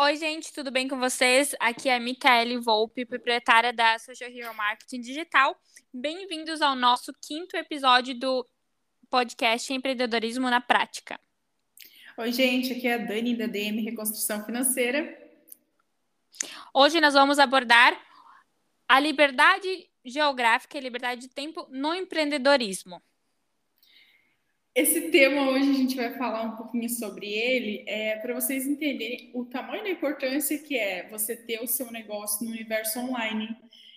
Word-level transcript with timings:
Oi, 0.00 0.14
gente, 0.14 0.52
tudo 0.52 0.70
bem 0.70 0.86
com 0.86 0.96
vocês? 0.96 1.56
Aqui 1.58 1.88
é 1.88 1.96
a 1.96 1.98
Micaele 1.98 2.56
Volpe, 2.56 3.04
proprietária 3.04 3.72
da 3.72 3.98
Social 3.98 4.30
Hero 4.30 4.54
Marketing 4.54 5.00
Digital. 5.00 5.60
Bem-vindos 5.92 6.62
ao 6.62 6.76
nosso 6.76 7.12
quinto 7.20 7.56
episódio 7.56 8.16
do 8.16 8.48
podcast 9.10 9.74
Empreendedorismo 9.74 10.48
na 10.48 10.60
Prática. 10.60 11.18
Oi, 12.16 12.30
gente, 12.30 12.74
aqui 12.74 12.86
é 12.86 12.94
a 12.94 12.98
Dani 12.98 13.36
da 13.36 13.48
DM 13.48 13.82
Reconstrução 13.82 14.46
Financeira. 14.46 15.18
Hoje 16.72 17.00
nós 17.00 17.14
vamos 17.14 17.40
abordar 17.40 18.00
a 18.86 19.00
liberdade 19.00 19.90
geográfica 20.04 20.78
e 20.78 20.80
liberdade 20.80 21.22
de 21.22 21.28
tempo 21.28 21.66
no 21.72 21.92
empreendedorismo. 21.92 23.02
Esse 24.74 25.10
tema 25.10 25.50
hoje 25.50 25.70
a 25.70 25.74
gente 25.74 25.96
vai 25.96 26.16
falar 26.16 26.42
um 26.42 26.56
pouquinho 26.56 26.88
sobre 26.88 27.26
ele, 27.26 27.84
é, 27.86 28.16
para 28.16 28.34
vocês 28.34 28.66
entenderem 28.66 29.30
o 29.34 29.44
tamanho 29.44 29.82
da 29.82 29.90
importância 29.90 30.56
que 30.58 30.76
é 30.76 31.08
você 31.08 31.34
ter 31.34 31.60
o 31.60 31.66
seu 31.66 31.90
negócio 31.90 32.46
no 32.46 32.52
universo 32.52 33.00
online. 33.00 33.56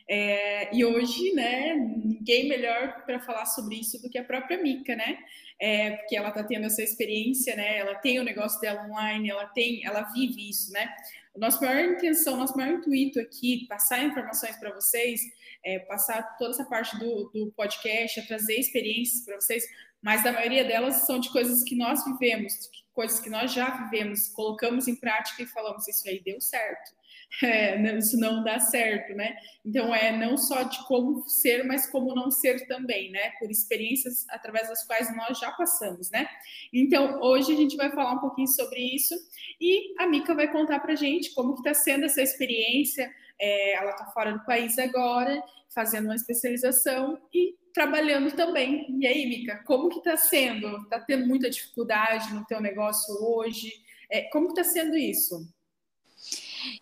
É, 0.09 0.75
e 0.75 0.83
hoje, 0.83 1.33
né, 1.33 1.75
ninguém 1.75 2.49
melhor 2.49 3.05
para 3.05 3.19
falar 3.19 3.45
sobre 3.45 3.75
isso 3.75 4.01
do 4.01 4.09
que 4.09 4.17
a 4.17 4.23
própria 4.23 4.61
Mica, 4.61 4.95
né? 4.95 5.19
É, 5.59 5.91
porque 5.91 6.17
ela 6.17 6.29
está 6.29 6.43
tendo 6.43 6.65
essa 6.65 6.81
experiência, 6.81 7.55
né? 7.55 7.77
Ela 7.77 7.95
tem 7.95 8.19
o 8.19 8.23
negócio 8.23 8.59
dela 8.59 8.83
online, 8.87 9.29
ela 9.29 9.45
tem, 9.45 9.85
ela 9.85 10.01
vive 10.11 10.49
isso, 10.49 10.73
né? 10.73 10.93
Nossa 11.37 11.63
maior 11.63 11.91
intenção, 11.91 12.35
nosso 12.35 12.57
maior 12.57 12.73
intuito 12.73 13.19
aqui, 13.19 13.65
passar 13.69 14.03
informações 14.03 14.57
para 14.57 14.73
vocês, 14.73 15.21
é, 15.63 15.79
passar 15.79 16.35
toda 16.37 16.51
essa 16.51 16.65
parte 16.65 16.97
do, 16.97 17.29
do 17.33 17.53
podcast, 17.55 18.19
é 18.19 18.23
trazer 18.23 18.59
experiências 18.59 19.23
para 19.23 19.35
vocês, 19.35 19.63
mas 20.01 20.25
a 20.25 20.31
maioria 20.31 20.65
delas 20.65 21.05
são 21.05 21.19
de 21.19 21.29
coisas 21.31 21.63
que 21.63 21.75
nós 21.75 22.03
vivemos, 22.05 22.53
coisas 22.93 23.19
que 23.19 23.29
nós 23.29 23.53
já 23.53 23.69
vivemos, 23.69 24.27
colocamos 24.29 24.87
em 24.87 24.95
prática 24.95 25.43
e 25.43 25.47
falamos 25.47 25.87
isso 25.87 26.07
aí 26.07 26.21
deu 26.23 26.39
certo. 26.41 26.99
É, 27.43 27.97
isso 27.97 28.17
não 28.19 28.43
dá 28.43 28.59
certo, 28.59 29.15
né? 29.15 29.33
Então 29.65 29.95
é 29.95 30.11
não 30.15 30.35
só 30.37 30.63
de 30.63 30.85
como 30.85 31.27
ser, 31.29 31.63
mas 31.63 31.89
como 31.89 32.13
não 32.13 32.29
ser 32.29 32.67
também, 32.67 33.09
né? 33.09 33.31
Por 33.39 33.49
experiências 33.49 34.25
através 34.29 34.67
das 34.67 34.85
quais 34.85 35.15
nós 35.15 35.39
já 35.39 35.49
passamos, 35.51 36.11
né? 36.11 36.27
Então 36.73 37.21
hoje 37.21 37.53
a 37.53 37.55
gente 37.55 37.77
vai 37.77 37.89
falar 37.89 38.15
um 38.15 38.19
pouquinho 38.19 38.49
sobre 38.49 38.81
isso 38.81 39.15
e 39.61 39.95
a 39.97 40.07
Mica 40.07 40.35
vai 40.35 40.51
contar 40.51 40.81
para 40.81 40.93
gente 40.93 41.33
como 41.33 41.53
que 41.53 41.61
está 41.61 41.73
sendo 41.73 42.03
essa 42.03 42.21
experiência. 42.21 43.09
É, 43.39 43.75
ela 43.75 43.91
está 43.91 44.07
fora 44.07 44.33
do 44.33 44.45
país 44.45 44.77
agora, 44.77 45.41
fazendo 45.73 46.05
uma 46.05 46.15
especialização 46.15 47.17
e 47.33 47.55
trabalhando 47.73 48.31
também. 48.35 48.85
E 48.99 49.07
aí, 49.07 49.25
Mica, 49.25 49.63
como 49.65 49.89
que 49.89 49.99
está 49.99 50.17
sendo? 50.17 50.77
Está 50.83 50.99
tendo 50.99 51.25
muita 51.25 51.49
dificuldade 51.49 52.33
no 52.33 52.45
teu 52.45 52.61
negócio 52.61 53.13
hoje? 53.23 53.71
É, 54.09 54.23
como 54.29 54.49
está 54.49 54.63
sendo 54.63 54.97
isso? 54.97 55.47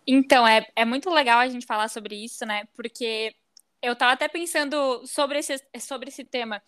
Então, 0.06 0.46
é, 0.46 0.66
é 0.76 0.84
muito 0.84 1.10
legal 1.10 1.38
a 1.38 1.48
gente 1.48 1.66
falar 1.66 1.88
sobre 1.88 2.16
isso, 2.16 2.44
né? 2.44 2.64
Porque 2.74 3.34
eu 3.82 3.94
estava 3.94 4.12
até 4.12 4.28
pensando 4.28 5.06
sobre 5.06 5.38
esse, 5.38 5.56
sobre 5.78 6.08
esse 6.08 6.24
tema. 6.24 6.62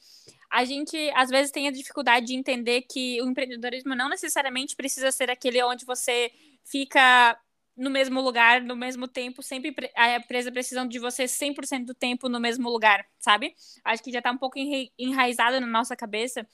A 0.50 0.64
gente, 0.64 0.96
às 1.14 1.28
vezes, 1.28 1.50
tem 1.50 1.68
a 1.68 1.72
dificuldade 1.72 2.26
de 2.26 2.34
entender 2.34 2.82
que 2.82 3.20
o 3.22 3.28
empreendedorismo 3.28 3.94
não 3.94 4.08
necessariamente 4.08 4.76
precisa 4.76 5.10
ser 5.10 5.30
aquele 5.30 5.62
onde 5.62 5.84
você 5.84 6.30
fica 6.64 7.38
no 7.76 7.90
mesmo 7.90 8.20
lugar, 8.20 8.60
no 8.60 8.76
mesmo 8.76 9.08
tempo, 9.08 9.42
sempre 9.42 9.74
a 9.96 10.16
empresa 10.16 10.52
precisando 10.52 10.90
de 10.90 10.98
você 10.98 11.26
100% 11.26 11.86
do 11.86 11.94
tempo 11.94 12.28
no 12.28 12.38
mesmo 12.38 12.68
lugar, 12.70 13.04
sabe? 13.18 13.54
Acho 13.84 14.02
que 14.02 14.12
já 14.12 14.18
está 14.18 14.30
um 14.30 14.38
pouco 14.38 14.58
enraizado 14.98 15.60
na 15.60 15.66
nossa 15.66 15.96
cabeça 15.96 16.46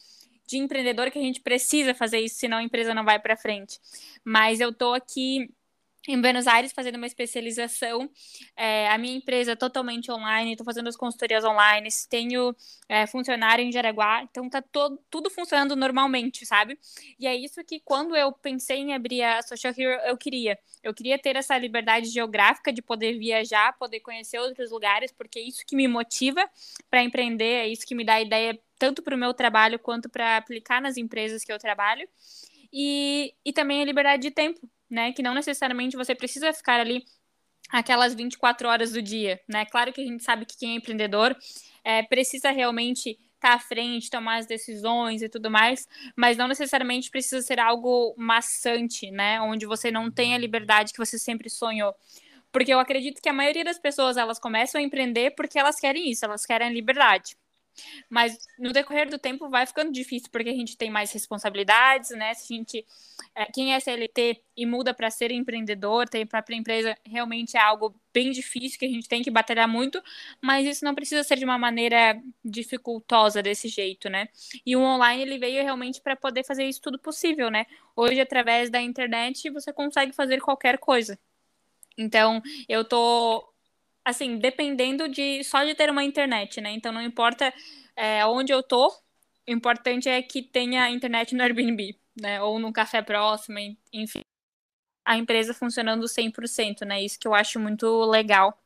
de 0.47 0.57
empreendedor 0.57 1.11
que 1.11 1.19
a 1.19 1.23
gente 1.23 1.43
precisa 1.43 1.93
fazer 1.93 2.21
isso, 2.21 2.37
senão 2.37 2.59
a 2.59 2.63
empresa 2.63 2.95
não 2.95 3.05
vai 3.05 3.19
para 3.19 3.37
frente. 3.37 3.79
Mas 4.25 4.61
eu 4.61 4.73
tô 4.73 4.95
aqui 4.95 5.51
em 6.13 6.21
Buenos 6.21 6.47
Aires 6.47 6.73
fazendo 6.73 6.97
uma 6.97 7.07
especialização. 7.07 8.11
É, 8.57 8.89
a 8.89 8.97
minha 8.97 9.17
empresa 9.17 9.53
é 9.53 9.57
totalmente 9.57 10.11
online, 10.11 10.53
estou 10.53 10.65
fazendo 10.65 10.89
as 10.89 10.97
consultorias 10.97 11.45
online, 11.45 11.89
tenho 12.09 12.57
é, 12.89 13.07
funcionário 13.07 13.65
em 13.65 13.71
Jaraguá, 13.71 14.23
então 14.23 14.49
tá 14.49 14.63
todo, 14.63 14.99
tudo 15.11 15.29
funcionando 15.31 15.77
normalmente, 15.77 16.47
sabe? 16.47 16.79
E 17.19 17.27
é 17.27 17.37
isso 17.37 17.63
que 17.63 17.81
quando 17.81 18.17
eu 18.17 18.33
pensei 18.33 18.79
em 18.79 18.95
abrir 18.95 19.23
a 19.23 19.43
Social 19.43 19.75
Hero, 19.77 20.01
eu 20.07 20.17
queria. 20.17 20.59
Eu 20.83 20.95
queria 20.95 21.19
ter 21.19 21.37
essa 21.37 21.59
liberdade 21.59 22.07
geográfica 22.07 22.73
de 22.73 22.81
poder 22.81 23.19
viajar, 23.19 23.77
poder 23.77 24.01
conhecer 24.01 24.39
outros 24.39 24.71
lugares, 24.71 25.13
porque 25.13 25.39
é 25.39 25.43
isso 25.43 25.65
que 25.67 25.77
me 25.77 25.87
motiva 25.87 26.49
para 26.89 27.03
empreender, 27.03 27.65
é 27.65 27.69
isso 27.69 27.87
que 27.87 27.95
me 27.95 28.05
dá 28.05 28.21
ideia 28.21 28.59
tanto 28.79 29.03
para 29.03 29.15
o 29.15 29.19
meu 29.19 29.35
trabalho 29.35 29.79
quanto 29.79 30.09
para 30.09 30.37
aplicar 30.37 30.81
nas 30.81 30.97
empresas 30.97 31.45
que 31.45 31.53
eu 31.53 31.59
trabalho. 31.59 32.09
E, 32.73 33.35
e 33.45 33.53
também 33.53 33.83
a 33.83 33.85
liberdade 33.85 34.23
de 34.23 34.31
tempo, 34.31 34.61
né? 34.91 35.13
Que 35.13 35.23
não 35.23 35.35
necessariamente 35.35 35.97
você 35.97 36.15
precisa 36.15 36.53
ficar 36.53 36.81
ali 36.81 37.05
aquelas 37.71 38.15
24 38.15 38.69
horas 38.69 38.93
do 38.93 39.03
dia, 39.03 39.41
né? 39.49 39.65
Claro 39.67 39.93
que 39.93 40.01
a 40.01 40.05
gente 40.05 40.25
sabe 40.25 40.47
que 40.47 40.57
quem 40.57 40.73
é 40.73 40.75
empreendedor 40.77 41.37
é, 41.85 42.03
precisa 42.03 42.51
realmente 42.51 43.11
estar 43.11 43.51
tá 43.51 43.55
à 43.55 43.59
frente, 43.59 44.11
tomar 44.11 44.39
as 44.39 44.47
decisões 44.47 45.23
e 45.23 45.29
tudo 45.29 45.51
mais, 45.51 45.87
mas 46.17 46.37
não 46.37 46.49
necessariamente 46.49 47.11
precisa 47.11 47.41
ser 47.43 47.61
algo 47.61 48.15
maçante, 48.17 49.11
né? 49.11 49.41
Onde 49.41 49.67
você 49.67 49.91
não 49.91 50.11
tem 50.11 50.35
a 50.35 50.39
liberdade 50.39 50.93
que 50.93 50.99
você 50.99 51.19
sempre 51.19 51.49
sonhou. 51.51 51.95
Porque 52.51 52.73
eu 52.73 52.81
acredito 52.81 53.21
que 53.21 53.29
a 53.29 53.33
maioria 53.33 53.65
das 53.65 53.79
pessoas 53.79 54.17
elas 54.17 54.39
começam 54.39 54.81
a 54.81 54.85
empreender 54.85 55.33
porque 55.33 55.59
elas 55.59 55.79
querem 55.79 56.11
isso, 56.11 56.25
elas 56.25 56.47
querem 56.47 56.73
liberdade. 56.73 57.37
Mas 58.09 58.39
no 58.59 58.73
decorrer 58.73 59.09
do 59.09 59.19
tempo 59.19 59.49
vai 59.49 59.67
ficando 59.67 59.93
difícil, 59.93 60.29
porque 60.31 60.49
a 60.49 60.55
gente 60.55 60.77
tem 60.77 60.91
mais 60.91 61.13
responsabilidades, 61.13 62.11
né? 62.11 62.35
Se 62.35 62.53
a 62.53 62.57
gente, 62.57 62.87
é, 63.35 63.47
quem 63.47 63.75
é 63.75 63.81
CLT 63.81 64.43
e 64.57 64.67
muda 64.67 64.93
para 64.95 65.11
ser 65.11 65.31
empreendedor, 65.31 66.09
tem 66.09 66.27
própria 66.27 66.57
empresa, 66.57 66.97
realmente 67.05 67.57
é 67.57 67.61
algo 67.61 67.95
bem 68.13 68.31
difícil, 68.31 68.79
que 68.79 68.85
a 68.85 68.89
gente 68.89 69.09
tem 69.09 69.23
que 69.23 69.31
batalhar 69.31 69.69
muito, 69.69 70.03
mas 70.43 70.67
isso 70.67 70.85
não 70.85 70.95
precisa 70.95 71.23
ser 71.23 71.37
de 71.37 71.45
uma 71.45 71.59
maneira 71.59 72.21
dificultosa 72.45 73.43
desse 73.43 73.69
jeito, 73.69 74.09
né? 74.09 74.29
E 74.65 74.77
o 74.77 74.81
online, 74.81 75.23
ele 75.23 75.39
veio 75.39 75.63
realmente 75.63 76.01
para 76.01 76.17
poder 76.17 76.45
fazer 76.45 76.65
isso 76.65 76.81
tudo 76.81 76.99
possível, 76.99 77.51
né? 77.51 77.67
Hoje, 77.95 78.21
através 78.21 78.71
da 78.71 78.81
internet, 78.81 79.51
você 79.51 79.73
consegue 79.73 80.13
fazer 80.13 80.41
qualquer 80.41 80.79
coisa. 80.79 81.19
Então, 81.97 82.41
eu 82.69 82.85
tô 82.85 83.45
assim, 84.09 84.39
dependendo 84.39 85.07
de 85.07 85.45
só 85.45 85.65
de 85.65 85.75
ter 85.75 85.91
uma 85.91 86.03
internet, 86.03 86.63
né? 86.63 86.71
Então 86.73 86.91
não 86.91 87.03
importa 87.03 87.53
é, 87.95 88.25
onde 88.25 88.51
eu 88.53 88.63
tô, 88.63 88.89
o 88.89 88.93
importante 89.47 90.09
é 90.09 90.23
que 90.23 90.43
tenha 90.43 90.89
internet 90.91 91.35
no 91.35 91.43
Airbnb, 91.43 91.95
né? 92.19 92.43
Ou 92.43 92.59
no 92.59 92.73
café 92.73 93.03
próximo, 93.03 93.59
enfim. 93.93 94.23
A 95.05 95.19
empresa 95.19 95.55
funcionando 95.55 96.09
100%, 96.09 96.85
né? 96.87 97.03
Isso 97.03 97.19
que 97.19 97.29
eu 97.29 97.35
acho 97.35 97.61
muito 97.61 97.87
legal. 98.07 98.59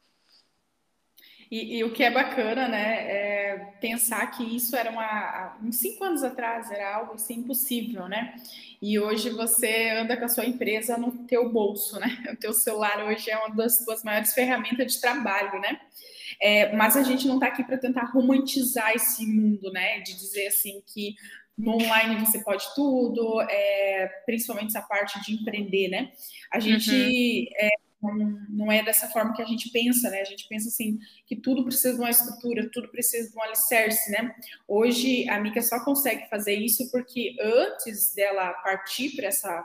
E, 1.53 1.77
e, 1.77 1.85
o 1.85 1.93
que 1.93 2.03
é 2.03 2.11
bacana, 2.11 2.67
né, 2.67 3.11
é 3.11 3.57
pensar 3.79 4.27
que 4.29 4.43
isso 4.57 4.75
era 4.75 4.91
uma, 4.91 5.55
uns 5.63 5.77
cinco 5.77 6.03
anos 6.03 6.23
atrás 6.23 6.71
era 6.71 6.97
algo 6.97 7.13
assim 7.13 7.41
impossível, 7.41 8.09
né? 8.09 8.35
E 8.81 8.99
hoje 8.99 9.29
você 9.29 9.91
anda 9.91 10.17
com 10.17 10.25
a 10.25 10.29
sua 10.29 10.47
empresa 10.47 10.97
no 10.97 11.13
teu 11.27 11.53
bolso, 11.53 12.01
né? 12.01 12.09
O 12.33 12.37
teu 12.39 12.55
celular 12.55 13.05
hoje 13.05 13.31
é 13.31 13.37
uma 13.37 13.55
das 13.55 13.85
suas 13.85 14.03
maiores 14.03 14.33
ferramentas 14.33 14.95
de 14.95 15.01
trabalho, 15.03 15.61
né? 15.61 15.79
É, 16.41 16.75
mas 16.75 16.97
a 16.97 17.03
gente 17.03 17.29
não 17.29 17.35
está 17.35 17.49
aqui 17.49 17.63
para 17.63 17.77
tentar 17.77 18.05
romantizar 18.05 18.93
esse 18.95 19.27
mundo, 19.27 19.71
né? 19.71 20.01
De 20.01 20.15
dizer 20.15 20.47
assim 20.47 20.83
que 20.87 21.17
no 21.59 21.75
online 21.75 22.25
você 22.25 22.43
pode 22.43 22.65
tudo, 22.75 23.43
é, 23.43 24.11
principalmente 24.25 24.75
essa 24.75 24.81
parte 24.81 25.23
de 25.23 25.35
empreender, 25.35 25.89
né? 25.89 26.13
A 26.51 26.59
gente 26.59 26.91
uhum. 26.91 27.47
é, 27.59 27.92
não, 28.03 28.39
não 28.49 28.73
é 28.73 28.83
dessa 28.83 29.09
forma 29.09 29.33
que 29.35 29.43
a 29.43 29.47
gente 29.47 29.71
pensa, 29.71 30.11
né? 30.11 30.21
A 30.21 30.25
gente 30.25 30.49
pensa 30.49 30.69
assim 30.69 30.99
que 31.27 31.37
tudo 31.37 31.65
precisa 31.65 31.95
de 31.95 32.01
uma 32.01 32.11
estrutura, 32.11 32.69
tudo 32.73 32.89
precisa 32.89 33.31
de 33.31 33.37
um 33.37 33.43
alicerce, 33.43 34.11
né? 34.11 34.35
Hoje 34.67 35.29
a 35.29 35.39
Mica 35.41 35.63
só 35.63 35.85
consegue 35.85 36.29
fazer 36.29 36.55
isso 36.55 36.91
porque 36.91 37.37
antes 37.41 38.15
dela 38.15 38.53
partir 38.55 39.15
para 39.15 39.29
essa 39.29 39.65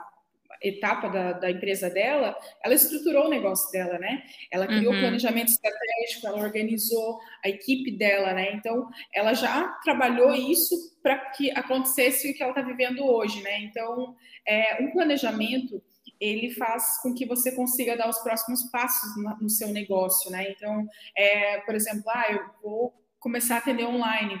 etapa 0.62 1.08
da, 1.08 1.32
da, 1.32 1.50
empresa 1.50 1.88
dela, 1.88 2.36
ela 2.62 2.74
estruturou 2.74 3.26
o 3.26 3.30
negócio 3.30 3.70
dela, 3.70 3.98
né? 3.98 4.24
Ela 4.50 4.66
criou 4.66 4.92
uhum. 4.92 5.00
planejamento 5.00 5.48
estratégico, 5.48 6.26
ela 6.26 6.42
organizou 6.42 7.20
a 7.44 7.48
equipe 7.48 7.92
dela, 7.92 8.32
né? 8.34 8.52
Então, 8.52 8.88
ela 9.14 9.34
já 9.34 9.68
trabalhou 9.84 10.34
isso 10.34 10.74
para 11.02 11.16
que 11.30 11.50
acontecesse 11.52 12.30
o 12.30 12.34
que 12.34 12.42
ela 12.42 12.52
está 12.52 12.62
vivendo 12.62 13.04
hoje, 13.04 13.40
né? 13.42 13.60
Então, 13.60 14.16
é, 14.46 14.82
um 14.82 14.90
planejamento 14.90 15.82
ele 16.20 16.50
faz 16.50 17.00
com 17.02 17.14
que 17.14 17.26
você 17.26 17.52
consiga 17.52 17.96
dar 17.96 18.08
os 18.08 18.18
próximos 18.18 18.64
passos 18.70 19.10
no 19.40 19.48
seu 19.48 19.68
negócio, 19.68 20.30
né? 20.30 20.50
Então, 20.50 20.86
é, 21.16 21.60
por 21.60 21.74
exemplo, 21.74 22.04
ah, 22.08 22.26
eu 22.30 22.44
vou 22.62 22.94
começar 23.20 23.56
a 23.56 23.58
atender 23.58 23.84
online. 23.84 24.40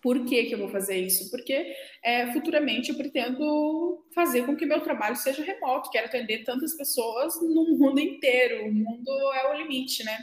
Por 0.00 0.24
que, 0.24 0.44
que 0.44 0.54
eu 0.54 0.58
vou 0.58 0.68
fazer 0.68 0.98
isso? 0.98 1.30
Porque 1.30 1.74
é, 2.02 2.30
futuramente 2.32 2.90
eu 2.90 2.96
pretendo 2.96 4.04
fazer 4.14 4.44
com 4.44 4.54
que 4.54 4.66
meu 4.66 4.80
trabalho 4.80 5.16
seja 5.16 5.42
remoto, 5.42 5.90
quero 5.90 6.06
atender 6.06 6.44
tantas 6.44 6.76
pessoas 6.76 7.40
no 7.40 7.76
mundo 7.78 7.98
inteiro, 7.98 8.66
o 8.66 8.72
mundo 8.72 9.10
é 9.32 9.50
o 9.50 9.54
limite, 9.54 10.04
né? 10.04 10.18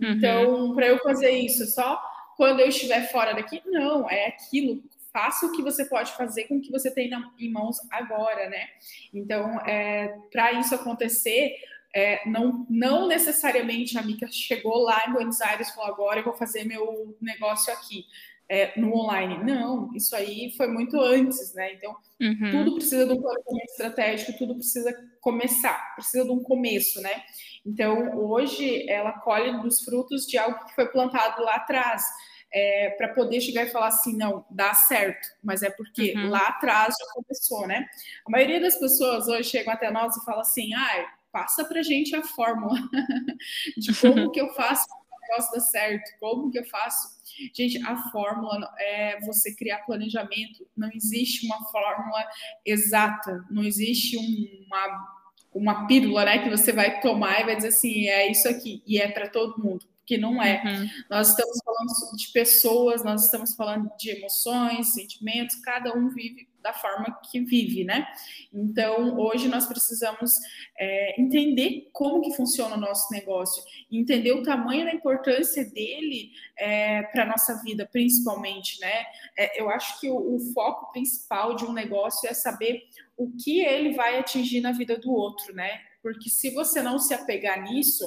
Uhum. 0.00 0.12
Então, 0.12 0.74
para 0.74 0.86
eu 0.86 0.98
fazer 0.98 1.30
isso 1.30 1.66
só 1.66 2.00
quando 2.36 2.60
eu 2.60 2.68
estiver 2.68 3.10
fora 3.10 3.32
daqui, 3.32 3.62
não, 3.66 4.08
é 4.08 4.28
aquilo 4.28 4.82
faça 5.16 5.46
o 5.46 5.52
que 5.52 5.62
você 5.62 5.86
pode 5.86 6.12
fazer 6.12 6.44
com 6.44 6.58
o 6.58 6.60
que 6.60 6.70
você 6.70 6.90
tem 6.90 7.08
na, 7.08 7.32
em 7.38 7.50
mãos 7.50 7.78
agora, 7.90 8.50
né? 8.50 8.66
Então, 9.14 9.58
é, 9.60 10.14
para 10.30 10.52
isso 10.52 10.74
acontecer, 10.74 11.54
é, 11.94 12.28
não, 12.28 12.66
não 12.68 13.08
necessariamente 13.08 13.96
a 13.96 14.02
Mica 14.02 14.28
chegou 14.30 14.82
lá 14.82 15.04
em 15.08 15.12
Buenos 15.14 15.40
Aires 15.40 15.70
e 15.70 15.74
falou 15.74 15.90
agora 15.90 16.20
eu 16.20 16.24
vou 16.24 16.34
fazer 16.34 16.64
meu 16.64 17.16
negócio 17.18 17.72
aqui. 17.72 18.04
É, 18.48 18.78
no 18.78 18.94
online. 18.94 19.42
Não, 19.42 19.92
isso 19.92 20.14
aí 20.14 20.54
foi 20.56 20.68
muito 20.68 21.00
antes, 21.00 21.52
né? 21.52 21.72
Então, 21.72 21.96
uhum. 22.20 22.50
tudo 22.52 22.74
precisa 22.76 23.04
de 23.04 23.12
um 23.12 23.20
planejamento 23.20 23.70
estratégico, 23.70 24.38
tudo 24.38 24.54
precisa 24.54 24.94
começar, 25.20 25.96
precisa 25.96 26.24
de 26.24 26.30
um 26.30 26.40
começo, 26.40 27.00
né? 27.00 27.24
Então, 27.64 28.16
hoje, 28.16 28.88
ela 28.88 29.14
colhe 29.14 29.60
dos 29.62 29.82
frutos 29.82 30.26
de 30.26 30.38
algo 30.38 30.64
que 30.64 30.76
foi 30.76 30.86
plantado 30.86 31.42
lá 31.42 31.56
atrás 31.56 32.04
é, 32.52 32.90
para 32.90 33.08
poder 33.08 33.40
chegar 33.40 33.64
e 33.64 33.70
falar 33.70 33.88
assim, 33.88 34.16
não, 34.16 34.44
dá 34.50 34.72
certo, 34.74 35.28
mas 35.42 35.62
é 35.62 35.70
porque 35.70 36.14
uhum. 36.16 36.30
lá 36.30 36.48
atrás 36.48 36.94
já 36.98 37.06
começou, 37.12 37.66
né? 37.66 37.86
A 38.26 38.30
maioria 38.30 38.60
das 38.60 38.76
pessoas 38.76 39.28
hoje 39.28 39.50
chegam 39.50 39.72
até 39.72 39.90
nós 39.90 40.16
e 40.16 40.24
falam 40.24 40.40
assim, 40.40 40.72
ah, 40.74 41.12
passa 41.32 41.64
para 41.64 41.82
gente 41.82 42.14
a 42.14 42.22
fórmula 42.22 42.78
de 43.76 43.94
como 44.00 44.30
que 44.30 44.40
eu 44.40 44.54
faço 44.54 44.86
o 44.88 45.20
negócio 45.20 45.52
dar 45.52 45.60
certo, 45.60 46.18
como 46.18 46.50
que 46.50 46.58
eu 46.58 46.64
faço. 46.64 47.16
Gente, 47.52 47.84
a 47.84 48.10
fórmula 48.10 48.72
é 48.78 49.20
você 49.20 49.54
criar 49.54 49.80
planejamento, 49.80 50.66
não 50.74 50.90
existe 50.94 51.44
uma 51.44 51.62
fórmula 51.70 52.24
exata, 52.64 53.44
não 53.50 53.62
existe 53.62 54.16
uma 54.16 55.16
uma 55.52 55.86
pílula, 55.86 56.26
né, 56.26 56.38
que 56.40 56.50
você 56.50 56.70
vai 56.70 57.00
tomar 57.00 57.40
e 57.40 57.44
vai 57.44 57.56
dizer 57.56 57.68
assim, 57.68 58.08
é 58.08 58.30
isso 58.30 58.46
aqui, 58.46 58.82
e 58.86 59.00
é 59.00 59.08
para 59.10 59.26
todo 59.26 59.58
mundo 59.58 59.86
que 60.06 60.16
não 60.16 60.40
é. 60.40 60.62
Uhum. 60.64 60.88
Nós 61.10 61.30
estamos 61.30 61.58
falando 61.64 62.16
de 62.16 62.28
pessoas, 62.28 63.04
nós 63.04 63.24
estamos 63.24 63.54
falando 63.54 63.90
de 63.98 64.10
emoções, 64.10 64.94
sentimentos, 64.94 65.56
cada 65.56 65.92
um 65.94 66.08
vive 66.10 66.48
da 66.62 66.72
forma 66.72 67.16
que 67.30 67.40
vive, 67.40 67.84
né? 67.84 68.08
Então, 68.52 69.16
hoje 69.18 69.46
nós 69.46 69.66
precisamos 69.66 70.32
é, 70.76 71.20
entender 71.20 71.88
como 71.92 72.20
que 72.20 72.34
funciona 72.34 72.74
o 72.74 72.80
nosso 72.80 73.12
negócio, 73.12 73.62
entender 73.90 74.32
o 74.32 74.42
tamanho 74.42 74.84
da 74.84 74.92
importância 74.92 75.64
dele 75.64 76.32
é, 76.58 77.02
para 77.04 77.22
a 77.22 77.26
nossa 77.26 77.62
vida, 77.62 77.88
principalmente, 77.90 78.80
né? 78.80 79.04
É, 79.38 79.60
eu 79.60 79.70
acho 79.70 80.00
que 80.00 80.10
o, 80.10 80.36
o 80.36 80.40
foco 80.52 80.90
principal 80.92 81.54
de 81.54 81.64
um 81.64 81.72
negócio 81.72 82.28
é 82.28 82.34
saber 82.34 82.82
o 83.16 83.30
que 83.30 83.60
ele 83.60 83.94
vai 83.94 84.18
atingir 84.18 84.60
na 84.60 84.72
vida 84.72 84.98
do 84.98 85.12
outro, 85.12 85.54
né? 85.54 85.80
Porque 86.02 86.28
se 86.28 86.50
você 86.50 86.82
não 86.82 86.98
se 86.98 87.14
apegar 87.14 87.62
nisso, 87.62 88.04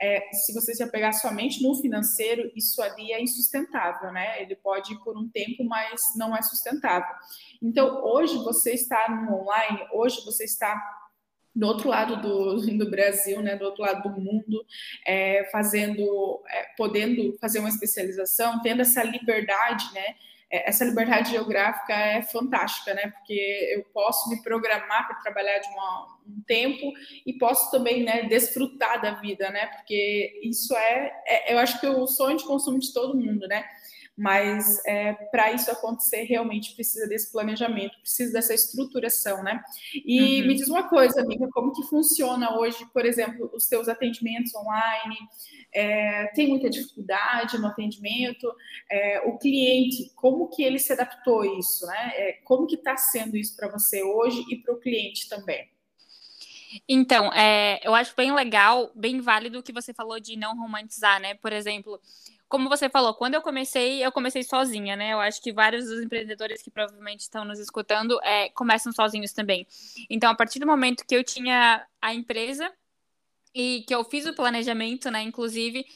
é, 0.00 0.28
se 0.32 0.54
você 0.54 0.74
se 0.74 0.82
apegar 0.82 1.12
somente 1.12 1.62
no 1.62 1.74
financeiro, 1.74 2.50
isso 2.56 2.80
ali 2.80 3.12
é 3.12 3.22
insustentável, 3.22 4.10
né? 4.10 4.40
Ele 4.42 4.56
pode 4.56 4.94
ir 4.94 4.98
por 5.00 5.16
um 5.16 5.28
tempo, 5.28 5.62
mas 5.64 6.00
não 6.16 6.34
é 6.34 6.40
sustentável. 6.40 7.14
Então, 7.62 8.02
hoje 8.02 8.36
você 8.38 8.72
está 8.72 9.08
no 9.10 9.42
online, 9.42 9.86
hoje 9.92 10.24
você 10.24 10.44
está 10.44 10.80
do 11.54 11.66
outro 11.66 11.88
lado 11.88 12.16
do, 12.16 12.56
do 12.78 12.90
Brasil, 12.90 13.42
né, 13.42 13.56
do 13.56 13.64
outro 13.66 13.82
lado 13.82 14.08
do 14.08 14.20
mundo, 14.20 14.64
é, 15.06 15.48
fazendo, 15.52 16.42
é, 16.48 16.62
podendo 16.76 17.36
fazer 17.38 17.58
uma 17.58 17.68
especialização, 17.68 18.62
tendo 18.62 18.82
essa 18.82 19.02
liberdade, 19.02 19.92
né, 19.92 20.14
essa 20.50 20.84
liberdade 20.84 21.30
geográfica 21.30 21.92
é 21.94 22.22
fantástica, 22.22 22.92
né? 22.92 23.08
Porque 23.08 23.72
eu 23.74 23.84
posso 23.92 24.28
me 24.28 24.42
programar 24.42 25.06
para 25.06 25.20
trabalhar 25.20 25.58
de 25.58 25.68
uma, 25.68 26.18
um 26.26 26.42
tempo 26.44 26.92
e 27.24 27.32
posso 27.34 27.70
também, 27.70 28.02
né, 28.02 28.24
desfrutar 28.24 29.00
da 29.00 29.12
vida, 29.12 29.48
né? 29.50 29.66
Porque 29.66 30.40
isso 30.42 30.74
é, 30.74 31.12
é 31.26 31.54
eu 31.54 31.58
acho 31.58 31.78
que 31.78 31.86
é 31.86 31.90
o 31.90 32.06
sonho 32.06 32.36
de 32.36 32.44
consumo 32.44 32.80
de 32.80 32.92
todo 32.92 33.16
mundo, 33.16 33.46
né? 33.46 33.64
Mas 34.16 34.84
é, 34.84 35.12
para 35.12 35.52
isso 35.52 35.70
acontecer 35.70 36.24
realmente 36.24 36.74
precisa 36.74 37.08
desse 37.08 37.32
planejamento, 37.32 37.98
precisa 38.00 38.32
dessa 38.32 38.52
estruturação, 38.52 39.42
né? 39.42 39.62
E 39.94 40.42
uhum. 40.42 40.48
me 40.48 40.54
diz 40.54 40.68
uma 40.68 40.88
coisa, 40.88 41.22
amiga, 41.22 41.48
como 41.52 41.72
que 41.72 41.82
funciona 41.84 42.58
hoje, 42.58 42.84
por 42.92 43.06
exemplo, 43.06 43.50
os 43.54 43.66
teus 43.66 43.88
atendimentos 43.88 44.54
online? 44.54 45.16
É, 45.72 46.26
tem 46.34 46.48
muita 46.48 46.68
dificuldade 46.68 47.58
no 47.58 47.68
atendimento? 47.68 48.52
É, 48.90 49.22
o 49.26 49.38
cliente, 49.38 50.12
como 50.14 50.48
que 50.48 50.62
ele 50.62 50.78
se 50.78 50.92
adaptou 50.92 51.40
a 51.40 51.58
isso, 51.58 51.86
né? 51.86 52.12
É, 52.14 52.32
como 52.44 52.66
que 52.66 52.76
está 52.76 52.96
sendo 52.96 53.36
isso 53.36 53.56
para 53.56 53.68
você 53.68 54.02
hoje 54.02 54.44
e 54.50 54.56
para 54.56 54.74
o 54.74 54.80
cliente 54.80 55.28
também? 55.28 55.68
Então, 56.88 57.32
é, 57.32 57.80
eu 57.82 57.94
acho 57.94 58.14
bem 58.14 58.32
legal, 58.32 58.92
bem 58.94 59.20
válido 59.20 59.58
o 59.58 59.62
que 59.62 59.72
você 59.72 59.92
falou 59.92 60.20
de 60.20 60.36
não 60.36 60.56
romantizar, 60.56 61.20
né? 61.20 61.34
Por 61.34 61.52
exemplo, 61.52 62.00
como 62.50 62.68
você 62.68 62.90
falou, 62.90 63.14
quando 63.14 63.34
eu 63.34 63.42
comecei, 63.42 64.04
eu 64.04 64.10
comecei 64.10 64.42
sozinha, 64.42 64.96
né? 64.96 65.12
Eu 65.12 65.20
acho 65.20 65.40
que 65.40 65.52
vários 65.52 65.86
dos 65.86 66.02
empreendedores 66.02 66.60
que 66.60 66.68
provavelmente 66.68 67.20
estão 67.20 67.44
nos 67.44 67.60
escutando 67.60 68.20
é, 68.24 68.48
começam 68.50 68.92
sozinhos 68.92 69.32
também. 69.32 69.64
Então, 70.10 70.28
a 70.28 70.34
partir 70.34 70.58
do 70.58 70.66
momento 70.66 71.06
que 71.06 71.14
eu 71.14 71.22
tinha 71.22 71.86
a 72.02 72.12
empresa 72.12 72.70
e 73.54 73.84
que 73.86 73.94
eu 73.94 74.02
fiz 74.02 74.26
o 74.26 74.34
planejamento, 74.34 75.08
né? 75.12 75.22
Inclusive, 75.22 75.86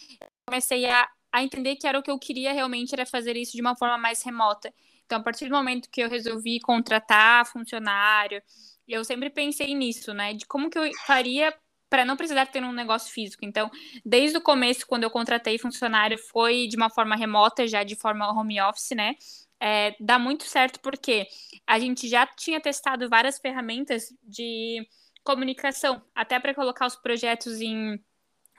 comecei 0.47 0.87
a, 0.87 1.09
a 1.33 1.43
entender 1.43 1.75
que 1.75 1.89
era 1.89 1.99
o 1.99 2.03
que 2.05 2.11
eu 2.11 2.19
queria 2.21 2.53
realmente 2.53 2.95
era 2.95 3.05
fazer 3.05 3.37
isso 3.37 3.57
de 3.57 3.61
uma 3.61 3.75
forma 3.75 3.99
mais 3.99 4.23
remota. 4.23 4.73
Então, 5.05 5.19
a 5.19 5.23
partir 5.25 5.49
do 5.49 5.55
momento 5.57 5.91
que 5.91 6.01
eu 6.01 6.09
resolvi 6.09 6.61
contratar 6.61 7.45
funcionário, 7.47 8.41
eu 8.87 9.05
sempre 9.05 9.29
pensei 9.29 9.75
nisso, 9.75 10.15
né? 10.15 10.35
De 10.35 10.47
como 10.47 10.71
que 10.71 10.79
eu 10.79 10.89
faria 11.05 11.53
para 11.89 12.05
não 12.05 12.17
precisar 12.17 12.47
ter 12.47 12.63
um 12.63 12.73
negócio 12.73 13.13
físico. 13.13 13.45
Então, 13.45 13.71
desde 14.05 14.37
o 14.39 14.41
começo, 14.41 14.87
quando 14.87 15.05
eu 15.05 15.11
contratei 15.11 15.59
funcionário, 15.59 16.19
foi 16.19 16.67
de 16.67 16.77
uma 16.77 16.91
forma 16.91 17.17
remota, 17.17 17.67
já 17.69 17.85
de 17.85 17.95
forma 17.95 18.31
home 18.31 18.61
office, 18.61 18.91
né? 18.97 19.15
É, 19.61 19.95
dá 20.01 20.19
muito 20.19 20.45
certo 20.45 20.81
porque 20.81 21.27
a 21.67 21.79
gente 21.79 22.09
já 22.09 22.27
tinha 22.27 22.61
testado 22.61 23.09
várias 23.09 23.39
ferramentas 23.39 24.13
de 24.23 24.87
comunicação, 25.23 26.03
até 26.15 26.39
para 26.39 26.55
colocar 26.55 26.87
os 26.87 26.97
projetos 26.97 27.61
em 27.61 27.99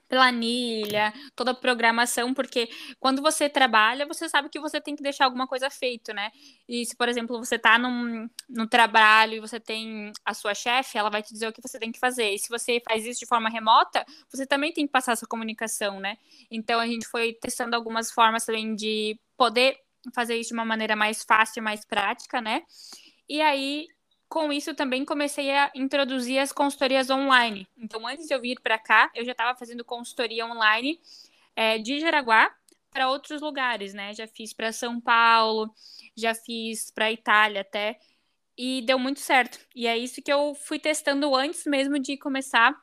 planilha, 0.08 1.14
toda 1.36 1.52
a 1.52 1.54
programação, 1.54 2.34
porque 2.34 2.70
quando 3.00 3.22
você 3.22 3.50
trabalha, 3.50 4.06
você 4.06 4.30
sabe 4.30 4.50
que 4.50 4.60
você 4.60 4.80
tem 4.80 4.96
que 4.96 5.04
deixar 5.04 5.26
alguma 5.26 5.48
coisa 5.48 5.70
feito, 5.70 6.14
né? 6.14 6.32
E 6.68 6.86
se, 6.86 6.96
por 6.96 7.10
exemplo, 7.10 7.38
você 7.38 7.58
tá 7.58 7.78
num, 7.78 8.28
no 8.50 8.68
trabalho 8.68 9.36
e 9.36 9.40
você 9.40 9.60
tem 9.60 10.12
a 10.24 10.34
sua 10.34 10.54
chefe, 10.54 10.98
ela 10.98 11.10
vai 11.10 11.24
te 11.24 11.34
dizer 11.34 11.48
o 11.48 11.54
que 11.54 11.62
você 11.62 11.80
tem 11.80 11.92
que 11.92 12.00
fazer. 12.00 12.32
E 12.32 12.40
se 12.40 12.50
você 12.50 12.82
faz 12.88 13.06
isso 13.06 13.20
de 13.20 13.26
forma 13.26 13.50
remota, 13.50 14.06
você 14.32 14.46
também 14.46 14.72
tem 14.74 14.86
que 14.86 14.92
passar 14.92 15.14
essa 15.14 15.26
comunicação, 15.28 16.00
né? 16.00 16.18
Então 16.52 16.80
a 16.80 16.88
gente 16.88 17.08
foi 17.08 17.34
testando 17.34 17.76
algumas 17.76 18.12
formas 18.12 18.46
também 18.46 18.76
de 18.76 19.20
poder 19.38 19.78
fazer 20.14 20.36
isso 20.36 20.50
de 20.50 20.54
uma 20.54 20.66
maneira 20.66 20.96
mais 20.96 21.24
fácil, 21.24 21.64
mais 21.64 21.86
prática, 21.86 22.42
né? 22.42 22.62
E 23.28 23.42
aí 23.42 23.88
com 24.28 24.52
isso 24.52 24.74
também 24.74 25.06
comecei 25.06 25.52
a 25.52 25.72
introduzir 25.76 26.40
as 26.40 26.52
consultorias 26.52 27.10
online. 27.10 27.68
Então, 27.78 28.06
antes 28.08 28.28
de 28.28 28.34
eu 28.34 28.42
vir 28.42 28.60
para 28.60 28.78
cá, 28.78 29.12
eu 29.14 29.24
já 29.24 29.32
estava 29.32 29.58
fazendo 29.58 29.84
consultoria 29.84 30.46
online 30.46 31.00
é, 31.56 31.78
de 31.78 32.00
Jaraguá 32.00 32.54
para 32.92 33.10
outros 33.10 33.42
lugares, 33.42 33.94
né? 33.94 34.14
Já 34.14 34.28
fiz 34.28 34.54
para 34.54 34.72
São 34.72 35.00
Paulo, 35.00 35.74
já 36.16 36.34
fiz 36.34 36.92
para 36.92 37.12
Itália 37.12 37.62
até, 37.62 38.00
e 38.58 38.82
deu 38.84 38.98
muito 38.98 39.20
certo. 39.20 39.60
E 39.76 39.88
é 39.88 39.98
isso 39.98 40.22
que 40.22 40.32
eu 40.32 40.56
fui 40.56 40.80
testando 40.80 41.36
antes 41.36 41.66
mesmo 41.66 42.00
de 42.00 42.18
começar 42.18 42.76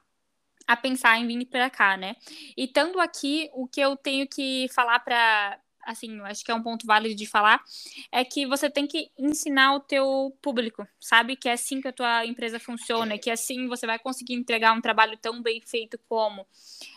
a 0.66 0.76
pensar 0.76 1.18
em 1.18 1.26
vir 1.26 1.46
para 1.46 1.70
cá, 1.70 1.96
né? 1.96 2.16
E 2.56 2.64
estando 2.64 3.00
aqui, 3.00 3.50
o 3.52 3.66
que 3.66 3.80
eu 3.80 3.96
tenho 3.96 4.28
que 4.28 4.68
falar 4.68 5.00
para 5.00 5.58
assim, 5.84 6.18
eu 6.18 6.24
acho 6.24 6.44
que 6.44 6.50
é 6.50 6.54
um 6.54 6.62
ponto 6.62 6.86
válido 6.86 7.14
de 7.14 7.26
falar, 7.26 7.62
é 8.10 8.24
que 8.24 8.46
você 8.46 8.70
tem 8.70 8.86
que 8.86 9.10
ensinar 9.18 9.74
o 9.74 9.80
teu 9.80 10.36
público, 10.40 10.86
sabe? 11.00 11.36
Que 11.36 11.48
é 11.48 11.52
assim 11.52 11.80
que 11.80 11.88
a 11.88 11.92
tua 11.92 12.24
empresa 12.26 12.58
funciona, 12.58 13.18
que 13.18 13.30
assim 13.30 13.68
você 13.68 13.86
vai 13.86 13.98
conseguir 13.98 14.34
entregar 14.34 14.72
um 14.72 14.80
trabalho 14.80 15.16
tão 15.16 15.42
bem 15.42 15.60
feito 15.60 15.98
como. 16.08 16.46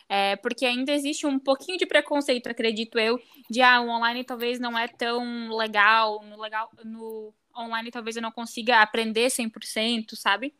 É, 0.07 0.35
porque 0.37 0.65
ainda 0.65 0.91
existe 0.91 1.25
um 1.25 1.39
pouquinho 1.39 1.77
de 1.77 1.85
preconceito, 1.85 2.47
acredito 2.47 2.99
eu, 2.99 3.19
de 3.49 3.61
ah, 3.61 3.81
o 3.81 3.89
online 3.89 4.23
talvez 4.23 4.59
não 4.59 4.77
é 4.77 4.87
tão 4.87 5.55
legal, 5.55 6.23
no, 6.23 6.39
legal, 6.39 6.69
no 6.83 7.33
online 7.57 7.89
talvez 7.89 8.15
eu 8.15 8.21
não 8.21 8.31
consiga 8.31 8.81
aprender 8.81 9.29
100%, 9.29 10.15
sabe? 10.15 10.53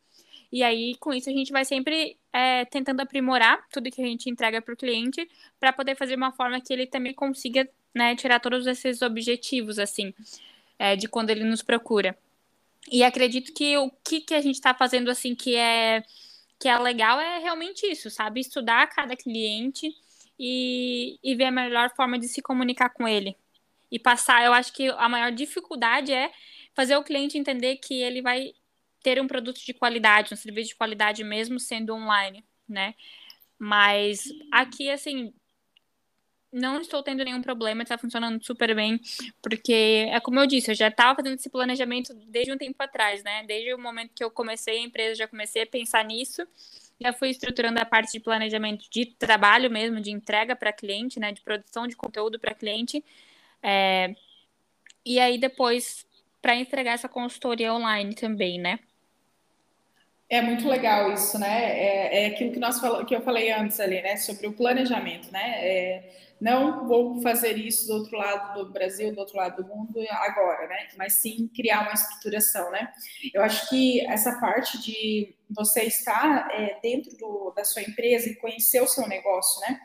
E 0.52 0.62
aí, 0.62 0.94
com 0.96 1.12
isso, 1.12 1.28
a 1.28 1.32
gente 1.32 1.52
vai 1.52 1.64
sempre 1.64 2.16
é, 2.32 2.64
tentando 2.66 3.00
aprimorar 3.00 3.66
tudo 3.70 3.90
que 3.90 4.00
a 4.00 4.04
gente 4.04 4.30
entrega 4.30 4.62
para 4.62 4.74
o 4.74 4.76
cliente, 4.76 5.28
para 5.58 5.72
poder 5.72 5.96
fazer 5.96 6.14
uma 6.14 6.32
forma 6.32 6.60
que 6.60 6.72
ele 6.72 6.86
também 6.86 7.12
consiga 7.12 7.68
né, 7.94 8.14
tirar 8.14 8.40
todos 8.40 8.66
esses 8.66 9.02
objetivos, 9.02 9.78
assim, 9.78 10.14
é, 10.78 10.96
de 10.96 11.08
quando 11.08 11.30
ele 11.30 11.44
nos 11.44 11.62
procura. 11.62 12.16
E 12.90 13.02
acredito 13.02 13.52
que 13.52 13.76
o 13.78 13.90
que, 14.04 14.20
que 14.20 14.34
a 14.34 14.40
gente 14.40 14.54
está 14.54 14.72
fazendo, 14.72 15.10
assim, 15.10 15.34
que 15.34 15.56
é, 15.56 16.04
que 16.58 16.68
é 16.68 16.78
legal 16.78 17.20
é 17.20 17.38
realmente 17.38 17.86
isso, 17.86 18.10
sabe? 18.10 18.40
Estudar 18.40 18.86
cada 18.88 19.16
cliente 19.16 19.92
e, 20.38 21.18
e 21.22 21.34
ver 21.34 21.46
a 21.46 21.50
melhor 21.50 21.90
forma 21.96 22.18
de 22.18 22.28
se 22.28 22.40
comunicar 22.40 22.90
com 22.90 23.08
ele. 23.08 23.36
E 23.90 23.98
passar, 23.98 24.44
eu 24.44 24.52
acho 24.52 24.72
que 24.72 24.88
a 24.88 25.08
maior 25.08 25.32
dificuldade 25.32 26.12
é 26.12 26.30
fazer 26.74 26.96
o 26.96 27.02
cliente 27.02 27.38
entender 27.38 27.76
que 27.76 27.94
ele 27.94 28.20
vai 28.20 28.52
ter 29.06 29.22
um 29.22 29.28
produto 29.28 29.64
de 29.64 29.72
qualidade, 29.72 30.34
um 30.34 30.36
serviço 30.36 30.70
de 30.70 30.74
qualidade 30.74 31.22
mesmo 31.22 31.60
sendo 31.60 31.94
online, 31.94 32.44
né? 32.68 32.92
Mas 33.56 34.24
aqui, 34.50 34.90
assim, 34.90 35.32
não 36.52 36.80
estou 36.80 37.04
tendo 37.04 37.22
nenhum 37.22 37.40
problema, 37.40 37.84
está 37.84 37.96
funcionando 37.96 38.44
super 38.44 38.74
bem, 38.74 39.00
porque 39.40 40.08
é 40.10 40.18
como 40.18 40.40
eu 40.40 40.46
disse, 40.48 40.72
eu 40.72 40.74
já 40.74 40.88
estava 40.88 41.14
fazendo 41.14 41.36
esse 41.36 41.48
planejamento 41.48 42.12
desde 42.26 42.52
um 42.52 42.58
tempo 42.58 42.82
atrás, 42.82 43.22
né? 43.22 43.44
Desde 43.46 43.72
o 43.74 43.78
momento 43.78 44.12
que 44.12 44.24
eu 44.24 44.30
comecei 44.30 44.78
a 44.78 44.82
empresa, 44.82 45.14
já 45.14 45.28
comecei 45.28 45.62
a 45.62 45.66
pensar 45.68 46.04
nisso, 46.04 46.44
já 47.00 47.12
fui 47.12 47.30
estruturando 47.30 47.78
a 47.78 47.84
parte 47.84 48.10
de 48.10 48.18
planejamento 48.18 48.90
de 48.90 49.06
trabalho 49.06 49.70
mesmo, 49.70 50.00
de 50.00 50.10
entrega 50.10 50.56
para 50.56 50.72
cliente, 50.72 51.20
né? 51.20 51.30
De 51.30 51.42
produção 51.42 51.86
de 51.86 51.94
conteúdo 51.94 52.40
para 52.40 52.56
cliente. 52.56 53.04
É... 53.62 54.16
E 55.04 55.20
aí 55.20 55.38
depois 55.38 56.04
para 56.42 56.56
entregar 56.56 56.94
essa 56.94 57.08
consultoria 57.08 57.72
online 57.72 58.16
também, 58.16 58.58
né? 58.58 58.80
É 60.28 60.42
muito 60.42 60.68
legal 60.68 61.12
isso, 61.12 61.38
né? 61.38 61.78
É, 61.78 62.24
é 62.24 62.26
aquilo 62.26 62.52
que, 62.52 62.58
nós 62.58 62.80
falo, 62.80 63.06
que 63.06 63.14
eu 63.14 63.20
falei 63.20 63.52
antes 63.52 63.78
ali, 63.78 64.02
né? 64.02 64.16
Sobre 64.16 64.48
o 64.48 64.52
planejamento, 64.52 65.30
né? 65.30 65.64
É, 65.64 66.16
não 66.40 66.86
vou 66.86 67.22
fazer 67.22 67.56
isso 67.56 67.86
do 67.86 67.94
outro 67.94 68.18
lado 68.18 68.64
do 68.64 68.72
Brasil, 68.72 69.14
do 69.14 69.20
outro 69.20 69.36
lado 69.36 69.62
do 69.62 69.68
mundo 69.68 70.00
agora, 70.10 70.66
né? 70.66 70.88
Mas 70.96 71.14
sim 71.14 71.48
criar 71.54 71.82
uma 71.82 71.92
estruturação, 71.92 72.70
né? 72.72 72.92
Eu 73.32 73.42
acho 73.42 73.68
que 73.68 74.04
essa 74.06 74.38
parte 74.40 74.82
de 74.82 75.34
você 75.48 75.84
estar 75.84 76.48
é, 76.52 76.78
dentro 76.82 77.16
do, 77.16 77.52
da 77.54 77.64
sua 77.64 77.82
empresa 77.82 78.28
e 78.28 78.34
conhecer 78.34 78.82
o 78.82 78.88
seu 78.88 79.06
negócio, 79.06 79.60
né? 79.60 79.80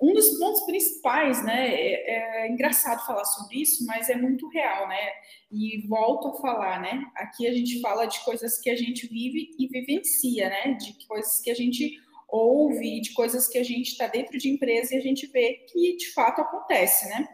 Um 0.00 0.12
dos 0.12 0.38
pontos 0.38 0.62
principais, 0.62 1.42
né? 1.44 1.74
É, 1.74 2.44
é, 2.44 2.48
engraçado 2.50 3.04
falar 3.06 3.24
sobre 3.24 3.62
isso, 3.62 3.84
mas 3.86 4.10
é 4.10 4.16
muito 4.16 4.48
real, 4.48 4.88
né? 4.88 5.10
E 5.50 5.86
volto 5.88 6.28
a 6.28 6.40
falar, 6.40 6.80
né? 6.80 7.06
Aqui 7.14 7.46
a 7.46 7.52
gente 7.52 7.80
fala 7.80 8.06
de 8.06 8.22
coisas 8.24 8.58
que 8.58 8.68
a 8.68 8.76
gente 8.76 9.06
vive 9.06 9.54
e 9.58 9.66
vivencia, 9.66 10.48
né? 10.48 10.74
De 10.74 11.06
coisas 11.06 11.40
que 11.40 11.50
a 11.50 11.54
gente 11.54 11.98
ouve, 12.28 13.00
de 13.00 13.12
coisas 13.14 13.48
que 13.48 13.56
a 13.56 13.64
gente 13.64 13.88
está 13.92 14.06
dentro 14.06 14.36
de 14.36 14.50
empresa 14.50 14.94
e 14.94 14.98
a 14.98 15.02
gente 15.02 15.26
vê 15.28 15.64
que 15.72 15.96
de 15.96 16.12
fato 16.12 16.40
acontece, 16.40 17.08
né? 17.08 17.28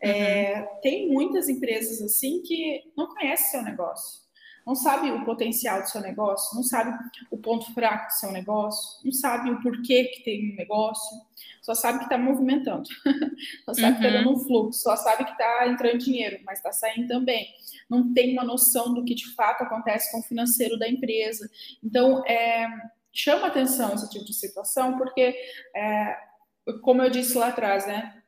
É, 0.00 0.10
uhum. 0.10 0.16
É, 0.16 0.62
tem 0.82 1.08
muitas 1.08 1.48
empresas 1.48 2.00
assim 2.02 2.42
que 2.42 2.82
não 2.96 3.08
conhecem 3.08 3.50
seu 3.50 3.62
negócio 3.62 4.25
não 4.66 4.74
sabe 4.74 5.12
o 5.12 5.24
potencial 5.24 5.80
do 5.80 5.88
seu 5.88 6.00
negócio, 6.00 6.56
não 6.56 6.64
sabe 6.64 6.98
o 7.30 7.38
ponto 7.38 7.72
fraco 7.72 8.08
do 8.08 8.18
seu 8.18 8.32
negócio, 8.32 9.04
não 9.04 9.12
sabe 9.12 9.50
o 9.50 9.62
porquê 9.62 10.04
que 10.06 10.24
tem 10.24 10.52
um 10.52 10.56
negócio, 10.56 11.16
só 11.62 11.74
sabe 11.74 11.98
que 11.98 12.04
está 12.04 12.18
movimentando, 12.18 12.88
só 13.64 13.72
sabe 13.72 13.86
uhum. 13.86 14.00
que 14.00 14.06
está 14.06 14.18
dando 14.18 14.32
um 14.32 14.38
fluxo, 14.38 14.82
só 14.82 14.96
sabe 14.96 15.24
que 15.24 15.30
está 15.30 15.68
entrando 15.68 15.98
dinheiro, 15.98 16.40
mas 16.44 16.58
está 16.58 16.72
saindo 16.72 17.06
também. 17.06 17.48
Não 17.88 18.12
tem 18.12 18.32
uma 18.32 18.44
noção 18.44 18.92
do 18.92 19.04
que 19.04 19.14
de 19.14 19.32
fato 19.34 19.62
acontece 19.62 20.10
com 20.10 20.18
o 20.18 20.22
financeiro 20.22 20.76
da 20.78 20.88
empresa. 20.88 21.48
Então, 21.82 22.24
é, 22.26 22.68
chama 23.12 23.46
atenção 23.46 23.94
esse 23.94 24.10
tipo 24.10 24.24
de 24.24 24.34
situação, 24.34 24.98
porque, 24.98 25.34
é, 25.74 26.16
como 26.82 27.02
eu 27.02 27.10
disse 27.10 27.38
lá 27.38 27.48
atrás, 27.48 27.86
né? 27.86 28.22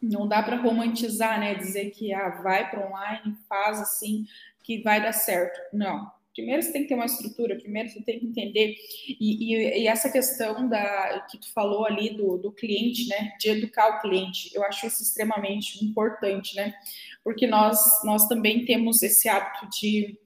Não 0.00 0.26
dá 0.26 0.42
para 0.42 0.56
romantizar, 0.56 1.38
né? 1.38 1.54
Dizer 1.54 1.90
que 1.90 2.12
ah, 2.12 2.40
vai 2.42 2.68
para 2.70 2.86
online, 2.86 3.36
faz 3.48 3.80
assim, 3.80 4.26
que 4.62 4.82
vai 4.82 5.02
dar 5.02 5.12
certo. 5.12 5.58
Não. 5.72 6.10
Primeiro 6.34 6.62
você 6.62 6.72
tem 6.72 6.82
que 6.82 6.88
ter 6.88 6.94
uma 6.94 7.04
estrutura, 7.04 7.58
primeiro 7.58 7.90
você 7.90 8.02
tem 8.02 8.18
que 8.18 8.26
entender. 8.26 8.74
E, 9.06 9.54
e, 9.54 9.82
e 9.82 9.86
essa 9.86 10.10
questão 10.10 10.66
da 10.66 11.26
que 11.30 11.38
tu 11.38 11.52
falou 11.52 11.84
ali 11.84 12.16
do, 12.16 12.38
do 12.38 12.50
cliente, 12.50 13.06
né? 13.08 13.32
De 13.38 13.50
educar 13.50 13.98
o 13.98 14.00
cliente, 14.00 14.50
eu 14.54 14.64
acho 14.64 14.86
isso 14.86 15.02
extremamente 15.02 15.84
importante, 15.84 16.56
né? 16.56 16.72
Porque 17.22 17.46
nós, 17.46 17.78
nós 18.04 18.26
também 18.28 18.64
temos 18.64 19.02
esse 19.02 19.28
hábito 19.28 19.68
de 19.78 20.18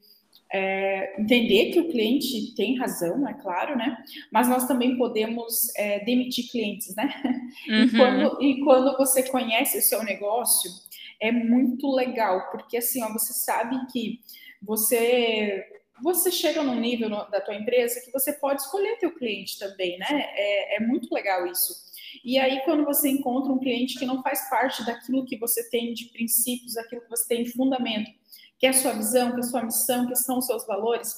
é, 0.52 1.20
entender 1.20 1.72
que 1.72 1.80
o 1.80 1.88
cliente 1.88 2.54
tem 2.54 2.78
razão, 2.78 3.26
é 3.28 3.34
claro, 3.34 3.76
né? 3.76 3.96
Mas 4.30 4.48
nós 4.48 4.66
também 4.66 4.96
podemos 4.96 5.74
é, 5.76 6.04
demitir 6.04 6.50
clientes, 6.50 6.94
né? 6.94 7.12
Uhum. 7.68 7.84
E, 7.84 7.90
quando, 7.90 8.42
e 8.42 8.60
quando 8.60 8.96
você 8.98 9.22
conhece 9.22 9.78
o 9.78 9.82
seu 9.82 10.02
negócio, 10.04 10.70
é 11.20 11.32
muito 11.32 11.90
legal, 11.90 12.50
porque 12.50 12.76
assim, 12.76 13.02
ó, 13.02 13.12
você 13.12 13.32
sabe 13.32 13.86
que 13.92 14.20
você 14.62 15.64
você 16.02 16.30
chega 16.30 16.62
num 16.62 16.78
nível 16.78 17.08
no, 17.08 17.24
da 17.30 17.40
tua 17.40 17.54
empresa 17.54 18.00
que 18.02 18.12
você 18.12 18.32
pode 18.34 18.60
escolher 18.60 18.98
teu 18.98 19.14
cliente 19.14 19.58
também, 19.58 19.98
né? 19.98 20.06
É, 20.10 20.76
é 20.76 20.80
muito 20.80 21.12
legal 21.14 21.46
isso. 21.46 21.86
E 22.24 22.38
aí, 22.38 22.60
quando 22.64 22.84
você 22.84 23.08
encontra 23.08 23.52
um 23.52 23.58
cliente 23.58 23.98
que 23.98 24.04
não 24.04 24.22
faz 24.22 24.48
parte 24.48 24.84
daquilo 24.84 25.24
que 25.24 25.38
você 25.38 25.68
tem 25.70 25.94
de 25.94 26.06
princípios, 26.06 26.74
daquilo 26.74 27.02
que 27.02 27.10
você 27.10 27.26
tem 27.28 27.44
de 27.44 27.52
fundamento, 27.52 28.10
que 28.58 28.66
é 28.66 28.70
a 28.70 28.74
sua 28.74 28.92
visão, 28.92 29.30
que 29.32 29.36
é 29.36 29.40
a 29.40 29.42
sua 29.44 29.62
missão, 29.62 30.06
que 30.06 30.16
são 30.16 30.38
os 30.38 30.46
seus 30.46 30.66
valores, 30.66 31.14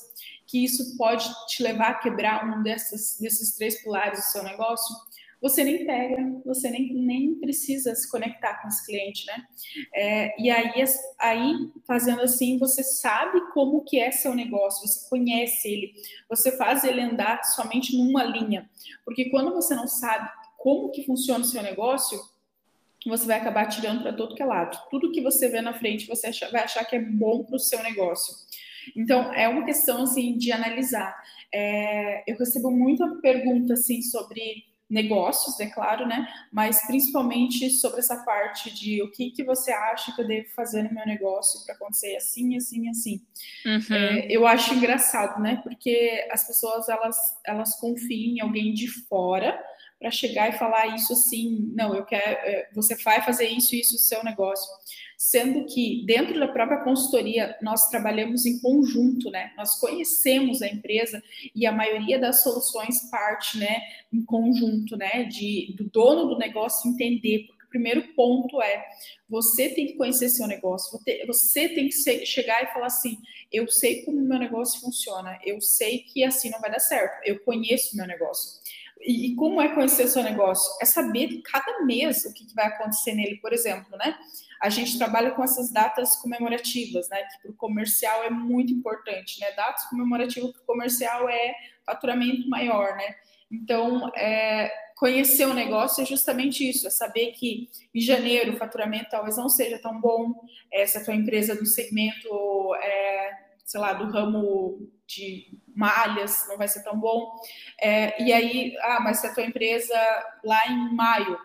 que 0.47 0.65
isso 0.65 0.97
pode 0.97 1.29
te 1.47 1.63
levar 1.63 1.91
a 1.91 1.95
quebrar 1.95 2.45
um 2.45 2.63
dessas, 2.63 3.19
desses 3.21 3.55
três 3.55 3.83
pilares 3.83 4.19
do 4.21 4.31
seu 4.31 4.43
negócio, 4.43 4.95
você 5.41 5.63
nem 5.63 5.87
pega, 5.87 6.41
você 6.45 6.71
nem, 6.71 6.93
nem 6.95 7.35
precisa 7.35 7.95
se 7.95 8.11
conectar 8.11 8.61
com 8.61 8.69
esse 8.69 8.85
cliente, 8.85 9.25
né? 9.27 9.47
É, 9.95 10.43
e 10.43 10.51
aí, 10.51 10.85
aí, 11.19 11.71
fazendo 11.87 12.23
assim, 12.23 12.59
você 12.59 12.83
sabe 12.83 13.41
como 13.53 13.85
que 13.85 13.99
é 13.99 14.11
seu 14.11 14.35
negócio, 14.35 14.87
você 14.87 15.09
conhece 15.09 15.69
ele, 15.69 15.95
você 16.29 16.57
faz 16.57 16.85
ele 16.85 17.01
andar 17.01 17.43
somente 17.45 17.97
numa 17.97 18.25
linha. 18.25 18.69
Porque 19.05 19.31
quando 19.31 19.55
você 19.55 19.75
não 19.75 19.87
sabe 19.87 20.29
como 20.57 20.91
que 20.91 21.05
funciona 21.05 21.45
o 21.45 21.47
seu 21.47 21.63
negócio, 21.63 22.19
você 23.07 23.27
vai 23.27 23.39
acabar 23.39 23.67
tirando 23.67 24.03
para 24.03 24.13
todo 24.13 24.35
que 24.35 24.43
é 24.43 24.47
lado. 24.47 24.77
Tudo 24.91 25.13
que 25.13 25.21
você 25.21 25.49
vê 25.49 25.61
na 25.61 25.73
frente, 25.73 26.07
você 26.07 26.31
vai 26.51 26.65
achar 26.65 26.85
que 26.85 26.97
é 26.97 27.01
bom 27.01 27.45
para 27.45 27.57
o 27.57 27.61
seu 27.61 27.83
negócio. 27.83 28.35
Então, 28.97 29.33
é 29.33 29.49
uma 29.49 29.65
questão, 29.65 30.03
assim, 30.03 30.37
de 30.37 30.51
analisar. 30.51 31.15
É, 31.53 32.25
eu 32.31 32.37
recebo 32.37 32.71
muita 32.71 33.07
pergunta, 33.23 33.75
assim, 33.75 34.03
sobre 34.03 34.65
negócios, 34.89 35.61
é 35.61 35.67
claro, 35.67 36.07
né? 36.07 36.27
Mas 36.51 36.87
principalmente 36.87 37.69
sobre 37.71 38.01
essa 38.01 38.25
parte 38.25 38.73
de 38.73 39.03
o 39.03 39.11
que, 39.11 39.31
que 39.31 39.45
você 39.45 39.71
acha 39.71 40.15
que 40.15 40.21
eu 40.21 40.27
devo 40.27 40.49
fazer 40.55 40.83
no 40.83 40.95
meu 40.95 41.05
negócio 41.05 41.65
para 41.65 41.75
acontecer 41.75 42.17
assim, 42.17 42.57
assim, 42.57 42.89
assim. 42.89 43.23
Uhum. 43.67 43.97
É, 43.97 44.27
eu 44.31 44.47
acho 44.47 44.75
engraçado, 44.75 45.41
né? 45.43 45.61
Porque 45.63 46.27
as 46.31 46.47
pessoas 46.47 46.89
elas, 46.89 47.17
elas 47.47 47.79
confiam 47.79 48.37
em 48.37 48.41
alguém 48.41 48.73
de 48.73 48.89
fora 48.89 49.63
para 49.99 50.11
chegar 50.11 50.49
e 50.49 50.59
falar 50.59 50.95
isso 50.95 51.13
assim, 51.13 51.73
não, 51.75 51.95
eu 51.95 52.05
quero, 52.05 52.25
é, 52.25 52.69
você 52.73 52.95
vai 53.03 53.21
fazer 53.21 53.49
isso, 53.49 53.75
isso, 53.75 53.97
o 53.97 53.99
seu 53.99 54.23
negócio 54.23 54.69
sendo 55.19 55.67
que 55.67 56.05
dentro 56.07 56.39
da 56.39 56.47
própria 56.47 56.85
consultoria 56.85 57.59
nós 57.61 57.89
trabalhamos 57.89 58.47
em 58.47 58.61
conjunto, 58.61 59.29
né? 59.33 59.53
Nós 59.57 59.75
conhecemos 59.81 60.63
a 60.63 60.69
empresa 60.69 61.21
e 61.53 61.67
a 61.67 61.73
maioria 61.73 62.21
das 62.21 62.41
soluções 62.41 63.11
parte, 63.11 63.59
né, 63.59 63.83
em 64.13 64.25
conjunto, 64.25 64.97
né, 64.97 65.25
de 65.25 65.75
do 65.77 65.91
dono 65.91 66.29
do 66.29 66.39
negócio 66.39 66.89
entender, 66.89 67.49
o 67.65 67.69
primeiro 67.69 68.15
ponto 68.15 68.63
é 68.63 68.83
você 69.29 69.69
tem 69.69 69.89
que 69.89 69.95
conhecer 69.95 70.29
seu 70.31 70.47
negócio, 70.47 70.99
você 71.27 71.69
tem 71.69 71.89
que 71.89 72.25
chegar 72.25 72.63
e 72.63 72.73
falar 72.73 72.87
assim, 72.87 73.19
eu 73.53 73.69
sei 73.69 74.05
como 74.05 74.21
meu 74.21 74.39
negócio 74.39 74.81
funciona, 74.81 75.39
eu 75.45 75.61
sei 75.61 75.99
que 75.99 76.23
assim 76.25 76.49
não 76.49 76.61
vai 76.61 76.71
dar 76.71 76.79
certo, 76.79 77.21
eu 77.27 77.41
conheço 77.41 77.97
meu 77.97 78.07
negócio. 78.07 78.61
E, 79.01 79.35
como 79.35 79.61
é 79.61 79.75
conhecer 79.75 80.05
o 80.05 80.09
seu 80.09 80.23
negócio? 80.23 80.77
É 80.81 80.85
saber 80.85 81.41
cada 81.43 81.85
mês 81.85 82.25
o 82.25 82.35
que, 82.35 82.47
que 82.47 82.55
vai 82.55 82.67
acontecer 82.67 83.15
nele, 83.15 83.37
por 83.37 83.53
exemplo, 83.53 83.97
né? 83.97 84.17
a 84.61 84.69
gente 84.69 84.99
trabalha 84.99 85.31
com 85.31 85.43
essas 85.43 85.71
datas 85.73 86.17
comemorativas, 86.17 87.09
né? 87.09 87.23
Que 87.23 87.43
para 87.43 87.51
o 87.53 87.55
comercial 87.55 88.25
é 88.25 88.31
muito 88.31 88.73
importante, 88.73 89.41
né? 89.41 89.53
Datas 89.53 89.85
comemorativas 89.89 90.51
para 90.51 90.63
o 90.63 90.67
comercial 90.67 91.29
é 91.29 91.55
faturamento 91.87 92.49
maior, 92.49 92.97
né? 92.97 93.15
Então, 93.51 94.11
é, 94.17 94.71
conhecer 94.97 95.47
o 95.47 95.55
negócio 95.55 96.03
é 96.03 96.07
justamente 96.07 96.69
isso, 96.69 96.87
é 96.87 96.91
saber 96.91 97.33
que 97.33 97.69
em 97.95 98.01
janeiro 98.01 98.53
o 98.53 98.57
faturamento 98.57 99.09
talvez 99.11 99.37
não 99.37 99.49
seja 99.49 99.79
tão 99.79 100.01
bom, 100.01 100.35
é, 100.73 100.85
se 100.87 100.99
a 100.99 101.05
tua 101.05 101.15
empresa 101.15 101.55
do 101.55 101.65
segmento, 101.65 102.29
é, 102.83 103.31
sei 103.65 103.81
lá, 103.81 103.93
do 103.93 104.11
ramo 104.11 104.91
de 105.07 105.57
malhas 105.79 106.45
não 106.49 106.59
vai 106.59 106.69
ser 106.69 106.83
tão 106.83 106.99
bom, 106.99 107.37
é, 107.81 108.21
e 108.23 108.33
aí, 108.33 108.77
ah, 108.81 109.01
mas 109.01 109.19
se 109.19 109.27
a 109.27 109.35
tua 109.35 109.45
empresa 109.45 109.95
lá 110.45 110.67
em 110.69 110.95
maio 110.95 111.39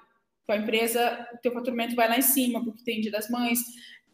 tua 0.45 0.57
empresa, 0.57 1.27
o 1.33 1.37
teu 1.37 1.53
faturamento 1.53 1.95
vai 1.95 2.07
lá 2.07 2.17
em 2.17 2.21
cima, 2.21 2.63
porque 2.63 2.83
tem 2.83 3.01
Dia 3.01 3.11
das 3.11 3.29
Mães. 3.29 3.59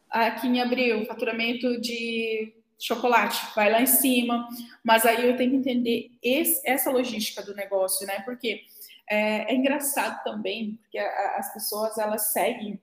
Aqui 0.09 0.47
em 0.47 0.61
abril, 0.61 1.05
faturamento 1.05 1.79
de 1.81 2.53
chocolate 2.79 3.53
vai 3.55 3.71
lá 3.71 3.81
em 3.81 3.85
cima, 3.85 4.47
mas 4.83 5.05
aí 5.05 5.27
eu 5.27 5.35
tenho 5.35 5.51
que 5.51 5.57
entender 5.57 6.11
esse, 6.23 6.61
essa 6.67 6.89
logística 6.89 7.43
do 7.43 7.53
negócio, 7.53 8.07
né? 8.07 8.21
Porque 8.21 8.61
é, 9.09 9.51
é 9.51 9.55
engraçado 9.55 10.23
também, 10.23 10.77
porque 10.81 10.97
a, 10.97 11.35
as 11.37 11.53
pessoas 11.53 11.97
elas 11.97 12.31
seguem 12.31 12.79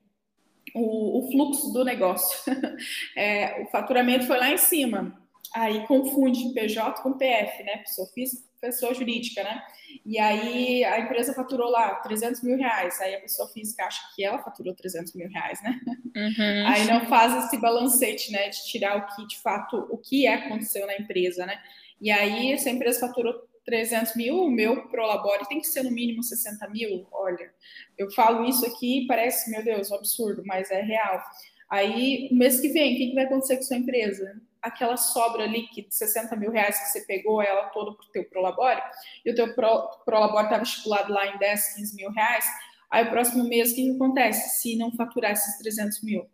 o, 0.75 1.19
o 1.19 1.31
fluxo 1.31 1.73
do 1.73 1.85
negócio. 1.85 2.52
é, 3.16 3.62
o 3.62 3.66
faturamento 3.71 4.26
foi 4.26 4.38
lá 4.38 4.50
em 4.50 4.59
cima, 4.59 5.19
aí 5.55 5.87
confunde 5.87 6.53
PJ 6.55 7.03
com 7.03 7.17
PF, 7.17 7.62
né? 7.62 7.79
Pessoa 7.79 8.09
física, 8.09 8.43
pessoa 8.61 8.95
jurídica, 8.95 9.43
né? 9.43 9.62
E 10.05 10.19
aí 10.19 10.85
a 10.85 11.00
empresa 11.00 11.33
faturou 11.33 11.71
lá 11.71 11.97
300 11.97 12.43
mil 12.43 12.57
reais, 12.57 13.00
aí 13.00 13.15
a 13.15 13.21
pessoa 13.21 13.49
física 13.49 13.85
acha 13.85 14.00
que 14.15 14.25
ela 14.25 14.38
faturou 14.38 14.75
300 14.75 15.15
mil 15.15 15.29
reais, 15.29 15.62
né? 15.62 15.81
Uhum. 16.17 16.67
Aí 16.67 16.87
não 16.87 17.07
faz 17.07 17.45
esse 17.45 17.59
balancete, 17.59 18.33
né, 18.33 18.49
de 18.49 18.65
tirar 18.67 18.97
o 18.97 19.15
que 19.15 19.26
de 19.26 19.38
fato, 19.38 19.87
o 19.91 19.99
que 19.99 20.26
é 20.26 20.35
aconteceu 20.35 20.87
na 20.87 20.97
empresa, 20.97 21.45
né? 21.47 21.61
E 22.00 22.11
aí 22.11 22.53
essa 22.53 22.71
empresa 22.71 23.00
faturou 23.00 23.35
300 23.65 24.15
mil, 24.15 24.37
o 24.37 24.50
meu 24.50 24.88
Prolabore 24.88 25.49
tem 25.49 25.61
que 25.61 25.67
ser 25.67 25.83
no 25.83 25.91
mínimo 25.91 26.23
60 26.23 26.69
mil. 26.69 27.07
Olha, 27.11 27.50
eu 27.99 28.11
falo 28.12 28.49
isso 28.49 28.65
aqui, 28.65 29.05
parece, 29.09 29.50
meu 29.50 29.62
Deus, 29.65 29.91
um 29.91 29.97
absurdo, 29.97 30.43
mas 30.47 30.71
é 30.71 30.81
real. 30.81 31.21
Aí, 31.69 32.29
o 32.31 32.35
mês 32.37 32.61
que 32.61 32.69
vem, 32.69 32.95
o 32.95 32.97
que, 32.97 33.09
que 33.09 33.15
vai 33.15 33.25
acontecer 33.25 33.57
com 33.57 33.62
sua 33.62 33.76
empresa? 33.76 34.41
Aquela 34.66 34.96
sobra 34.96 35.46
líquida 35.46 35.88
de 35.88 35.94
60 35.94 36.35
mil 36.35 36.50
reais 36.50 36.76
que 36.76 36.87
você 36.87 37.06
pegou 37.06 37.40
ela 37.40 37.68
toda 37.68 37.96
para 37.96 38.04
o 38.04 38.11
teu 38.11 38.25
Prolabore, 38.25 38.82
e 39.25 39.30
o 39.30 39.35
teu 39.35 39.54
Pro, 39.54 39.88
estava 40.04 40.62
estipulado 40.62 41.12
lá 41.12 41.25
em 41.26 41.38
10, 41.38 41.75
15 41.76 41.94
mil 41.94 42.11
reais, 42.11 42.44
aí 42.90 43.04
o 43.04 43.11
próximo 43.11 43.44
mês, 43.44 43.70
o 43.70 43.75
que, 43.76 43.85
que 43.85 43.94
acontece 43.94 44.61
se 44.61 44.76
não 44.76 44.90
faturar 44.90 45.30
esses 45.30 45.56
300 45.58 46.02
mil? 46.02 46.26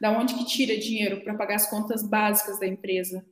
Da 0.00 0.10
onde 0.10 0.34
que 0.34 0.46
tira 0.46 0.78
dinheiro 0.78 1.22
para 1.22 1.34
pagar 1.34 1.56
as 1.56 1.68
contas 1.68 2.02
básicas 2.02 2.58
da 2.58 2.66
empresa? 2.66 3.22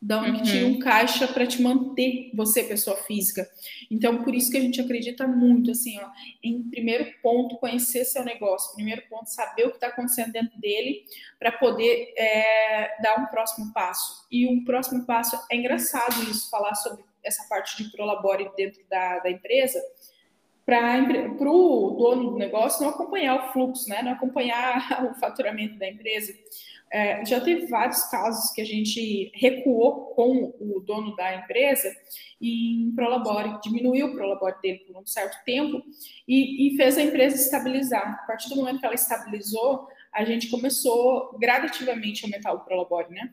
Da 0.00 0.20
onde 0.20 0.38
uhum. 0.38 0.42
tira 0.42 0.66
um 0.66 0.78
caixa 0.78 1.26
para 1.26 1.46
te 1.46 1.60
manter 1.60 2.30
você 2.32 2.62
pessoa 2.62 2.96
física. 2.98 3.48
Então, 3.90 4.22
por 4.22 4.34
isso 4.34 4.50
que 4.50 4.56
a 4.56 4.60
gente 4.60 4.80
acredita 4.80 5.26
muito, 5.26 5.72
assim, 5.72 5.98
ó, 5.98 6.08
em 6.42 6.62
primeiro 6.70 7.12
ponto, 7.20 7.56
conhecer 7.56 8.04
seu 8.04 8.24
negócio, 8.24 8.74
primeiro 8.74 9.02
ponto, 9.10 9.26
saber 9.26 9.66
o 9.66 9.70
que 9.70 9.76
está 9.76 9.88
acontecendo 9.88 10.32
dentro 10.32 10.58
dele, 10.60 11.04
para 11.38 11.50
poder 11.50 12.14
é, 12.16 12.96
dar 13.02 13.18
um 13.18 13.26
próximo 13.26 13.72
passo. 13.72 14.24
E 14.30 14.46
o 14.46 14.64
próximo 14.64 15.04
passo, 15.04 15.36
é 15.50 15.56
engraçado 15.56 16.22
isso, 16.30 16.48
falar 16.48 16.76
sobre 16.76 17.02
essa 17.24 17.44
parte 17.48 17.82
de 17.82 17.90
prolabore 17.90 18.48
dentro 18.56 18.80
da, 18.88 19.18
da 19.18 19.30
empresa, 19.30 19.82
para 20.64 21.50
o 21.50 21.96
dono 21.98 22.32
do 22.32 22.38
negócio 22.38 22.82
não 22.82 22.90
acompanhar 22.90 23.36
o 23.36 23.52
fluxo, 23.54 23.88
né, 23.88 24.02
não 24.02 24.12
acompanhar 24.12 25.02
o 25.10 25.18
faturamento 25.18 25.78
da 25.78 25.88
empresa. 25.88 26.32
É, 26.90 27.24
já 27.24 27.40
teve 27.40 27.66
vários 27.66 28.02
casos 28.04 28.50
que 28.52 28.60
a 28.60 28.64
gente 28.64 29.30
recuou 29.34 30.06
com 30.14 30.54
o 30.58 30.80
dono 30.80 31.14
da 31.16 31.34
empresa 31.36 31.94
em 32.40 32.92
Prolabore, 32.94 33.58
diminuiu 33.62 34.06
o 34.06 34.14
Prolabore 34.14 34.60
dele 34.62 34.78
por 34.86 34.96
um 34.96 35.06
certo 35.06 35.42
tempo 35.44 35.82
e, 36.26 36.68
e, 36.68 36.76
fez 36.76 36.96
a 36.96 37.02
empresa 37.02 37.36
estabilizar. 37.36 38.20
A 38.22 38.26
partir 38.26 38.48
do 38.48 38.56
momento 38.56 38.80
que 38.80 38.86
ela 38.86 38.94
estabilizou, 38.94 39.88
a 40.12 40.24
gente 40.24 40.48
começou 40.48 41.36
gradativamente 41.38 42.24
a 42.24 42.28
aumentar 42.28 42.52
o 42.52 42.60
Prolabore, 42.60 43.12
né? 43.12 43.30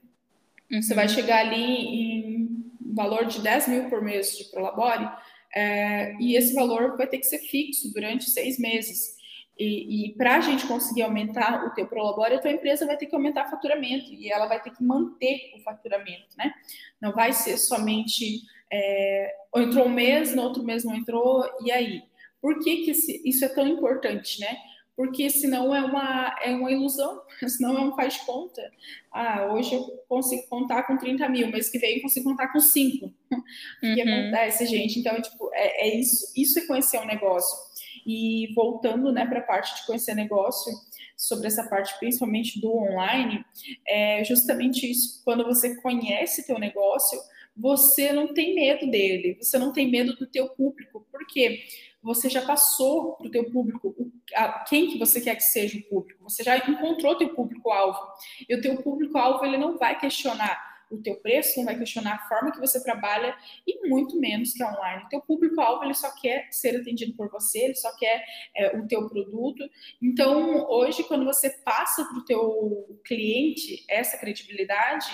Uhum. 0.71 0.81
Você 0.81 0.93
vai 0.93 1.07
chegar 1.07 1.45
ali 1.45 1.55
em 1.55 2.65
valor 2.93 3.25
de 3.25 3.41
10 3.41 3.67
mil 3.67 3.89
por 3.89 4.01
mês 4.01 4.37
de 4.37 4.45
Prolabore 4.45 5.07
é, 5.55 6.13
e 6.19 6.35
esse 6.35 6.53
valor 6.53 6.97
vai 6.97 7.07
ter 7.07 7.17
que 7.17 7.25
ser 7.25 7.39
fixo 7.39 7.91
durante 7.93 8.29
seis 8.29 8.59
meses. 8.59 9.14
E, 9.57 10.07
e 10.07 10.13
para 10.15 10.35
a 10.35 10.41
gente 10.41 10.67
conseguir 10.67 11.03
aumentar 11.03 11.65
o 11.65 11.73
teu 11.73 11.87
prolabore, 11.87 12.35
a 12.35 12.41
tua 12.41 12.51
empresa 12.51 12.85
vai 12.85 12.97
ter 12.97 13.05
que 13.05 13.15
aumentar 13.15 13.47
o 13.47 13.49
faturamento 13.49 14.13
e 14.13 14.29
ela 14.29 14.47
vai 14.47 14.61
ter 14.61 14.71
que 14.71 14.83
manter 14.83 15.53
o 15.55 15.61
faturamento, 15.61 16.35
né? 16.37 16.53
Não 17.01 17.13
vai 17.13 17.31
ser 17.31 17.57
somente 17.57 18.41
é, 18.71 19.33
entrou 19.55 19.85
um 19.85 19.93
mês, 19.93 20.35
no 20.35 20.41
outro 20.43 20.63
mês 20.63 20.83
não 20.83 20.95
entrou, 20.95 21.49
e 21.61 21.71
aí? 21.71 22.03
Por 22.41 22.59
que, 22.59 22.83
que 22.83 22.91
isso 22.91 23.45
é 23.45 23.49
tão 23.49 23.65
importante, 23.67 24.39
né? 24.41 24.57
Porque 24.95 25.29
senão 25.29 25.75
é 25.75 25.81
uma, 25.81 26.35
é 26.41 26.53
uma 26.53 26.71
ilusão, 26.71 27.21
senão 27.47 27.77
é 27.77 27.81
um 27.81 27.95
faz 27.95 28.13
de 28.13 28.25
conta. 28.25 28.61
Ah, 29.11 29.53
hoje 29.53 29.75
eu 29.75 29.81
consigo 30.07 30.47
contar 30.47 30.83
com 30.83 30.97
30 30.97 31.27
mil, 31.29 31.51
mas 31.51 31.69
que 31.69 31.79
vem 31.79 31.97
eu 31.97 32.01
consigo 32.01 32.29
contar 32.29 32.49
com 32.49 32.59
5. 32.59 33.13
O 33.35 33.93
que 33.93 34.01
uhum. 34.01 34.23
acontece, 34.23 34.65
gente? 34.65 34.99
Então, 34.99 35.21
tipo, 35.21 35.51
é, 35.53 35.87
é 35.87 35.99
isso, 35.99 36.31
isso 36.35 36.57
é 36.57 36.65
conhecer 36.65 36.97
um 36.99 37.05
negócio. 37.05 37.55
E 38.05 38.53
voltando 38.53 39.11
né, 39.11 39.25
para 39.25 39.39
a 39.39 39.43
parte 39.43 39.75
de 39.75 39.85
conhecer 39.85 40.13
negócio, 40.13 40.71
sobre 41.15 41.47
essa 41.47 41.63
parte 41.67 41.97
principalmente 41.97 42.59
do 42.59 42.75
online, 42.75 43.43
é 43.87 44.23
justamente 44.23 44.89
isso. 44.89 45.21
Quando 45.23 45.45
você 45.45 45.79
conhece 45.81 46.45
teu 46.45 46.59
negócio, 46.59 47.19
você 47.55 48.11
não 48.11 48.33
tem 48.33 48.53
medo 48.53 48.89
dele, 48.91 49.37
você 49.41 49.57
não 49.57 49.71
tem 49.71 49.89
medo 49.89 50.15
do 50.15 50.27
teu 50.27 50.49
público, 50.49 51.05
porque 51.09 51.63
você 52.03 52.29
já 52.29 52.45
passou 52.45 53.13
para 53.13 53.27
o 53.27 53.31
teu 53.31 53.49
público 53.49 53.95
quem 54.67 54.91
que 54.91 54.99
você 54.99 55.21
quer 55.21 55.35
que 55.35 55.43
seja 55.43 55.77
o 55.77 55.83
público, 55.83 56.23
você 56.23 56.43
já 56.43 56.57
encontrou 56.57 57.17
teu 57.17 57.33
público-alvo, 57.33 57.99
e 58.47 58.55
o 58.55 58.61
teu 58.61 58.75
público-alvo 58.83 59.45
ele 59.45 59.57
não 59.57 59.77
vai 59.77 59.97
questionar 59.97 60.74
o 60.91 60.97
teu 60.97 61.15
preço, 61.17 61.57
não 61.57 61.65
vai 61.65 61.77
questionar 61.77 62.15
a 62.15 62.27
forma 62.27 62.51
que 62.51 62.59
você 62.59 62.81
trabalha 62.83 63.35
e 63.65 63.87
muito 63.87 64.19
menos 64.19 64.53
que 64.53 64.63
online. 64.63 65.03
O 65.03 65.09
teu 65.09 65.21
público-alvo 65.21 65.83
ele 65.83 65.93
só 65.93 66.11
quer 66.15 66.47
ser 66.51 66.79
atendido 66.79 67.13
por 67.13 67.29
você, 67.29 67.59
ele 67.59 67.75
só 67.75 67.95
quer 67.97 68.23
é, 68.55 68.77
o 68.77 68.87
teu 68.87 69.07
produto. 69.07 69.63
Então, 70.01 70.67
hoje, 70.69 71.03
quando 71.03 71.25
você 71.25 71.49
passa 71.49 72.05
para 72.05 72.17
o 72.17 72.25
teu 72.25 72.99
cliente 73.03 73.83
essa 73.89 74.17
credibilidade, 74.17 75.07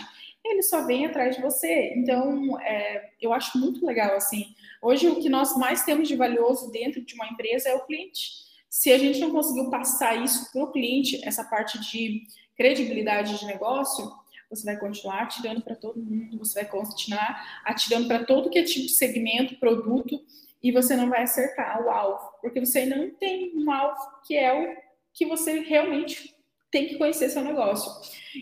ele 0.43 0.63
só 0.63 0.85
vem 0.85 1.05
atrás 1.05 1.35
de 1.35 1.41
você. 1.41 1.93
Então, 1.95 2.59
é, 2.61 3.11
eu 3.21 3.31
acho 3.33 3.57
muito 3.57 3.85
legal, 3.85 4.15
assim. 4.15 4.55
Hoje, 4.81 5.07
o 5.07 5.21
que 5.21 5.29
nós 5.29 5.55
mais 5.55 5.83
temos 5.83 6.07
de 6.07 6.15
valioso 6.15 6.71
dentro 6.71 7.01
de 7.01 7.13
uma 7.13 7.27
empresa 7.27 7.69
é 7.69 7.75
o 7.75 7.85
cliente. 7.85 8.49
Se 8.69 8.91
a 8.91 8.97
gente 8.97 9.19
não 9.19 9.31
conseguiu 9.31 9.69
passar 9.69 10.15
isso 10.23 10.51
para 10.51 10.63
o 10.63 10.71
cliente, 10.71 11.21
essa 11.23 11.43
parte 11.43 11.79
de 11.79 12.23
credibilidade 12.55 13.37
de 13.39 13.45
negócio, 13.45 14.11
você 14.51 14.65
vai 14.65 14.77
continuar 14.77 15.23
atirando 15.23 15.61
para 15.61 15.75
todo 15.75 16.01
mundo, 16.01 16.37
você 16.37 16.61
vai 16.61 16.69
continuar 16.69 17.61
atirando 17.65 18.07
para 18.07 18.25
todo 18.25 18.49
que 18.49 18.59
é 18.59 18.63
tipo 18.63 18.85
de 18.85 18.93
segmento, 18.93 19.55
produto, 19.55 20.19
e 20.61 20.71
você 20.71 20.95
não 20.95 21.09
vai 21.09 21.23
acertar 21.23 21.83
o 21.83 21.89
alvo, 21.89 22.31
porque 22.41 22.59
você 22.59 22.85
não 22.85 23.09
tem 23.11 23.51
um 23.55 23.71
alvo 23.71 23.99
que 24.27 24.35
é 24.35 24.53
o 24.53 24.77
que 25.13 25.25
você 25.25 25.59
realmente 25.61 26.35
tem 26.69 26.87
que 26.87 26.97
conhecer 26.97 27.29
seu 27.29 27.43
negócio. 27.43 27.91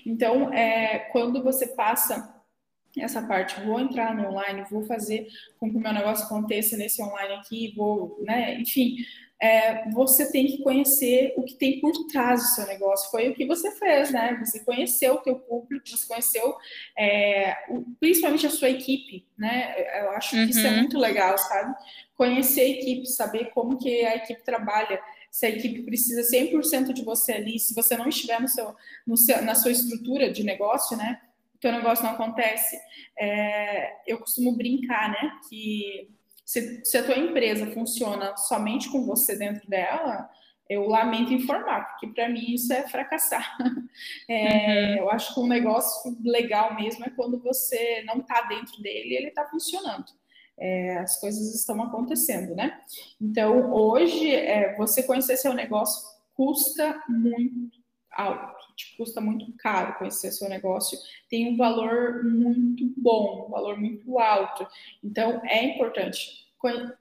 Então, 0.05 0.53
é, 0.53 0.99
quando 1.11 1.41
você 1.43 1.67
passa 1.67 2.35
essa 2.97 3.21
parte, 3.25 3.59
vou 3.61 3.79
entrar 3.79 4.15
no 4.15 4.29
online, 4.29 4.65
vou 4.69 4.83
fazer 4.85 5.27
com 5.59 5.69
que 5.69 5.77
o 5.77 5.79
meu 5.79 5.93
negócio 5.93 6.25
aconteça 6.25 6.75
nesse 6.75 7.01
online 7.01 7.35
aqui, 7.35 7.73
vou, 7.75 8.19
né, 8.21 8.59
enfim, 8.59 8.97
é, 9.41 9.89
você 9.91 10.29
tem 10.31 10.45
que 10.47 10.61
conhecer 10.61 11.33
o 11.37 11.43
que 11.43 11.55
tem 11.55 11.79
por 11.79 11.93
trás 12.07 12.41
do 12.41 12.47
seu 12.47 12.67
negócio. 12.67 13.09
Foi 13.09 13.29
o 13.29 13.33
que 13.33 13.45
você 13.45 13.71
fez, 13.71 14.11
né? 14.11 14.37
Você 14.43 14.59
conheceu 14.59 15.15
o 15.15 15.21
teu 15.21 15.35
público, 15.35 15.87
você 15.87 16.05
conheceu 16.05 16.57
é, 16.97 17.55
o, 17.69 17.85
principalmente 17.99 18.45
a 18.45 18.49
sua 18.49 18.69
equipe, 18.69 19.25
né? 19.37 19.75
Eu 20.01 20.11
acho 20.11 20.31
que 20.31 20.51
isso 20.51 20.59
é 20.59 20.71
uhum. 20.71 20.77
muito 20.79 20.97
legal, 20.97 21.37
sabe? 21.37 21.73
Conhecer 22.17 22.61
a 22.61 22.69
equipe, 22.69 23.05
saber 23.07 23.51
como 23.51 23.77
que 23.77 24.05
a 24.05 24.17
equipe 24.17 24.43
trabalha, 24.43 25.01
se 25.31 25.45
a 25.45 25.49
equipe 25.49 25.83
precisa 25.83 26.21
100% 26.21 26.91
de 26.91 27.03
você 27.03 27.31
ali, 27.31 27.57
se 27.59 27.73
você 27.73 27.95
não 27.95 28.09
estiver 28.09 28.41
no 28.41 28.47
seu, 28.47 28.75
no 29.07 29.15
seu, 29.15 29.41
na 29.41 29.55
sua 29.55 29.71
estrutura 29.71 30.29
de 30.29 30.43
negócio, 30.43 30.97
né? 30.97 31.21
O 31.55 31.59
teu 31.59 31.71
negócio 31.71 32.03
não 32.03 32.11
acontece. 32.11 32.77
É, 33.17 33.93
eu 34.05 34.17
costumo 34.17 34.51
brincar, 34.51 35.09
né? 35.09 35.31
Que 35.47 36.09
se, 36.49 36.83
se 36.83 36.97
a 36.97 37.03
tua 37.03 37.15
empresa 37.15 37.67
funciona 37.67 38.35
somente 38.35 38.89
com 38.89 39.05
você 39.05 39.35
dentro 39.35 39.69
dela, 39.69 40.27
eu 40.67 40.87
lamento 40.87 41.31
informar, 41.31 41.91
porque 41.91 42.07
para 42.07 42.27
mim 42.27 42.55
isso 42.55 42.73
é 42.73 42.87
fracassar. 42.87 43.55
É, 44.29 44.93
uhum. 44.93 44.97
Eu 44.99 45.09
acho 45.09 45.33
que 45.33 45.39
um 45.39 45.47
negócio 45.47 46.15
legal 46.23 46.75
mesmo 46.75 47.03
é 47.03 47.09
quando 47.09 47.41
você 47.41 48.03
não 48.05 48.19
está 48.19 48.43
dentro 48.43 48.81
dele 48.81 49.09
e 49.09 49.17
ele 49.17 49.27
está 49.27 49.45
funcionando. 49.45 50.05
É, 50.57 50.99
as 50.99 51.19
coisas 51.19 51.53
estão 51.53 51.81
acontecendo, 51.81 52.55
né? 52.55 52.79
Então, 53.19 53.73
hoje, 53.73 54.33
é, 54.33 54.75
você 54.77 55.03
conhecer 55.03 55.35
seu 55.37 55.53
negócio 55.53 56.07
custa 56.33 57.03
muito 57.09 57.78
alto, 58.11 58.75
te 58.75 58.95
custa 58.97 59.21
muito 59.21 59.51
caro 59.57 59.97
conhecer 59.97 60.31
seu 60.31 60.49
negócio, 60.49 60.97
tem 61.29 61.53
um 61.53 61.57
valor 61.57 62.23
muito 62.23 62.91
bom, 62.97 63.45
um 63.47 63.51
valor 63.51 63.77
muito 63.77 64.19
alto. 64.19 64.67
Então, 65.03 65.41
é 65.45 65.63
importante. 65.65 66.47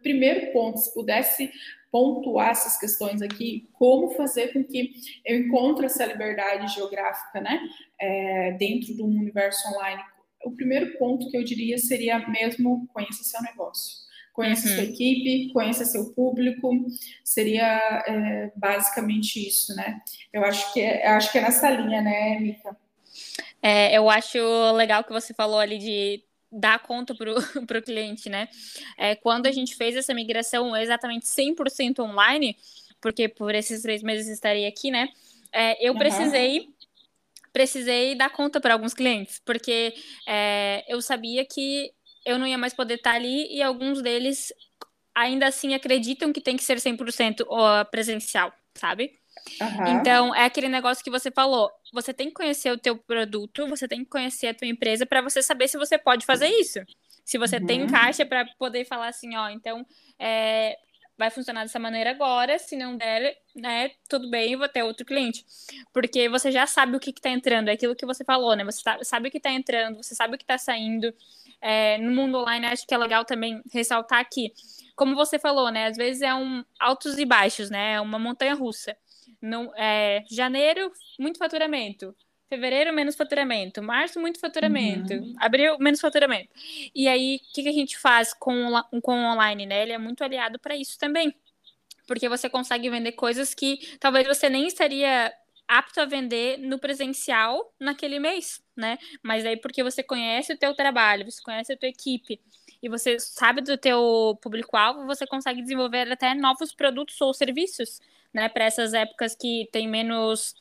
Primeiro 0.03 0.53
ponto, 0.53 0.79
se 0.79 0.93
pudesse 0.95 1.51
pontuar 1.91 2.51
essas 2.51 2.79
questões 2.79 3.23
aqui, 3.23 3.69
como 3.73 4.11
fazer 4.11 4.53
com 4.53 4.63
que 4.63 4.93
eu 5.25 5.39
encontre 5.39 5.87
essa 5.87 6.05
liberdade 6.05 6.75
geográfica, 6.75 7.41
né, 7.41 7.61
é, 7.99 8.53
dentro 8.53 8.95
do 8.95 9.07
universo 9.07 9.67
online. 9.69 10.03
O 10.45 10.53
primeiro 10.53 10.97
ponto 10.99 11.29
que 11.31 11.37
eu 11.37 11.43
diria 11.43 11.79
seria 11.79 12.29
mesmo 12.29 12.87
conheça 12.93 13.25
seu 13.25 13.43
negócio. 13.43 14.08
Conheça 14.39 14.69
uhum. 14.69 14.75
sua 14.77 14.85
equipe, 14.85 15.53
conheça 15.53 15.85
seu 15.85 16.15
público, 16.15 16.71
seria 17.25 18.05
é, 18.07 18.53
basicamente 18.55 19.45
isso, 19.45 19.75
né? 19.75 20.01
Eu 20.33 20.45
acho 20.45 20.73
que 20.73 20.81
é, 20.81 21.09
acho 21.09 21.33
que 21.33 21.39
é 21.39 21.41
nessa 21.41 21.69
linha, 21.69 22.01
né, 22.01 22.39
Mika? 22.39 22.77
É, 23.61 23.99
eu 23.99 24.09
acho 24.09 24.39
legal 24.77 25.03
que 25.03 25.13
você 25.13 25.35
falou 25.35 25.59
ali 25.59 25.77
de 25.79 26.23
dar 26.53 26.79
conta 26.79 27.17
para 27.17 27.33
o 27.33 27.83
cliente, 27.83 28.29
né? 28.29 28.49
É, 28.97 29.17
quando 29.17 29.49
a 29.49 29.51
gente 29.51 29.75
fez 29.75 29.97
essa 29.97 30.15
migração 30.15 30.77
exatamente 30.77 31.27
100% 31.27 31.99
online, 31.99 32.57
porque 33.01 33.29
por 33.29 33.57
esses 33.57 33.83
três 33.83 34.05
meses 34.05 34.29
estaria 34.29 34.69
aqui, 34.69 34.93
né? 34.93 35.09
É, 35.53 35.85
eu 35.85 35.95
uhum. 35.95 35.99
precisei 35.99 36.69
precisei 37.53 38.15
dar 38.15 38.31
conta 38.31 38.61
para 38.61 38.75
alguns 38.75 38.95
clientes, 38.95 39.43
porque 39.45 39.93
é, 40.29 40.85
eu 40.87 41.03
sabia 41.03 41.45
que 41.45 41.93
eu 42.25 42.39
não 42.39 42.47
ia 42.47 42.59
mais 42.59 42.75
poder 42.75 42.95
estar 42.95 43.13
ali 43.13 43.47
e 43.55 43.63
alguns 43.63 44.03
deles 44.03 44.53
ainda 45.15 45.47
assim 45.47 45.75
acreditam 45.75 46.33
que 46.33 46.41
tem 46.41 46.57
que 46.57 46.63
ser 46.63 46.79
100% 46.79 47.45
presencial, 47.91 48.53
sabe? 48.75 49.13
Uhum. 49.61 50.01
Então, 50.01 50.35
é 50.35 50.45
aquele 50.45 50.69
negócio 50.69 51.03
que 51.03 51.11
você 51.11 51.31
falou. 51.31 51.71
Você 51.93 52.13
tem 52.13 52.29
que 52.29 52.35
conhecer 52.35 52.71
o 52.71 52.79
teu 52.79 52.97
produto, 52.97 53.67
você 53.67 53.89
tem 53.89 54.05
que 54.05 54.11
conhecer 54.11 54.49
a 54.49 54.55
tua 54.55 54.69
empresa 54.69 55.07
para 55.07 55.23
você 55.23 55.43
saber 55.43 55.69
se 55.69 55.79
você 55.79 55.99
pode 55.99 56.25
fazer 56.25 56.49
isso. 56.49 56.81
Se 57.25 57.39
você 57.39 57.57
uhum. 57.57 57.67
tem 57.67 57.87
caixa 57.87 58.25
para 58.25 58.45
poder 58.59 58.85
falar 58.85 59.09
assim, 59.09 59.37
ó, 59.37 59.49
então 59.49 59.85
é, 60.19 60.77
vai 61.19 61.31
funcionar 61.31 61.65
dessa 61.65 61.81
maneira 61.81 62.11
agora, 62.11 62.59
se 62.59 62.77
não 62.77 62.97
der, 62.97 63.37
né, 63.55 63.91
tudo 64.09 64.31
bem, 64.31 64.57
vou 64.57 64.69
ter 64.69 64.85
outro 64.85 65.05
cliente. 65.05 65.45
Porque 65.93 66.29
você 66.29 66.53
já 66.53 66.65
sabe 66.67 66.97
o 66.97 67.01
que 67.01 67.11
está 67.11 67.29
entrando, 67.29 67.69
é 67.69 67.73
aquilo 67.73 67.97
que 67.97 68.07
você 68.07 68.25
falou, 68.25 68.55
né? 68.55 68.65
Você 68.65 68.83
tá, 68.83 68.99
sabe 69.03 69.29
o 69.29 69.31
que 69.31 69.39
está 69.39 69.51
entrando, 69.51 69.97
você 69.97 70.15
sabe 70.15 70.37
o 70.37 70.39
que 70.39 70.45
está 70.45 70.57
saindo. 70.57 71.13
É, 71.61 71.99
no 71.99 72.13
mundo 72.13 72.39
online, 72.39 72.67
acho 72.67 72.87
que 72.87 72.95
é 72.95 72.99
legal 72.99 73.25
também 73.25 73.61
ressaltar 73.73 74.21
aqui. 74.21 74.53
Como 74.95 75.17
você 75.17 75.41
falou, 75.41 75.71
né? 75.73 75.87
Às 75.87 75.97
vezes 75.97 76.23
é 76.23 76.33
um 76.33 76.65
altos 76.79 77.19
e 77.19 77.25
baixos, 77.25 77.69
né? 77.69 77.95
É 77.95 78.01
uma 78.01 78.19
montanha 78.19 78.55
russa. 78.55 78.97
Não, 79.43 79.73
é, 79.77 80.25
janeiro, 80.31 80.93
muito 81.19 81.39
faturamento. 81.39 82.15
Fevereiro, 82.49 82.95
menos 82.95 83.15
faturamento. 83.15 83.83
Março, 83.83 84.19
muito 84.19 84.41
faturamento. 84.41 85.13
Uhum. 85.13 85.35
Abril, 85.39 85.79
menos 85.79 86.01
faturamento. 86.01 86.49
E 86.95 87.07
aí, 87.07 87.37
o 87.37 87.53
que, 87.53 87.63
que, 87.63 87.69
a 87.69 87.73
gente 87.73 87.99
faz 87.99 88.33
com, 88.33 88.73
com 89.03 89.13
o 89.13 89.33
online, 89.33 89.67
né? 89.67 89.83
Ele 89.83 89.93
é 89.93 89.99
muito 89.99 90.25
aliado 90.25 90.59
para 90.59 90.75
isso 90.75 90.99
também. 90.99 91.35
Porque 92.07 92.29
você 92.29 92.49
consegue 92.49 92.89
vender 92.89 93.13
coisas 93.13 93.53
que 93.53 93.97
talvez 94.01 94.27
você 94.27 94.49
nem 94.49 94.67
estaria 94.67 95.31
apto 95.69 96.01
a 96.01 96.07
vender 96.07 96.59
no 96.59 96.79
presencial 96.79 97.71
naquele 97.79 98.19
mês, 98.19 98.63
né? 98.75 98.99
Mas 99.23 99.45
aí 99.45 99.59
porque 99.59 99.83
você 99.83 100.03
conhece 100.03 100.55
o 100.55 100.59
teu 100.59 100.75
trabalho, 100.75 101.31
você 101.31 101.43
conhece 101.43 101.75
a 101.75 101.77
tua 101.77 101.91
equipe 101.91 102.41
e 102.83 102.89
você 102.89 103.21
sabe 103.21 103.61
do 103.61 103.77
teu 103.77 104.39
público-alvo, 104.41 105.05
você 105.05 105.27
consegue 105.27 105.61
desenvolver 105.61 106.11
até 106.11 106.35
novos 106.35 106.73
produtos 106.73 107.21
ou 107.21 107.35
serviços, 107.35 108.01
né? 108.33 108.49
Para 108.49 108.65
essas 108.65 108.95
épocas 108.95 109.35
que 109.35 109.69
tem 109.71 109.87
menos... 109.87 110.55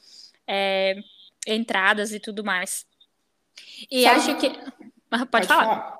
É, 0.45 1.01
entradas 1.47 2.11
e 2.11 2.19
tudo 2.19 2.43
mais. 2.43 2.85
E 3.89 4.03
Sabe, 4.03 4.15
acho 4.17 4.37
que. 4.37 4.47
Ah, 5.09 5.25
pode, 5.25 5.27
pode 5.31 5.47
falar. 5.47 5.63
falar. 5.63 5.97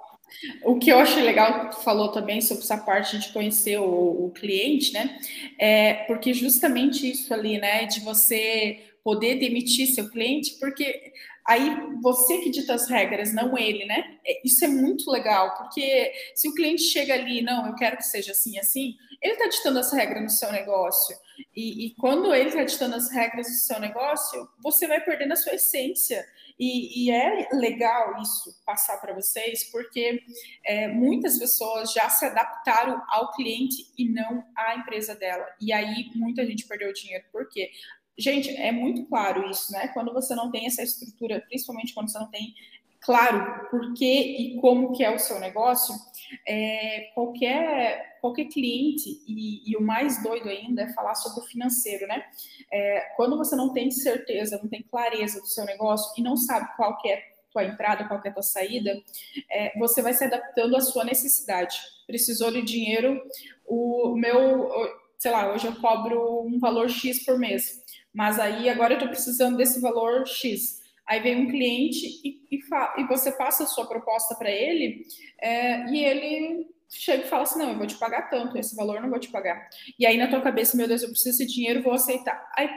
O 0.64 0.78
que 0.78 0.90
eu 0.90 1.00
acho 1.00 1.20
legal 1.20 1.70
que 1.70 1.76
tu 1.76 1.84
falou 1.84 2.10
também 2.10 2.42
sobre 2.42 2.64
essa 2.64 2.78
parte 2.78 3.18
de 3.18 3.32
conhecer 3.32 3.80
o, 3.80 4.26
o, 4.26 4.32
cliente, 4.32 4.94
né? 4.94 5.18
É 5.58 5.94
porque 6.06 6.34
justamente 6.34 7.10
isso 7.10 7.34
ali, 7.34 7.58
né? 7.58 7.86
De 7.86 8.02
você 8.02 8.84
poder 9.04 9.36
demitir 9.36 9.88
seu 9.88 10.10
cliente, 10.10 10.58
porque 10.60 11.14
aí 11.48 11.76
você 12.02 12.40
que 12.40 12.52
dita 12.52 12.74
as 12.74 12.90
regras, 12.90 13.34
não 13.34 13.58
ele, 13.58 13.86
né? 13.86 14.18
É, 14.26 14.46
isso 14.46 14.64
é 14.66 14.68
muito 14.68 15.10
legal, 15.10 15.56
porque 15.56 16.12
se 16.36 16.50
o 16.50 16.54
cliente 16.54 16.84
chega 16.84 17.14
ali, 17.14 17.42
não, 17.42 17.68
eu 17.68 17.76
quero 17.76 17.98
que 17.98 18.04
seja 18.04 18.32
assim, 18.32 18.60
assim, 18.60 18.96
ele 19.22 19.34
está 19.34 19.48
ditando 19.48 19.80
as 19.80 19.92
regras 19.92 20.22
no 20.22 20.30
seu 20.30 20.52
negócio. 20.52 21.16
E, 21.56 21.88
e 21.88 21.96
quando 21.96 22.34
ele 22.34 22.50
está 22.50 22.64
ditando 22.64 22.96
as 22.96 23.12
regras 23.12 23.48
do 23.48 23.54
seu 23.54 23.80
negócio, 23.80 24.48
você 24.62 24.88
vai 24.88 25.04
perdendo 25.04 25.34
a 25.34 25.36
sua 25.36 25.56
essência. 25.56 26.26
E, 26.60 27.06
e 27.06 27.12
é 27.12 27.50
legal 27.54 28.20
isso 28.20 28.60
passar 28.66 28.98
para 28.98 29.14
vocês, 29.14 29.64
porque 29.72 30.20
é, 30.66 30.88
muitas 30.88 31.38
pessoas 31.38 31.94
já 31.94 32.10
se 32.10 32.26
adaptaram 32.26 33.02
ao 33.10 33.32
cliente 33.34 33.92
e 33.98 34.10
não 34.10 34.44
à 34.56 34.76
empresa 34.76 35.16
dela. 35.16 35.46
E 35.62 35.72
aí 35.72 36.10
muita 36.16 36.46
gente 36.46 36.68
perdeu 36.68 36.92
dinheiro. 36.94 37.26
Por 37.32 37.48
quê? 37.50 37.70
Gente, 38.17 38.49
é 38.56 38.71
muito 38.71 39.06
claro 39.06 39.49
isso, 39.49 39.71
né? 39.71 39.89
Quando 39.89 40.12
você 40.13 40.34
não 40.34 40.49
tem 40.49 40.65
essa 40.65 40.82
estrutura, 40.82 41.43
principalmente 41.47 41.93
quando 41.93 42.10
você 42.10 42.17
não 42.17 42.30
tem 42.30 42.53
claro 42.99 43.69
por 43.69 43.93
que 43.93 44.06
e 44.06 44.60
como 44.60 44.91
que 44.91 45.03
é 45.03 45.13
o 45.13 45.19
seu 45.19 45.39
negócio, 45.39 45.95
é, 46.47 47.12
qualquer, 47.13 48.17
qualquer 48.19 48.45
cliente, 48.45 49.21
e, 49.27 49.71
e, 49.71 49.77
o 49.77 49.82
mais 49.82 50.21
doido 50.23 50.49
ainda 50.49 50.82
é 50.82 50.93
falar 50.93 51.15
sobre 51.15 51.41
o 51.41 51.47
financeiro, 51.47 52.08
né? 52.08 52.25
É, 52.71 53.13
quando 53.15 53.38
você 53.38 53.56
não 53.56 53.71
tem 53.71 53.91
certeza, 53.91 54.60
não 54.62 54.69
tem 54.69 54.84
clareza 54.84 55.39
do 55.39 55.47
seu 55.47 55.63
negócio 55.63 56.12
e 56.17 56.23
não 56.23 56.36
sabe 56.36 56.75
qual 56.75 56.97
que 56.97 57.10
é 57.10 57.21
tua 57.51 57.63
entrada, 57.63 58.08
qual 58.08 58.21
que 58.21 58.27
é 58.27 58.32
tua 58.32 58.43
saída, 58.43 58.91
é, 59.49 59.77
você 59.80 60.01
vai 60.01 60.13
se 60.13 60.23
adaptando 60.23 60.75
à 60.75 60.82
sua 60.82 61.03
necessidade. 61.03 61.80
Precisou 62.06 62.51
de 62.51 62.62
dinheiro, 62.62 63.21
o 63.65 64.15
meu, 64.15 64.69
sei 65.17 65.32
lá, 65.32 65.51
hoje 65.51 65.67
eu 65.67 65.75
cobro 65.75 66.43
um 66.45 66.60
valor 66.60 66.89
X 66.89 67.25
por 67.25 67.38
mês, 67.38 67.82
mas 68.13 68.39
aí 68.39 68.69
agora 68.69 68.93
eu 68.93 68.97
estou 68.97 69.10
precisando 69.10 69.58
desse 69.58 69.80
valor 69.80 70.27
X. 70.27 70.82
Aí 71.08 71.21
vem 71.21 71.45
um 71.45 71.49
cliente 71.49 72.06
e, 72.23 72.41
e, 72.51 72.60
e 72.97 73.08
você 73.08 73.32
passa 73.32 73.63
a 73.63 73.67
sua 73.67 73.88
proposta 73.88 74.36
para 74.36 74.51
ele 74.51 75.06
é, 75.41 75.89
e 75.89 76.03
ele 76.03 76.67
chega 76.89 77.23
e 77.23 77.30
fala 77.30 77.43
assim, 77.43 77.60
não, 77.60 77.71
eu 77.71 77.77
vou 77.77 77.88
te 77.88 77.97
pagar 77.97 78.30
tanto, 78.30 78.58
esse 78.58 78.75
valor 78.75 78.97
eu 78.97 79.01
não 79.01 79.10
vou 79.10 79.19
te 79.19 79.30
pagar. 79.30 79.69
E 79.97 80.06
aí 80.06 80.17
na 80.17 80.27
tua 80.27 80.41
cabeça, 80.41 80.75
meu 80.75 80.88
Deus, 80.88 81.01
eu 81.01 81.10
preciso 81.10 81.38
desse 81.38 81.53
dinheiro, 81.53 81.84
vou 81.84 81.93
aceitar. 81.93 82.49
Aí 82.58 82.69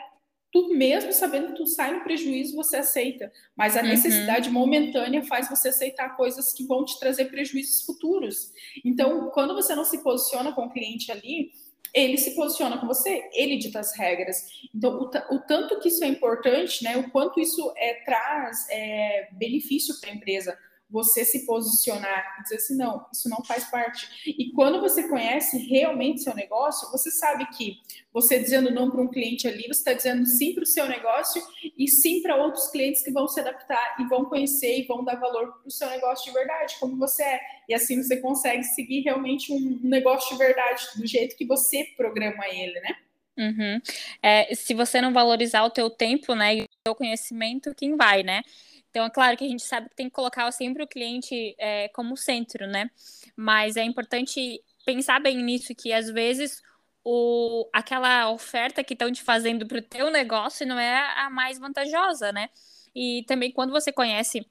tu 0.53 0.68
mesmo 0.74 1.12
sabendo 1.12 1.48
que 1.48 1.55
tu 1.55 1.66
sai 1.66 1.94
no 1.94 2.03
prejuízo, 2.03 2.57
você 2.57 2.76
aceita. 2.76 3.33
Mas 3.57 3.76
a 3.76 3.83
uhum. 3.83 3.88
necessidade 3.88 4.50
momentânea 4.50 5.22
faz 5.24 5.48
você 5.48 5.68
aceitar 5.68 6.16
coisas 6.16 6.53
que 6.53 6.66
vão 6.66 6.85
te 6.85 6.98
trazer 6.98 7.26
prejuízos 7.26 7.83
futuros. 7.85 8.53
Então, 8.85 9.31
quando 9.31 9.55
você 9.55 9.74
não 9.74 9.85
se 9.85 10.03
posiciona 10.03 10.53
com 10.53 10.66
o 10.66 10.72
cliente 10.72 11.12
ali, 11.12 11.53
ele 11.94 12.16
se 12.16 12.35
posiciona 12.35 12.79
com 12.79 12.87
você, 12.87 13.29
ele 13.33 13.57
dita 13.57 13.81
as 13.81 13.96
regras. 13.96 14.46
Então, 14.74 14.98
o, 15.00 15.35
o 15.35 15.40
tanto 15.40 15.79
que 15.81 15.88
isso 15.88 16.05
é 16.05 16.09
importante, 16.09 16.85
né, 16.85 16.96
o 16.96 17.11
quanto 17.11 17.40
isso 17.40 17.72
é, 17.76 17.94
traz 18.05 18.66
é, 18.70 19.29
benefício 19.33 19.98
para 20.00 20.11
a 20.11 20.14
empresa, 20.14 20.59
você 20.90 21.24
se 21.24 21.46
posicionar 21.46 22.37
e 22.38 22.42
dizer 22.42 22.57
assim, 22.57 22.76
não, 22.76 23.07
isso 23.12 23.29
não 23.29 23.44
faz 23.44 23.64
parte. 23.70 24.09
E 24.26 24.50
quando 24.53 24.81
você 24.81 25.09
conhece 25.09 25.59
realmente 25.59 26.22
seu 26.22 26.35
negócio, 26.35 26.90
você 26.90 27.11
sabe 27.11 27.46
que 27.50 27.79
você 28.12 28.40
dizendo 28.40 28.70
não 28.70 28.90
para 28.90 29.00
um 29.00 29.09
cliente 29.09 29.46
ali, 29.46 29.62
você 29.62 29.81
está 29.81 29.92
dizendo 29.92 30.26
sim 30.26 30.53
para 30.53 30.64
o 30.64 30.66
seu 30.66 30.87
negócio 30.88 31.40
e 31.79 31.88
sim 31.88 32.20
para 32.22 32.37
outros 32.37 32.68
clientes 32.68 33.03
que 33.03 33.12
vão 33.12 33.29
se 33.29 33.38
adaptar 33.38 33.96
e 34.00 34.05
vão 34.09 34.24
conhecer 34.24 34.81
e 34.81 34.87
vão 34.87 35.05
dar 35.05 35.14
valor 35.14 35.53
para 35.53 35.68
o 35.68 35.70
seu 35.70 35.88
negócio 35.88 36.24
de 36.24 36.37
verdade, 36.37 36.76
como 36.81 36.96
você 36.96 37.22
é. 37.22 37.40
E 37.68 37.74
assim 37.74 38.03
você 38.03 38.16
consegue 38.16 38.64
seguir 38.64 39.03
realmente 39.03 39.53
um 39.53 39.79
negócio 39.83 40.33
de 40.33 40.38
verdade, 40.38 40.83
do 40.96 41.07
jeito 41.07 41.37
que 41.37 41.46
você 41.46 41.85
programa 41.96 42.48
ele, 42.48 42.81
né? 42.81 42.96
Uhum. 43.38 43.81
É, 44.22 44.55
se 44.55 44.74
você 44.74 45.00
não 45.00 45.12
valorizar 45.12 45.64
o 45.64 45.70
teu 45.70 45.88
tempo, 45.88 46.35
né, 46.35 46.57
e 46.57 46.62
o 46.62 46.68
teu 46.85 46.94
conhecimento, 46.94 47.74
quem 47.74 47.96
vai, 47.96 48.22
né? 48.22 48.42
Então, 48.90 49.05
é 49.05 49.11
claro 49.11 49.37
que 49.37 49.44
a 49.44 49.48
gente 49.48 49.62
sabe 49.62 49.88
que 49.88 49.94
tem 49.96 50.09
que 50.09 50.14
colocar 50.14 50.50
sempre 50.53 50.83
o 50.83 50.87
cliente 50.88 51.55
é, 51.59 51.88
como 51.90 52.16
centro, 52.16 52.66
né? 52.66 52.90
Mas 53.37 53.76
é 53.76 53.85
importante 53.85 54.62
pensar 54.85 55.20
bem 55.20 55.42
nisso, 55.42 55.74
que 55.74 55.92
às 55.92 56.11
vezes 56.11 56.61
o, 57.05 57.68
aquela 57.72 58.31
oferta 58.31 58.83
que 58.85 58.94
estão 58.94 59.11
te 59.12 59.22
fazendo 59.22 59.66
para 59.66 59.79
o 59.79 59.83
teu 59.83 60.11
negócio 60.11 60.66
não 60.66 60.79
é 60.79 60.96
a 61.20 61.31
mais 61.31 61.59
vantajosa, 61.59 62.33
né? 62.33 62.48
E 62.94 63.24
também 63.26 63.53
quando 63.53 63.70
você 63.70 63.92
conhece 63.92 64.44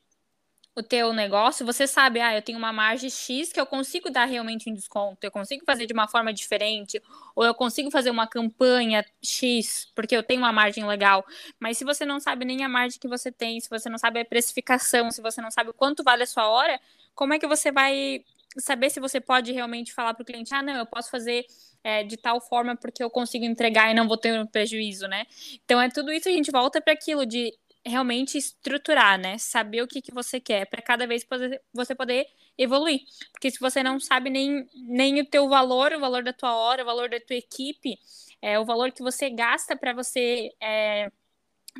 o 0.80 0.84
teu 0.84 1.14
negócio, 1.14 1.66
você 1.66 1.86
sabe, 1.86 2.20
ah, 2.20 2.36
eu 2.36 2.42
tenho 2.42 2.58
uma 2.58 2.72
margem 2.72 3.10
X 3.10 3.52
que 3.52 3.60
eu 3.60 3.66
consigo 3.66 4.10
dar 4.10 4.26
realmente 4.26 4.70
um 4.70 4.74
desconto, 4.74 5.18
eu 5.24 5.32
consigo 5.32 5.64
fazer 5.66 5.86
de 5.86 5.94
uma 5.94 6.08
forma 6.08 6.34
diferente, 6.34 7.02
ou 7.36 7.46
eu 7.46 7.54
consigo 7.54 7.92
fazer 7.92 8.10
uma 8.10 8.28
campanha 8.28 9.06
X, 9.22 9.92
porque 9.94 10.16
eu 10.16 10.24
tenho 10.24 10.42
uma 10.42 10.52
margem 10.54 10.86
legal. 10.86 11.26
Mas 11.60 11.78
se 11.78 11.84
você 11.84 12.06
não 12.06 12.20
sabe 12.20 12.46
nem 12.46 12.64
a 12.64 12.70
margem 12.70 13.00
que 13.00 13.08
você 13.08 13.32
tem, 13.32 13.60
se 13.60 13.70
você 13.70 13.90
não 13.90 13.98
sabe 13.98 14.20
a 14.22 14.26
precificação, 14.26 15.12
se 15.12 15.22
você 15.22 15.42
não 15.42 15.52
sabe 15.52 15.74
quanto 15.74 16.04
vale 16.04 16.24
a 16.24 16.28
sua 16.28 16.48
hora, 16.48 16.80
como 17.14 17.34
é 17.34 17.40
que 17.40 17.48
você 17.48 17.72
vai 17.72 18.24
saber 18.58 18.90
se 18.90 19.00
você 19.00 19.20
pode 19.20 19.52
realmente 19.52 19.94
falar 19.94 20.14
para 20.14 20.24
o 20.24 20.26
cliente, 20.26 20.54
ah, 20.54 20.64
não, 20.64 20.76
eu 20.76 20.86
posso 20.86 21.12
fazer 21.12 21.46
é, 21.84 22.04
de 22.04 22.18
tal 22.18 22.42
forma 22.42 22.76
porque 22.76 23.04
eu 23.04 23.10
consigo 23.10 23.46
entregar 23.46 23.92
e 23.92 23.94
não 23.94 24.08
vou 24.08 24.18
ter 24.18 24.40
um 24.40 24.46
prejuízo, 24.46 25.08
né? 25.08 25.26
Então 25.64 25.80
é 25.82 25.90
tudo 25.90 26.12
isso 26.12 26.28
a 26.28 26.32
gente 26.32 26.52
volta 26.52 26.82
para 26.82 26.94
aquilo 26.94 27.26
de 27.26 27.54
realmente 27.90 28.38
estruturar, 28.38 29.20
né? 29.20 29.38
Saber 29.38 29.82
o 29.82 29.88
que, 29.88 30.02
que 30.02 30.14
você 30.14 30.40
quer 30.40 30.66
para 30.66 30.82
cada 30.82 31.06
vez 31.06 31.24
poder, 31.24 31.62
você 31.74 31.94
poder 31.96 32.28
evoluir. 32.58 33.02
Porque 33.32 33.52
se 33.52 33.60
você 33.60 33.84
não 33.84 34.00
sabe 34.00 34.30
nem, 34.30 34.68
nem 34.76 35.20
o 35.20 35.26
teu 35.26 35.50
valor, 35.50 35.92
o 35.94 36.00
valor 36.00 36.24
da 36.24 36.34
tua 36.34 36.56
hora, 36.56 36.84
o 36.84 36.86
valor 36.86 37.10
da 37.10 37.20
tua 37.20 37.36
equipe, 37.36 37.98
é, 38.42 38.60
o 38.60 38.66
valor 38.66 38.92
que 38.92 39.02
você 39.02 39.30
gasta 39.30 39.76
para 39.76 39.94
você 39.94 40.52
é, 40.62 41.12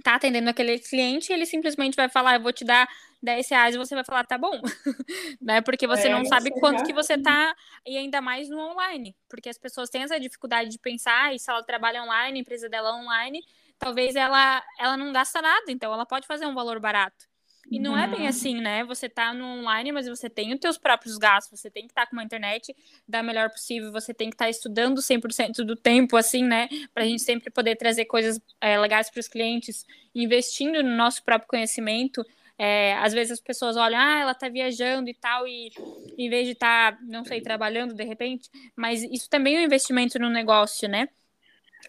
tá 0.04 0.16
atendendo 0.16 0.50
aquele 0.50 0.80
cliente, 0.80 1.32
ele 1.32 1.46
simplesmente 1.46 1.96
vai 1.96 2.10
falar, 2.10 2.36
eu 2.36 2.42
vou 2.42 2.54
te 2.54 2.64
dar 2.64 2.88
10 3.22 3.50
reais 3.50 3.76
e 3.76 3.78
você 3.78 3.96
vai 3.96 4.04
falar, 4.04 4.26
tá 4.26 4.38
bom, 4.38 4.62
né? 5.42 5.62
Porque 5.62 5.86
você 5.86 6.08
é, 6.08 6.12
não 6.12 6.24
sabe 6.26 6.52
quanto 6.52 6.84
que 6.84 6.94
você 6.94 7.18
tá, 7.18 7.54
e 7.86 7.98
ainda 7.98 8.22
mais 8.22 8.50
no 8.50 8.60
online, 8.60 9.16
porque 9.28 9.50
as 9.50 9.58
pessoas 9.58 9.90
têm 9.90 10.04
essa 10.04 10.20
dificuldade 10.20 10.70
de 10.70 10.80
pensar, 10.80 11.34
e 11.34 11.40
se 11.40 11.50
ela 11.50 11.64
trabalha 11.64 12.04
online, 12.04 12.40
a 12.40 12.42
empresa 12.42 12.70
dela 12.70 12.90
é 12.90 12.94
online, 12.94 13.44
talvez 13.80 14.16
ela, 14.16 14.62
ela 14.78 14.98
não 14.98 15.12
gasta 15.12 15.42
nada, 15.42 15.72
então 15.72 15.92
ela 15.92 16.06
pode 16.06 16.28
fazer 16.28 16.46
um 16.46 16.54
valor 16.54 16.80
barato. 16.80 17.30
E 17.72 17.80
não 17.80 17.96
é 17.96 18.08
bem 18.08 18.22
uhum. 18.22 18.28
assim, 18.28 18.60
né? 18.60 18.84
Você 18.86 19.08
tá 19.08 19.32
no 19.32 19.46
online, 19.46 19.92
mas 19.92 20.08
você 20.08 20.28
tem 20.28 20.54
os 20.54 20.60
teus 20.60 20.78
próprios 20.78 21.18
gastos, 21.18 21.60
você 21.60 21.70
tem 21.70 21.84
que 21.84 21.92
estar 21.92 22.06
tá 22.06 22.08
com 22.08 22.16
uma 22.16 22.24
internet 22.24 22.76
da 23.08 23.22
melhor 23.22 23.50
possível, 23.50 23.92
você 23.92 24.12
tem 24.12 24.30
que 24.30 24.36
estar 24.36 24.46
tá 24.46 24.50
estudando 24.50 25.02
100% 25.02 25.64
do 25.64 25.76
tempo, 25.76 26.18
assim, 26.18 26.44
né? 26.44 26.68
Pra 26.94 27.06
gente 27.06 27.22
sempre 27.22 27.52
poder 27.52 27.76
trazer 27.76 28.06
coisas 28.06 28.42
é, 28.60 28.78
legais 28.80 29.10
para 29.12 29.20
os 29.20 29.28
clientes, 29.28 29.86
investindo 30.16 30.82
no 30.82 30.96
nosso 30.96 31.24
próprio 31.24 31.48
conhecimento. 31.48 32.26
É, 32.58 32.96
às 32.96 33.14
vezes 33.14 33.34
as 33.34 33.40
pessoas 33.40 33.78
olham, 33.78 34.00
ah, 34.00 34.20
ela 34.20 34.34
tá 34.34 34.50
viajando 34.50 35.10
e 35.10 35.14
tal, 35.14 35.48
e 35.48 35.72
em 36.18 36.30
vez 36.30 36.46
de 36.46 36.54
estar, 36.54 36.94
tá, 36.94 37.00
não 37.04 37.24
sei, 37.24 37.40
trabalhando 37.40 37.94
de 37.94 38.04
repente, 38.04 38.50
mas 38.76 39.04
isso 39.04 39.30
também 39.30 39.56
é 39.56 39.60
um 39.60 39.64
investimento 39.64 40.20
no 40.20 40.30
negócio, 40.30 40.90
né? 40.90 41.08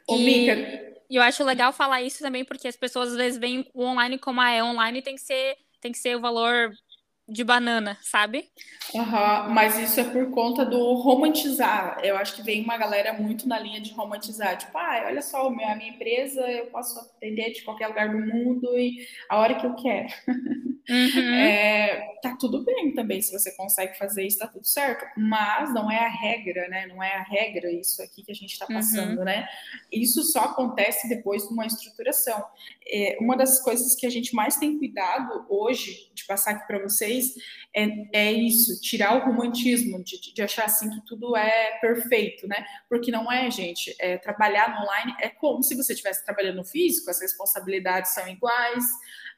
Ô, 0.07 0.17
e... 0.17 0.25
Mica, 0.25 0.90
e 1.11 1.17
eu 1.17 1.23
acho 1.23 1.45
legal 1.45 1.73
falar 1.73 2.03
isso 2.03 2.21
também, 2.21 2.45
porque 2.45 2.69
as 2.69 2.77
pessoas 2.77 3.11
às 3.13 3.17
vezes 3.17 3.41
veem 3.41 3.69
o 3.75 3.85
online 3.85 4.19
como 4.19 4.41
ah, 4.41 4.51
é 4.51 4.63
online 4.65 5.03
tem 5.03 5.17
que 5.17 5.21
ser, 5.23 5.57
tem 5.81 5.93
que 5.93 5.99
ser 5.99 6.17
o 6.17 6.21
valor 6.21 6.71
de 7.31 7.45
banana, 7.45 7.97
sabe? 8.03 8.49
Uhum, 8.93 9.55
mas 9.55 9.79
isso 9.79 10.01
é 10.01 10.05
por 10.05 10.31
conta 10.31 10.65
do 10.65 10.95
romantizar. 10.95 11.99
Eu 12.03 12.17
acho 12.17 12.35
que 12.35 12.43
vem 12.43 12.63
uma 12.63 12.77
galera 12.77 13.13
muito 13.13 13.49
na 13.49 13.59
linha 13.59 13.81
de 13.81 13.93
romantizar. 13.93 14.59
Tipo, 14.59 14.77
ah, 14.77 15.05
olha 15.07 15.23
só, 15.23 15.47
a 15.47 15.51
minha 15.51 15.89
empresa 15.89 16.41
eu 16.51 16.67
posso 16.67 16.99
atender 16.99 17.53
de 17.53 17.63
qualquer 17.63 17.89
lugar 17.89 18.11
do 18.11 18.19
mundo 18.19 18.77
e 18.77 19.07
a 19.29 19.39
hora 19.39 19.55
que 19.55 19.67
eu 19.67 19.75
quero. 19.75 20.09
Uhum. 20.91 21.35
É, 21.35 22.17
tá 22.21 22.37
tudo 22.37 22.65
bem 22.65 22.93
também, 22.93 23.23
se 23.23 23.33
você 23.33 23.55
consegue 23.55 23.97
fazer 23.97 24.27
isso, 24.27 24.39
tá 24.39 24.49
tudo 24.49 24.67
certo. 24.67 25.07
Mas 25.17 25.73
não 25.73 25.89
é 25.89 25.99
a 25.99 26.09
regra, 26.09 26.69
né? 26.69 26.87
Não 26.87 27.01
é 27.01 27.15
a 27.15 27.23
regra 27.23 27.71
isso 27.71 28.03
aqui 28.03 28.25
que 28.25 28.33
a 28.33 28.35
gente 28.35 28.53
está 28.53 28.67
uhum. 28.69 28.75
passando, 28.75 29.19
uhum. 29.19 29.25
né? 29.25 29.49
Isso 29.93 30.25
só 30.25 30.41
acontece 30.41 31.09
depois 31.09 31.47
de 31.47 31.55
uma 31.55 31.65
estruturação. 31.65 32.45
É, 32.93 33.17
uma 33.21 33.37
das 33.37 33.63
coisas 33.63 33.95
que 33.95 34.05
a 34.05 34.11
gente 34.11 34.35
mais 34.35 34.57
tem 34.57 34.77
cuidado 34.79 35.47
hoje 35.49 36.11
de 36.13 36.27
passar 36.27 36.53
aqui 36.53 36.67
para 36.67 36.83
vocês 36.83 37.35
é, 37.75 37.87
é, 38.13 38.33
isso, 38.33 38.81
tirar 38.81 39.17
o 39.17 39.27
romantismo 39.27 40.03
de, 40.03 40.21
de, 40.21 40.43
achar 40.43 40.65
assim 40.65 40.91
que 40.91 41.05
tudo 41.07 41.37
é 41.37 41.79
perfeito, 41.81 42.49
né? 42.49 42.65
Porque 42.89 43.13
não 43.13 43.31
é, 43.31 43.51
gente. 43.51 43.95
É, 44.01 44.19
trabalhar 44.19 44.83
online 44.83 45.15
é 45.21 45.29
como 45.29 45.63
se 45.63 45.77
você 45.77 45.93
estivesse 45.93 46.25
trabalhando 46.25 46.57
no 46.57 46.65
físico, 46.65 47.11
as 47.11 47.21
responsabilidades 47.21 48.13
são 48.13 48.27
iguais, 48.29 48.85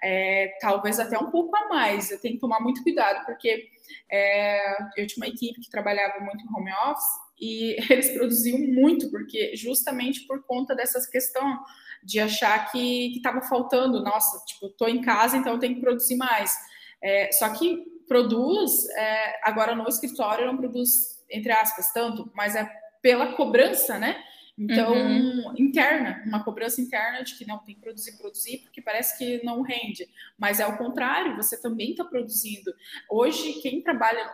é, 0.02 0.56
talvez 0.60 0.98
até 0.98 1.18
um 1.18 1.30
pouco 1.30 1.54
a 1.56 1.68
mais. 1.68 2.10
Eu 2.10 2.20
tenho 2.20 2.34
que 2.34 2.40
tomar 2.40 2.60
muito 2.60 2.82
cuidado, 2.82 3.24
porque 3.26 3.68
é, 4.10 4.82
eu 4.96 5.06
tinha 5.06 5.24
uma 5.24 5.28
equipe 5.28 5.60
que 5.60 5.70
trabalhava 5.70 6.20
muito 6.20 6.44
em 6.44 6.48
home 6.48 6.72
office 6.90 7.32
e 7.40 7.76
eles 7.92 8.10
produziam 8.10 8.58
muito, 8.58 9.10
porque 9.10 9.54
justamente 9.56 10.26
por 10.26 10.42
conta 10.44 10.74
dessas 10.74 11.06
questões 11.06 11.58
de 12.02 12.20
achar 12.20 12.70
que 12.70 13.16
estava 13.16 13.40
faltando, 13.42 14.02
nossa, 14.02 14.44
tipo, 14.44 14.66
estou 14.66 14.88
em 14.88 15.00
casa, 15.00 15.36
então 15.36 15.52
eu 15.52 15.58
tenho 15.58 15.74
que 15.74 15.80
produzir 15.80 16.16
mais. 16.16 16.56
É, 17.02 17.30
só 17.32 17.48
que 17.50 17.84
produz, 18.08 18.88
é, 18.90 19.40
agora 19.44 19.74
no 19.74 19.88
escritório 19.88 20.46
não 20.46 20.56
produz, 20.56 21.22
entre 21.30 21.52
aspas, 21.52 21.92
tanto, 21.92 22.30
mas 22.34 22.54
é 22.56 22.68
pela 23.00 23.32
cobrança, 23.34 23.98
né? 23.98 24.22
Então, 24.58 24.92
uhum. 24.92 25.54
interna, 25.56 26.22
uma 26.26 26.44
cobrança 26.44 26.80
interna 26.80 27.24
de 27.24 27.34
que 27.34 27.46
não 27.46 27.58
tem 27.58 27.74
que 27.74 27.80
produzir, 27.80 28.18
produzir, 28.18 28.58
porque 28.58 28.82
parece 28.82 29.16
que 29.16 29.42
não 29.44 29.62
rende. 29.62 30.06
Mas 30.38 30.60
é 30.60 30.66
o 30.66 30.76
contrário, 30.76 31.36
você 31.36 31.60
também 31.60 31.92
está 31.92 32.04
produzindo. 32.04 32.72
Hoje, 33.08 33.54
quem 33.54 33.82
trabalha. 33.82 34.30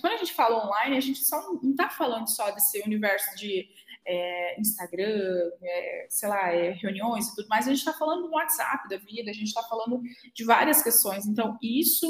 quando 0.00 0.12
a 0.14 0.16
gente 0.16 0.32
fala 0.32 0.64
online, 0.64 0.96
a 0.96 1.00
gente 1.00 1.24
só 1.24 1.42
não 1.42 1.70
está 1.72 1.90
falando 1.90 2.28
só 2.28 2.50
desse 2.52 2.80
universo 2.80 3.36
de 3.36 3.68
é, 4.06 4.60
Instagram, 4.60 5.50
é, 5.62 6.06
sei 6.08 6.28
lá, 6.28 6.52
é, 6.52 6.72
reuniões 6.72 7.28
e 7.28 7.34
tudo 7.36 7.48
mais, 7.48 7.66
a 7.66 7.70
gente 7.70 7.78
está 7.78 7.92
falando 7.92 8.22
do 8.22 8.34
WhatsApp 8.34 8.88
da 8.88 8.96
vida, 8.96 9.30
a 9.30 9.34
gente 9.34 9.48
está 9.48 9.62
falando 9.62 10.00
de 10.34 10.44
várias 10.44 10.82
questões. 10.82 11.26
Então, 11.26 11.58
isso 11.62 12.06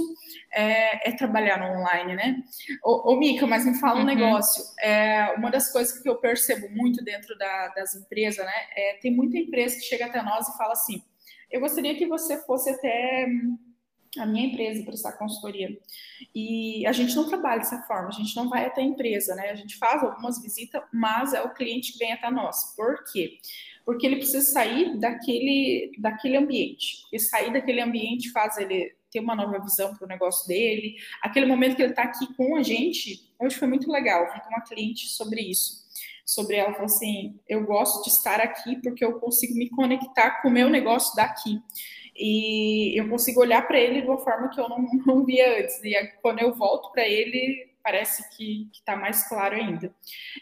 é, 0.53 1.09
é 1.11 1.12
trabalhar 1.12 1.59
no 1.59 1.79
online, 1.79 2.14
né? 2.14 2.42
Ô, 2.85 3.12
ô 3.12 3.16
Mica, 3.18 3.46
mas 3.46 3.64
me 3.64 3.79
fala 3.79 3.96
um 3.96 4.00
uhum. 4.00 4.07
negócio. 4.07 4.64
É, 4.81 5.35
uma 5.37 5.50
das 5.50 5.72
coisas 5.72 6.00
que 6.00 6.09
eu 6.09 6.16
percebo 6.16 6.68
muito 6.70 7.05
dentro 7.05 7.37
da, 7.37 7.68
das 7.68 7.94
empresas, 7.94 8.44
né? 8.44 8.53
É, 8.76 8.98
tem 9.00 9.14
muita 9.14 9.38
empresa 9.38 9.76
que 9.76 9.83
chega 9.83 10.07
até 10.07 10.22
nós 10.22 10.48
e 10.48 10.57
fala 10.57 10.72
assim: 10.72 11.03
eu 11.50 11.61
gostaria 11.61 11.96
que 11.96 12.07
você 12.07 12.40
fosse 12.44 12.70
até 12.70 13.26
a 14.18 14.27
minha 14.27 14.46
empresa 14.46 14.85
prestar 14.85 15.12
consultoria. 15.12 15.79
E 16.35 16.85
a 16.87 16.92
gente 16.92 17.14
não 17.14 17.29
trabalha 17.29 17.61
dessa 17.61 17.83
forma, 17.83 18.09
a 18.09 18.12
gente 18.12 18.35
não 18.35 18.49
vai 18.49 18.66
até 18.66 18.81
a 18.81 18.85
empresa, 18.85 19.35
né? 19.35 19.51
A 19.51 19.55
gente 19.55 19.77
faz 19.77 20.03
algumas 20.03 20.42
visitas, 20.42 20.83
mas 20.92 21.33
é 21.33 21.42
o 21.42 21.55
cliente 21.55 21.92
que 21.92 21.99
vem 21.99 22.12
até 22.12 22.31
nós. 22.31 22.75
Por 22.77 23.05
quê? 23.12 23.38
Porque 23.85 24.07
ele 24.07 24.16
precisa 24.16 24.42
sair 24.42 24.99
daquele, 24.99 25.92
daquele 25.99 26.37
ambiente. 26.37 27.05
E 27.12 27.18
sair 27.18 27.53
daquele 27.53 27.81
ambiente 27.81 28.31
faz 28.31 28.57
ele 28.59 28.94
ter 29.11 29.20
uma 29.20 29.35
nova 29.35 29.59
visão 29.59 29.94
para 29.94 30.05
o 30.05 30.09
negócio 30.09 30.46
dele. 30.46 30.96
Aquele 31.23 31.46
momento 31.46 31.77
que 31.77 31.83
ele 31.83 31.90
está 31.90 32.03
aqui 32.03 32.33
com 32.35 32.57
a 32.57 32.62
gente, 32.62 33.29
hoje 33.38 33.57
foi 33.57 33.68
muito 33.68 33.90
legal. 33.90 34.25
Eu 34.25 34.40
com 34.40 34.49
uma 34.49 34.62
cliente 34.62 35.09
sobre 35.09 35.40
isso. 35.40 35.81
Sobre 36.25 36.57
ela 36.57 36.73
falou 36.73 36.87
assim: 36.87 37.40
eu 37.49 37.64
gosto 37.64 38.05
de 38.05 38.11
estar 38.11 38.40
aqui 38.40 38.77
porque 38.81 39.05
eu 39.05 39.18
consigo 39.18 39.55
me 39.55 39.68
conectar 39.68 40.42
com 40.42 40.49
o 40.49 40.53
meu 40.53 40.70
negócio 40.70 41.14
daqui 41.16 41.61
e 42.16 42.99
eu 42.99 43.09
consigo 43.09 43.40
olhar 43.40 43.66
para 43.66 43.79
ele 43.79 44.03
de 44.03 44.07
uma 44.07 44.18
forma 44.18 44.49
que 44.49 44.61
eu 44.61 44.68
não, 44.68 44.87
não 45.07 45.25
via 45.25 45.61
antes. 45.61 45.83
E 45.85 45.94
quando 46.23 46.40
eu 46.40 46.55
volto 46.55 46.90
para 46.92 47.07
ele, 47.07 47.70
parece 47.83 48.29
que 48.37 48.68
está 48.73 48.96
mais 48.96 49.27
claro 49.29 49.57
ainda. 49.57 49.94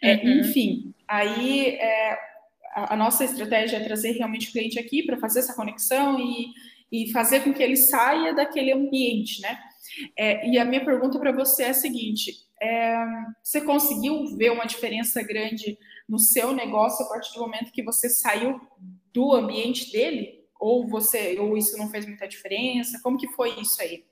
É, 0.03 0.15
uhum. 0.15 0.41
Enfim, 0.41 0.95
aí 1.07 1.71
é, 1.77 2.19
a, 2.75 2.95
a, 2.95 2.97
nossa 2.97 3.25
estratégia 3.25 3.77
é 3.77 3.85
trazer 3.85 4.13
realmente 4.13 4.49
o 4.49 4.53
cliente 4.53 4.79
aqui 4.79 5.03
para 5.03 5.19
fazer 5.19 5.41
essa 5.41 5.55
conexão 5.55 6.19
e, 6.19 6.49
e 6.91 7.13
fazer 7.13 7.41
com 7.41 7.53
que 7.53 7.63
ele 7.63 7.77
saia 7.77 8.35
daquele 8.35 8.73
ambiente, 8.73 9.41
né? 9.41 9.59
É, 10.17 10.49
e 10.49 10.59
a 10.59 10.65
minha 10.65 10.85
pergunta 10.85 11.19
para 11.19 11.33
você 11.33 11.65
é 11.65 11.71
a 11.71 11.75
seguinte: 11.75 12.33
é, 12.61 13.05
você 13.43 13.61
conseguiu 13.61 14.37
ver 14.37 14.51
uma 14.51 14.67
diferença 14.67 15.23
grande 15.23 15.79
no 16.09 16.19
seu 16.19 16.53
negócio 16.53 17.05
a 17.05 17.09
partir 17.09 17.35
do 17.35 17.41
momento 17.41 17.73
que 17.73 17.83
você 17.83 18.09
saiu 18.09 18.61
do 19.13 19.33
ambiente 19.33 19.91
dele? 19.91 20.38
Ou 20.59 20.87
você, 20.87 21.39
ou 21.39 21.57
isso 21.57 21.77
não 21.77 21.89
fez 21.89 22.07
muita 22.07 22.27
diferença? 22.27 23.01
Como 23.03 23.19
que 23.19 23.29
foi 23.29 23.61
isso 23.61 23.81
aí? 23.81 24.05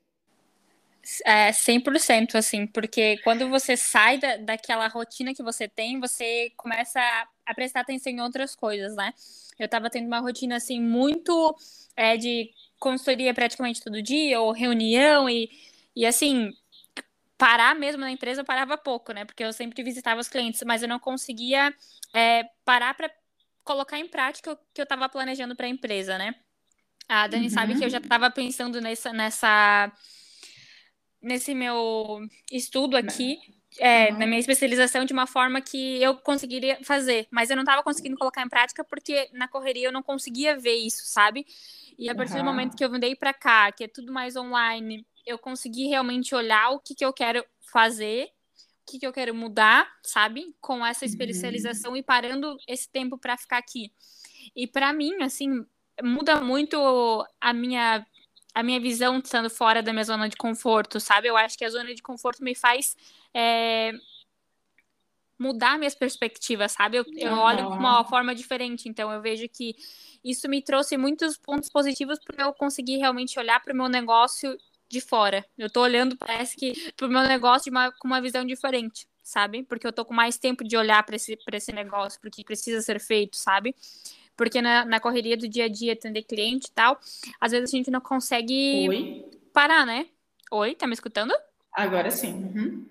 É 1.25 1.53
100%, 1.53 2.35
assim, 2.35 2.67
porque 2.67 3.19
quando 3.19 3.49
você 3.49 3.77
sai 3.77 4.19
da, 4.19 4.37
daquela 4.39 4.89
rotina 4.89 5.33
que 5.33 5.43
você 5.43 5.69
tem, 5.69 6.01
você 6.01 6.51
começa 6.57 7.01
a, 7.01 7.29
a 7.47 7.55
prestar 7.55 7.81
atenção 7.81 8.13
em 8.13 8.21
outras 8.21 8.57
coisas, 8.57 8.97
né? 8.97 9.15
Eu 9.57 9.69
tava 9.69 9.89
tendo 9.89 10.07
uma 10.07 10.19
rotina, 10.19 10.57
assim, 10.57 10.81
muito 10.81 11.57
é, 11.97 12.17
de 12.17 12.51
consultoria 12.79 13.33
praticamente 13.33 13.83
todo 13.83 14.03
dia, 14.03 14.41
ou 14.41 14.51
reunião, 14.51 15.31
e, 15.31 15.49
e 15.95 16.05
assim, 16.05 16.53
parar 17.39 17.75
mesmo 17.75 18.01
na 18.01 18.11
empresa 18.11 18.41
eu 18.41 18.45
parava 18.45 18.77
pouco, 18.77 19.13
né? 19.13 19.25
Porque 19.25 19.45
eu 19.45 19.53
sempre 19.53 19.83
visitava 19.85 20.21
os 20.21 20.29
clientes, 20.29 20.63
mas 20.65 20.83
eu 20.83 20.89
não 20.89 20.99
conseguia 20.99 21.73
é, 22.13 22.45
parar 22.65 22.95
para 22.95 23.11
colocar 23.66 23.98
em 23.98 24.09
prática 24.09 24.52
o 24.52 24.57
que 24.72 24.81
eu 24.81 24.85
estava 24.85 25.09
planejando 25.09 25.55
para 25.55 25.66
a 25.66 25.68
empresa, 25.68 26.16
né? 26.16 26.35
A 27.09 27.26
Dani 27.26 27.44
uhum. 27.44 27.50
sabe 27.50 27.76
que 27.76 27.85
eu 27.85 27.90
já 27.90 27.98
estava 27.98 28.31
pensando 28.31 28.81
nessa, 28.81 29.12
nessa, 29.12 29.92
nesse 31.20 31.55
meu 31.55 32.20
estudo 32.50 32.96
aqui, 32.96 33.38
é, 33.79 34.11
uhum. 34.11 34.18
na 34.18 34.26
minha 34.26 34.40
especialização, 34.40 35.05
de 35.05 35.12
uma 35.12 35.26
forma 35.26 35.61
que 35.61 36.02
eu 36.02 36.16
conseguiria 36.16 36.79
fazer, 36.83 37.26
mas 37.31 37.50
eu 37.50 37.57
não 37.57 37.62
estava 37.62 37.83
conseguindo 37.83 38.16
colocar 38.16 38.42
em 38.42 38.48
prática 38.48 38.83
porque 38.85 39.29
na 39.33 39.46
correria 39.46 39.88
eu 39.88 39.92
não 39.92 40.02
conseguia 40.02 40.57
ver 40.57 40.76
isso, 40.76 41.02
sabe? 41.05 41.44
E 41.98 42.09
a 42.09 42.14
partir 42.14 42.35
uhum. 42.35 42.38
do 42.38 42.44
momento 42.44 42.76
que 42.76 42.85
eu 42.85 42.90
mudei 42.90 43.14
para 43.14 43.35
cá, 43.35 43.70
que 43.72 43.85
é 43.85 43.88
tudo 43.88 44.12
mais 44.12 44.37
online, 44.37 45.07
eu 45.24 45.38
consegui 45.38 45.88
realmente 45.88 46.35
olhar 46.35 46.70
o 46.70 46.81
que, 46.81 46.94
que 46.94 47.05
eu 47.05 47.12
quero 47.12 47.44
fazer 47.72 48.31
que, 48.87 48.99
que 48.99 49.07
eu 49.07 49.12
quero 49.12 49.35
mudar, 49.35 49.90
sabe? 50.03 50.55
Com 50.61 50.85
essa 50.85 51.05
uhum. 51.05 51.11
especialização 51.11 51.90
uhum. 51.92 51.96
e 51.96 52.03
parando 52.03 52.57
esse 52.66 52.88
tempo 52.88 53.18
para 53.18 53.37
ficar 53.37 53.59
aqui. 53.59 53.92
E 54.55 54.66
para 54.66 54.92
mim, 54.92 55.22
assim, 55.22 55.66
muda 56.03 56.40
muito 56.40 57.27
a 57.40 57.53
minha 57.53 58.07
a 58.55 58.62
minha 58.62 58.81
visão 58.81 59.18
estando 59.18 59.51
fora 59.51 59.83
da 59.83 59.92
minha 59.92 60.05
zona 60.05 60.31
de 60.31 60.37
conforto, 60.37 60.99
sabe? 60.99 61.29
Eu 61.29 61.37
acho 61.37 61.59
que 61.59 61.64
a 61.64 61.68
zona 61.68 61.94
de 61.94 62.01
conforto 62.01 62.42
me 62.42 62.55
faz 62.55 62.96
é, 63.35 63.92
mudar 65.38 65.79
minhas 65.79 65.94
perspectivas, 65.94 66.72
sabe? 66.72 66.96
Eu, 66.96 67.05
eu 67.18 67.33
uhum. 67.33 67.38
olho 67.38 67.70
de 67.70 67.77
uma 67.77 68.03
forma 68.05 68.35
diferente, 68.35 68.88
então 68.88 69.12
eu 69.12 69.20
vejo 69.20 69.46
que 69.46 69.77
isso 70.25 70.49
me 70.49 70.62
trouxe 70.62 70.96
muitos 70.96 71.37
pontos 71.37 71.68
positivos 71.68 72.18
para 72.25 72.46
eu 72.46 72.55
conseguir 72.55 72.96
realmente 72.96 73.38
olhar 73.38 73.62
para 73.62 73.75
o 73.75 73.77
meu 73.77 73.90
negócio 73.90 74.57
de 74.88 75.01
fora. 75.01 75.44
Eu 75.57 75.70
tô 75.70 75.81
olhando, 75.83 76.16
parece 76.16 76.57
que, 76.57 76.92
pro 76.96 77.09
meu 77.09 77.22
negócio 77.22 77.70
uma, 77.70 77.90
com 77.92 78.07
uma 78.07 78.20
visão 78.20 78.44
diferente, 78.44 79.07
sabe? 79.22 79.62
Porque 79.64 79.87
eu 79.87 79.92
tô 79.92 80.05
com 80.05 80.14
mais 80.14 80.38
tempo 80.38 80.64
de 80.64 80.77
olhar 80.77 81.03
para 81.05 81.16
esse, 81.16 81.37
pra 81.44 81.57
esse 81.57 81.72
negócio, 81.72 82.20
porque 82.20 82.44
precisa 82.44 82.81
ser 82.81 83.01
feito, 83.01 83.37
sabe? 83.37 83.75
Porque 84.37 84.61
na, 84.61 84.85
na 84.85 85.01
correria 85.01 85.37
do 85.37 85.49
dia 85.49 85.64
a 85.64 85.68
dia, 85.68 85.94
atender 85.94 86.22
cliente 86.22 86.68
e 86.68 86.72
tal, 86.72 87.01
às 87.40 87.53
vezes 87.53 87.72
a 87.72 87.77
gente 87.77 87.90
não 87.90 88.01
consegue 88.01 88.88
Oi? 88.88 89.25
parar, 89.53 89.87
né? 89.87 90.07
Oi, 90.51 90.75
tá 90.75 90.87
me 90.87 90.92
escutando? 90.92 91.35
Agora 91.72 92.11
sim. 92.11 92.33
Uhum. 92.33 92.88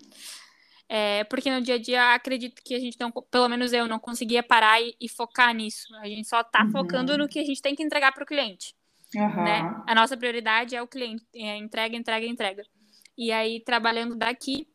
É, 0.88 1.23
porque 1.23 1.49
no 1.49 1.62
dia 1.62 1.75
a 1.75 1.79
dia 1.79 2.13
acredito 2.13 2.62
que 2.63 2.75
a 2.75 2.79
gente 2.79 2.99
não, 2.99 3.12
pelo 3.12 3.49
menos 3.49 3.73
eu, 3.73 3.88
não 3.88 3.99
conseguia 3.99 4.43
parar 4.43 4.81
e, 4.81 4.95
e 4.99 5.10
focar 5.10 5.53
nisso. 5.53 5.88
A 5.95 6.08
gente 6.08 6.27
só 6.27 6.43
tá 6.43 6.63
uhum. 6.63 6.71
focando 6.71 7.17
no 7.17 7.27
que 7.27 7.39
a 7.39 7.43
gente 7.43 7.62
tem 7.62 7.75
que 7.75 7.84
entregar 7.84 8.12
para 8.12 8.23
o 8.23 8.27
cliente. 8.27 8.75
Uhum. 9.15 9.43
Né? 9.43 9.84
A 9.88 9.95
nossa 9.95 10.17
prioridade 10.17 10.75
é 10.75 10.82
o 10.82 10.88
cliente, 10.88 11.25
é 11.36 11.58
entrega, 11.58 11.95
entrega, 11.95 12.25
entrega. 12.25 12.63
E 13.17 13.32
aí, 13.32 13.62
trabalhando 13.62 14.15
daqui, 14.15 14.67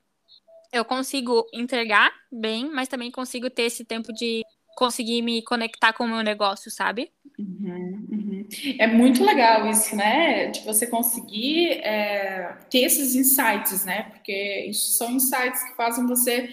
eu 0.73 0.85
consigo 0.85 1.47
entregar 1.53 2.11
bem, 2.33 2.71
mas 2.71 2.89
também 2.89 3.11
consigo 3.11 3.51
ter 3.51 3.63
esse 3.63 3.85
tempo 3.85 4.13
de 4.13 4.43
conseguir 4.77 5.21
me 5.21 5.43
conectar 5.43 5.93
com 5.93 6.05
o 6.05 6.09
meu 6.09 6.23
negócio, 6.23 6.71
sabe? 6.71 7.13
Uhum, 7.39 8.07
uhum. 8.11 8.49
É 8.79 8.87
muito 8.87 9.25
legal 9.25 9.69
isso, 9.69 9.95
né? 9.95 10.47
De 10.47 10.61
você 10.61 10.87
conseguir 10.87 11.73
é, 11.83 12.57
ter 12.71 12.81
esses 12.81 13.15
insights, 13.15 13.85
né? 13.85 14.05
Porque 14.05 14.67
isso 14.69 14.97
são 14.97 15.11
insights 15.11 15.63
que 15.65 15.77
fazem 15.77 16.07
você 16.07 16.49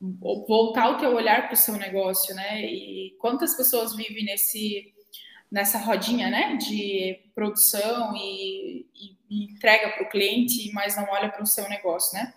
voltar 0.00 0.90
o 0.90 0.96
teu 0.96 1.14
olhar 1.14 1.44
para 1.46 1.54
o 1.54 1.56
seu 1.56 1.74
negócio, 1.74 2.34
né? 2.34 2.64
E 2.64 3.16
quantas 3.20 3.56
pessoas 3.56 3.94
vivem 3.94 4.24
nesse 4.24 4.92
nessa 5.50 5.78
rodinha, 5.78 6.30
né, 6.30 6.56
de 6.56 7.20
produção 7.34 8.14
e, 8.14 8.86
e 8.94 9.18
e 9.30 9.44
entrega 9.44 9.90
para 9.90 10.04
o 10.04 10.08
cliente, 10.08 10.70
mas 10.72 10.96
não 10.96 11.04
olha 11.10 11.28
para 11.28 11.42
o 11.42 11.46
seu 11.46 11.68
negócio, 11.68 12.18
né? 12.18 12.32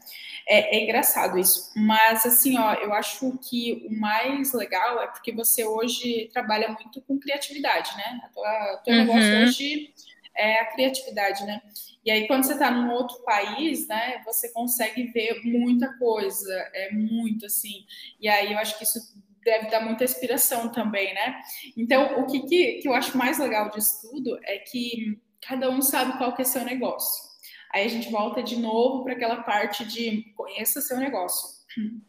É, 0.47 0.77
é, 0.77 0.83
engraçado 0.83 1.37
isso. 1.37 1.71
Mas, 1.75 2.25
assim, 2.25 2.57
ó, 2.57 2.73
eu 2.73 2.93
acho 2.93 3.37
que 3.37 3.87
o 3.89 3.99
mais 3.99 4.53
legal 4.53 5.01
é 5.01 5.07
porque 5.07 5.31
você 5.31 5.63
hoje 5.63 6.29
trabalha 6.33 6.67
muito 6.69 7.01
com 7.01 7.19
criatividade, 7.19 7.95
né? 7.95 8.19
O 8.35 8.77
teu 8.83 8.93
uhum. 8.93 8.99
negócio 9.05 9.43
hoje 9.43 9.93
é 10.35 10.59
a 10.59 10.65
criatividade, 10.65 11.45
né? 11.45 11.61
E 12.03 12.11
aí, 12.11 12.27
quando 12.27 12.43
você 12.43 12.53
está 12.53 12.69
num 12.69 12.91
outro 12.91 13.23
país, 13.23 13.87
né, 13.87 14.21
você 14.25 14.51
consegue 14.51 15.03
ver 15.11 15.39
muita 15.43 15.95
coisa, 15.99 16.51
é 16.73 16.91
muito 16.91 17.45
assim. 17.45 17.85
E 18.19 18.27
aí, 18.27 18.51
eu 18.51 18.57
acho 18.57 18.77
que 18.77 18.83
isso 18.83 18.99
deve 19.43 19.69
dar 19.69 19.81
muita 19.81 20.03
inspiração 20.03 20.71
também, 20.71 21.13
né? 21.13 21.41
Então, 21.75 22.21
o 22.21 22.27
que, 22.27 22.41
que, 22.41 22.73
que 22.81 22.87
eu 22.87 22.93
acho 22.93 23.17
mais 23.17 23.39
legal 23.39 23.69
disso 23.69 24.09
tudo 24.09 24.39
é 24.43 24.59
que 24.59 25.19
cada 25.41 25.69
um 25.69 25.81
sabe 25.81 26.17
qual 26.17 26.35
que 26.35 26.41
é 26.41 26.45
seu 26.45 26.63
negócio. 26.63 27.31
Aí 27.73 27.85
a 27.85 27.89
gente 27.89 28.09
volta 28.11 28.43
de 28.43 28.57
novo 28.57 29.03
para 29.03 29.13
aquela 29.13 29.43
parte 29.43 29.85
de 29.85 30.33
conheça 30.35 30.81
seu 30.81 30.97
negócio. 30.97 31.61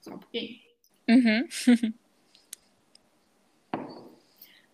Só 0.00 0.14
um 0.14 0.18
pouquinho. 0.18 0.58
Uhum. 1.08 1.48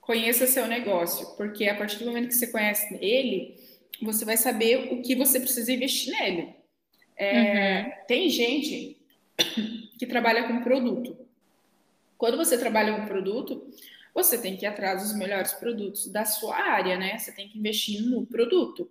conheça 0.07 0.47
seu 0.47 0.69
negócio, 0.69 1.37
porque 1.37 1.69
a 1.69 1.75
partir 1.75 1.99
do 1.99 2.07
momento 2.07 2.29
que 2.29 2.35
você 2.35 2.47
conhece 2.47 2.97
ele, 3.01 3.57
você 4.01 4.25
vai 4.25 4.37
saber 4.37 4.93
o 4.93 5.03
que 5.03 5.17
você 5.17 5.41
precisa 5.41 5.73
investir 5.73 6.17
nele. 6.17 6.55
É, 7.17 7.81
uhum. 7.83 7.93
Tem 8.07 8.31
gente 8.31 8.97
que 9.99 10.07
trabalha 10.07 10.47
com 10.47 10.63
produto. 10.63 11.26
Quando 12.17 12.37
você 12.37 12.57
trabalha 12.59 12.97
com 12.97 13.07
produto, 13.07 13.69
você 14.15 14.41
tem 14.41 14.57
que 14.57 14.65
ir 14.65 14.69
atrás 14.69 15.03
dos 15.03 15.15
melhores 15.15 15.53
produtos 15.53 16.11
da 16.11 16.25
sua 16.25 16.57
área, 16.57 16.97
né? 16.97 17.19
Você 17.19 17.33
tem 17.33 17.49
que 17.49 17.59
investir 17.59 18.03
no 18.03 18.27
produto. 18.27 18.91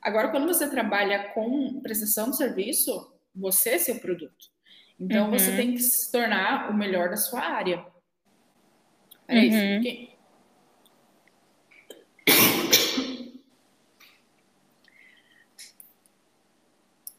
Agora, 0.00 0.28
quando 0.28 0.46
você 0.46 0.68
trabalha 0.68 1.30
com 1.34 1.80
prestação 1.80 2.30
de 2.30 2.36
serviço, 2.36 3.12
você 3.34 3.70
é 3.70 3.78
seu 3.78 3.98
produto. 4.00 4.52
Então, 4.98 5.26
uhum. 5.26 5.38
você 5.38 5.54
tem 5.56 5.72
que 5.72 5.80
se 5.80 6.10
tornar 6.10 6.70
o 6.70 6.74
melhor 6.74 7.10
da 7.10 7.16
sua 7.16 7.40
área. 7.40 7.84
É 9.26 9.36
uhum. 9.36 9.42
isso. 9.42 9.58
Porque 9.74 10.14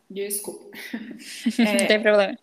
Desculpa. 0.10 0.77
É, 1.60 1.77
Não 1.81 1.88
tem 1.88 2.01
problema. 2.01 2.38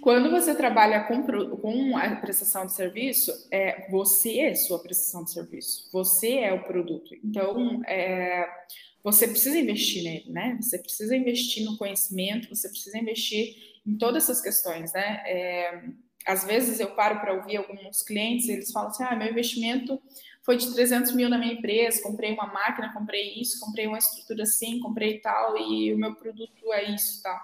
Quando 0.00 0.30
você 0.30 0.54
trabalha 0.54 1.04
com, 1.04 1.22
com 1.56 1.96
a 1.96 2.16
prestação 2.16 2.66
de 2.66 2.72
serviço, 2.72 3.32
é, 3.50 3.90
você 3.90 4.40
é 4.40 4.54
sua 4.54 4.78
prestação 4.78 5.24
de 5.24 5.32
serviço, 5.32 5.88
você 5.92 6.38
é 6.38 6.52
o 6.52 6.64
produto. 6.64 7.14
Então, 7.24 7.82
é, 7.84 8.48
você 9.02 9.26
precisa 9.26 9.58
investir 9.58 10.04
nele, 10.04 10.30
né? 10.30 10.58
Você 10.60 10.78
precisa 10.78 11.16
investir 11.16 11.64
no 11.64 11.76
conhecimento, 11.76 12.48
você 12.48 12.68
precisa 12.68 12.98
investir 12.98 13.80
em 13.86 13.96
todas 13.96 14.24
essas 14.24 14.40
questões, 14.40 14.92
né? 14.92 15.22
É, 15.26 15.82
às 16.26 16.44
vezes 16.44 16.78
eu 16.78 16.94
paro 16.94 17.20
para 17.20 17.34
ouvir 17.34 17.56
alguns 17.56 18.02
clientes, 18.02 18.48
eles 18.48 18.70
falam 18.70 18.90
assim: 18.90 19.02
ah, 19.04 19.16
meu 19.16 19.28
investimento 19.28 20.00
foi 20.42 20.56
de 20.56 20.72
300 20.72 21.14
mil 21.14 21.28
na 21.28 21.38
minha 21.38 21.54
empresa, 21.54 22.02
comprei 22.02 22.32
uma 22.32 22.46
máquina, 22.46 22.92
comprei 22.92 23.40
isso, 23.40 23.60
comprei 23.60 23.86
uma 23.86 23.98
estrutura 23.98 24.42
assim, 24.42 24.80
comprei 24.80 25.18
tal, 25.20 25.56
e 25.56 25.92
o 25.92 25.98
meu 25.98 26.14
produto 26.14 26.72
é 26.72 26.90
isso, 26.92 27.22
tá? 27.22 27.40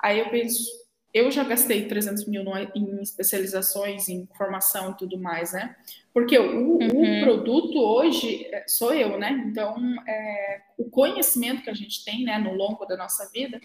Aí 0.00 0.20
eu 0.20 0.30
penso, 0.30 0.64
eu 1.12 1.30
já 1.30 1.44
gastei 1.44 1.86
300 1.88 2.26
mil 2.26 2.44
em 2.74 3.02
especializações, 3.02 4.08
em 4.08 4.28
formação 4.36 4.90
e 4.92 4.96
tudo 4.96 5.18
mais, 5.18 5.52
né? 5.52 5.76
Porque 6.12 6.38
o, 6.38 6.78
uhum. 6.78 7.20
o 7.20 7.24
produto 7.24 7.78
hoje 7.78 8.48
é, 8.52 8.64
sou 8.66 8.92
eu, 8.92 9.18
né? 9.18 9.44
Então, 9.46 9.76
é, 10.06 10.62
o 10.76 10.88
conhecimento 10.90 11.62
que 11.62 11.70
a 11.70 11.74
gente 11.74 12.04
tem, 12.04 12.24
né, 12.24 12.38
no 12.38 12.54
longo 12.54 12.84
da 12.86 12.96
nossa 12.96 13.30
vida, 13.30 13.60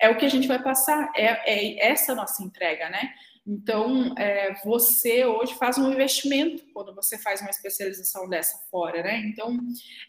é 0.00 0.08
o 0.08 0.16
que 0.16 0.24
a 0.24 0.30
gente 0.30 0.48
vai 0.48 0.62
passar, 0.62 1.10
é, 1.16 1.26
é 1.52 1.90
essa 1.90 2.14
nossa 2.14 2.42
entrega, 2.42 2.88
né? 2.88 3.12
Então, 3.50 4.14
é, 4.18 4.54
você 4.62 5.24
hoje 5.24 5.54
faz 5.54 5.78
um 5.78 5.90
investimento 5.90 6.62
quando 6.74 6.94
você 6.94 7.16
faz 7.16 7.40
uma 7.40 7.48
especialização 7.48 8.28
dessa 8.28 8.58
fora, 8.70 9.02
né? 9.02 9.22
Então, 9.24 9.58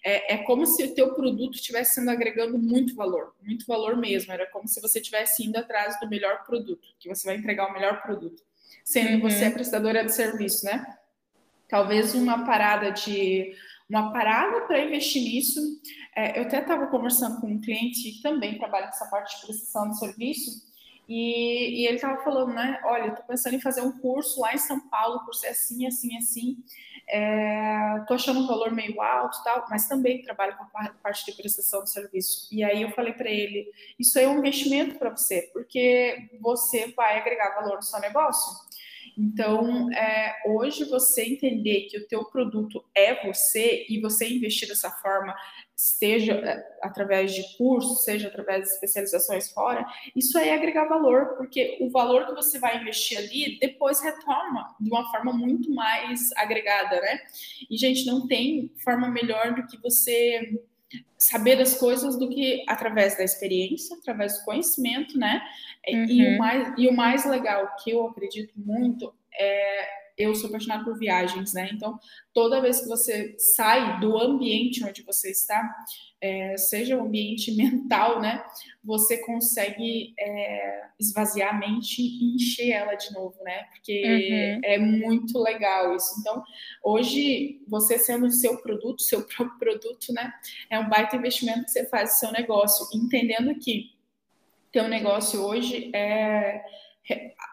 é, 0.04 0.34
é 0.34 0.38
como 0.40 0.66
se 0.66 0.84
o 0.84 0.94
teu 0.94 1.14
produto 1.14 1.56
estivesse 1.56 1.96
sendo 1.96 2.12
agregando 2.12 2.58
muito 2.58 2.94
valor, 2.96 3.34
muito 3.42 3.66
valor 3.66 3.96
mesmo. 3.96 4.34
Era 4.34 4.46
como 4.48 4.68
se 4.68 4.82
você 4.82 5.00
estivesse 5.00 5.46
indo 5.46 5.56
atrás 5.56 5.98
do 6.02 6.10
melhor 6.10 6.44
produto, 6.44 6.86
que 7.00 7.08
você 7.08 7.26
vai 7.26 7.38
entregar 7.38 7.70
o 7.70 7.74
melhor 7.74 8.02
produto, 8.02 8.44
sendo 8.84 9.14
uhum. 9.14 9.22
você 9.22 9.46
a 9.46 9.52
prestadora 9.52 10.04
de 10.04 10.14
serviço, 10.14 10.66
né? 10.66 10.86
Talvez 11.70 12.16
uma 12.16 12.44
parada 12.46 12.92
de 12.92 13.54
uma 13.90 14.12
parada 14.12 14.62
para 14.62 14.84
investir 14.84 15.24
nisso. 15.24 15.60
É, 16.16 16.38
eu 16.38 16.44
até 16.44 16.60
estava 16.60 16.88
conversando 16.88 17.40
com 17.40 17.48
um 17.48 17.62
cliente 17.62 18.12
que 18.12 18.22
também 18.22 18.58
trabalha 18.58 18.88
nessa 18.88 19.06
parte 19.08 19.40
de 19.40 19.46
prestação 19.46 19.90
de 19.90 19.98
serviço 19.98 20.70
e, 21.10 21.82
e 21.82 21.88
ele 21.88 21.96
estava 21.96 22.24
falando, 22.24 22.54
né? 22.54 22.80
Olha, 22.84 23.16
tô 23.16 23.24
pensando 23.24 23.56
em 23.56 23.62
fazer 23.62 23.82
um 23.82 23.92
curso 23.92 24.40
lá 24.40 24.54
em 24.54 24.60
São 24.60 24.80
Paulo, 24.80 25.26
curso 25.26 25.44
é 25.44 25.50
assim, 25.50 25.88
assim, 25.88 26.16
assim. 26.16 26.58
É, 27.12 28.04
tô 28.08 28.14
achando 28.14 28.42
um 28.42 28.46
valor 28.48 28.72
meio 28.72 29.02
alto 29.02 29.44
tal, 29.44 29.66
mas 29.72 29.88
também 29.88 30.22
trabalho 30.22 30.56
com 30.56 30.64
a 30.78 30.90
parte 31.02 31.26
de 31.26 31.32
prestação 31.32 31.84
de 31.84 31.92
serviço. 31.92 32.48
E 32.52 32.64
aí 32.64 32.84
eu 32.84 32.92
falei 32.92 33.14
para 33.14 33.28
ele, 33.28 33.72
isso 33.98 34.20
é 34.20 34.28
um 34.28 34.38
investimento 34.38 35.00
para 35.00 35.10
você, 35.10 35.50
porque 35.52 36.30
você 36.40 36.94
vai 36.96 37.18
agregar 37.18 37.56
valor 37.56 37.78
no 37.78 37.84
seu 37.84 38.00
negócio. 38.00 38.69
Então, 39.20 39.92
é, 39.92 40.34
hoje 40.46 40.86
você 40.86 41.24
entender 41.24 41.88
que 41.90 41.98
o 41.98 42.08
teu 42.08 42.24
produto 42.24 42.82
é 42.96 43.28
você 43.28 43.86
e 43.90 44.00
você 44.00 44.30
investir 44.30 44.66
dessa 44.66 44.90
forma, 44.90 45.36
seja 45.76 46.36
é, 46.36 46.78
através 46.82 47.34
de 47.34 47.58
cursos, 47.58 48.06
seja 48.06 48.30
através 48.30 48.64
de 48.64 48.70
especializações 48.70 49.52
fora, 49.52 49.86
isso 50.16 50.38
aí 50.38 50.48
é 50.48 50.54
agregar 50.54 50.86
valor, 50.86 51.36
porque 51.36 51.78
o 51.82 51.90
valor 51.90 52.28
que 52.28 52.34
você 52.34 52.60
vai 52.60 52.80
investir 52.80 53.18
ali 53.18 53.60
depois 53.60 54.02
retoma 54.02 54.74
de 54.80 54.90
uma 54.90 55.12
forma 55.12 55.34
muito 55.34 55.70
mais 55.74 56.32
agregada, 56.38 57.02
né? 57.02 57.20
E, 57.70 57.76
gente, 57.76 58.06
não 58.06 58.26
tem 58.26 58.72
forma 58.82 59.10
melhor 59.10 59.54
do 59.54 59.68
que 59.68 59.78
você 59.82 60.64
saber 61.18 61.58
das 61.58 61.76
coisas 61.76 62.18
do 62.18 62.30
que 62.30 62.64
através 62.68 63.18
da 63.18 63.24
experiência, 63.24 63.96
através 63.98 64.40
do 64.40 64.46
conhecimento, 64.46 65.18
né? 65.18 65.42
Uhum. 65.88 66.06
E, 66.06 66.26
o 66.26 66.32
uhum. 66.32 66.38
mais, 66.38 66.74
e 66.78 66.88
o 66.88 66.94
mais 66.94 67.26
legal 67.26 67.76
que 67.84 67.92
eu 67.92 68.08
acredito 68.08 68.54
muito 68.56 69.14
é 69.34 69.88
eu 70.20 70.36
sou 70.36 70.50
apaixonada 70.50 70.84
por 70.84 71.00
viagens, 71.00 71.54
né? 71.54 71.70
Então, 71.72 71.98
toda 72.34 72.60
vez 72.60 72.82
que 72.82 72.90
você 72.90 73.36
sai 73.40 74.02
do 74.02 74.18
ambiente 74.18 74.84
onde 74.84 75.02
você 75.02 75.32
está, 75.32 75.74
é, 76.20 76.58
seja 76.58 76.98
o 76.98 77.06
ambiente 77.06 77.52
mental, 77.56 78.22
né? 78.22 78.44
Você 78.84 79.18
consegue 79.20 80.14
é, 80.20 80.82
esvaziar 81.00 81.56
a 81.56 81.58
mente 81.58 82.02
e 82.02 82.36
encher 82.36 82.72
ela 82.72 82.96
de 82.96 83.14
novo, 83.14 83.42
né? 83.44 83.64
Porque 83.72 84.04
uhum. 84.04 84.62
é 84.66 84.78
muito 84.78 85.40
legal 85.40 85.96
isso. 85.96 86.14
Então, 86.20 86.44
hoje, 86.84 87.62
você 87.66 87.98
sendo 87.98 88.26
o 88.26 88.32
seu 88.32 88.58
produto, 88.62 89.02
seu 89.02 89.24
próprio 89.26 89.58
produto, 89.58 90.12
né? 90.12 90.34
É 90.70 90.78
um 90.78 90.90
baita 90.90 91.16
investimento 91.16 91.64
que 91.64 91.72
você 91.72 91.86
faz 91.88 92.12
no 92.12 92.16
seu 92.18 92.32
negócio, 92.34 92.86
entendendo 92.94 93.56
que 93.56 93.98
teu 94.70 94.90
negócio 94.90 95.42
hoje 95.42 95.90
é 95.96 96.62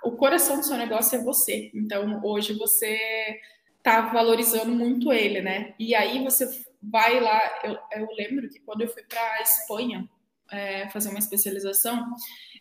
o 0.04 0.12
coração 0.12 0.56
do 0.56 0.64
seu 0.64 0.76
negócio 0.76 1.18
é 1.18 1.22
você. 1.22 1.70
Então, 1.74 2.20
hoje 2.24 2.52
você 2.54 3.40
está 3.78 4.02
valorizando 4.02 4.72
muito 4.72 5.12
ele, 5.12 5.40
né? 5.40 5.74
E 5.78 5.94
aí 5.94 6.22
você 6.22 6.46
vai 6.82 7.20
lá. 7.20 7.40
Eu, 7.64 7.78
eu 7.92 8.08
lembro 8.16 8.48
que 8.48 8.60
quando 8.60 8.82
eu 8.82 8.88
fui 8.88 9.02
para 9.02 9.20
a 9.20 9.42
Espanha 9.42 10.08
é, 10.50 10.88
fazer 10.90 11.08
uma 11.10 11.18
especialização, 11.18 12.04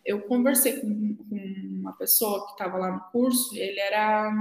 eu 0.04 0.22
conversei 0.22 0.80
com, 0.80 1.16
com 1.16 1.36
uma 1.80 1.92
pessoa 1.92 2.46
que 2.46 2.52
estava 2.52 2.78
lá 2.78 2.92
no 2.92 3.00
curso. 3.10 3.56
Ele 3.56 3.80
era 3.80 4.32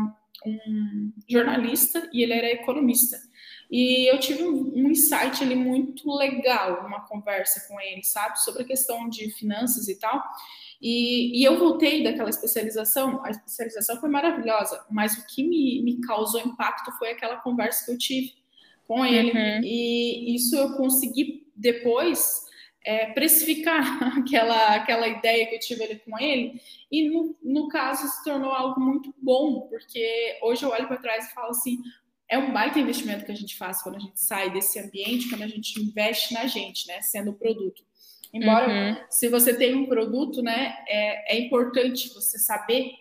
um 0.45 1.11
jornalista 1.27 2.07
e 2.13 2.23
ele 2.23 2.33
era 2.33 2.51
economista. 2.51 3.17
E 3.69 4.11
eu 4.11 4.19
tive 4.19 4.43
um, 4.43 4.89
insight 4.89 5.43
ali 5.43 5.55
muito 5.55 6.09
legal, 6.15 6.85
uma 6.85 7.01
conversa 7.01 7.67
com 7.67 7.79
ele, 7.81 8.03
sabe, 8.03 8.39
sobre 8.39 8.61
a 8.61 8.65
questão 8.65 9.09
de 9.09 9.31
finanças 9.31 9.87
e 9.87 9.99
tal. 9.99 10.23
E, 10.81 11.39
e, 11.39 11.43
eu 11.43 11.57
voltei 11.57 12.03
daquela 12.03 12.29
especialização, 12.29 13.23
a 13.23 13.29
especialização 13.29 13.99
foi 13.99 14.09
maravilhosa, 14.09 14.85
mas 14.89 15.17
o 15.17 15.25
que 15.27 15.43
me, 15.43 15.81
me 15.83 16.01
causou 16.01 16.41
impacto 16.41 16.91
foi 16.97 17.11
aquela 17.11 17.37
conversa 17.37 17.85
que 17.85 17.91
eu 17.91 17.97
tive 17.97 18.33
com 18.87 19.05
ele. 19.05 19.31
Uhum. 19.31 19.61
E 19.63 20.35
isso 20.35 20.55
eu 20.55 20.75
consegui 20.75 21.47
depois 21.55 22.45
é, 22.85 23.07
precificar 23.07 23.81
aquela, 24.19 24.75
aquela 24.75 25.07
ideia 25.07 25.47
que 25.47 25.55
eu 25.55 25.59
tive 25.59 25.83
ali 25.83 25.99
com 25.99 26.19
ele, 26.19 26.61
e 26.91 27.09
no, 27.09 27.35
no 27.41 27.67
caso 27.67 28.07
se 28.07 28.23
tornou 28.23 28.51
algo 28.51 28.79
muito 28.79 29.13
bom, 29.17 29.61
porque 29.61 30.37
hoje 30.43 30.63
eu 30.63 30.69
olho 30.69 30.87
para 30.87 30.97
trás 30.97 31.25
e 31.25 31.33
falo 31.33 31.49
assim: 31.49 31.79
é 32.29 32.37
um 32.37 32.53
baita 32.53 32.79
investimento 32.79 33.25
que 33.25 33.31
a 33.31 33.35
gente 33.35 33.57
faz 33.57 33.81
quando 33.81 33.95
a 33.95 33.99
gente 33.99 34.19
sai 34.19 34.51
desse 34.51 34.79
ambiente, 34.79 35.29
quando 35.29 35.43
a 35.43 35.47
gente 35.47 35.79
investe 35.81 36.33
na 36.33 36.45
gente, 36.45 36.87
né, 36.87 37.01
sendo 37.01 37.31
o 37.31 37.35
produto. 37.35 37.83
Embora, 38.35 38.67
uhum. 38.67 38.97
se 39.09 39.29
você 39.29 39.55
tem 39.55 39.73
um 39.75 39.85
produto, 39.85 40.41
né, 40.41 40.75
é, 40.87 41.35
é 41.35 41.39
importante 41.39 42.13
você 42.13 42.37
saber 42.37 42.91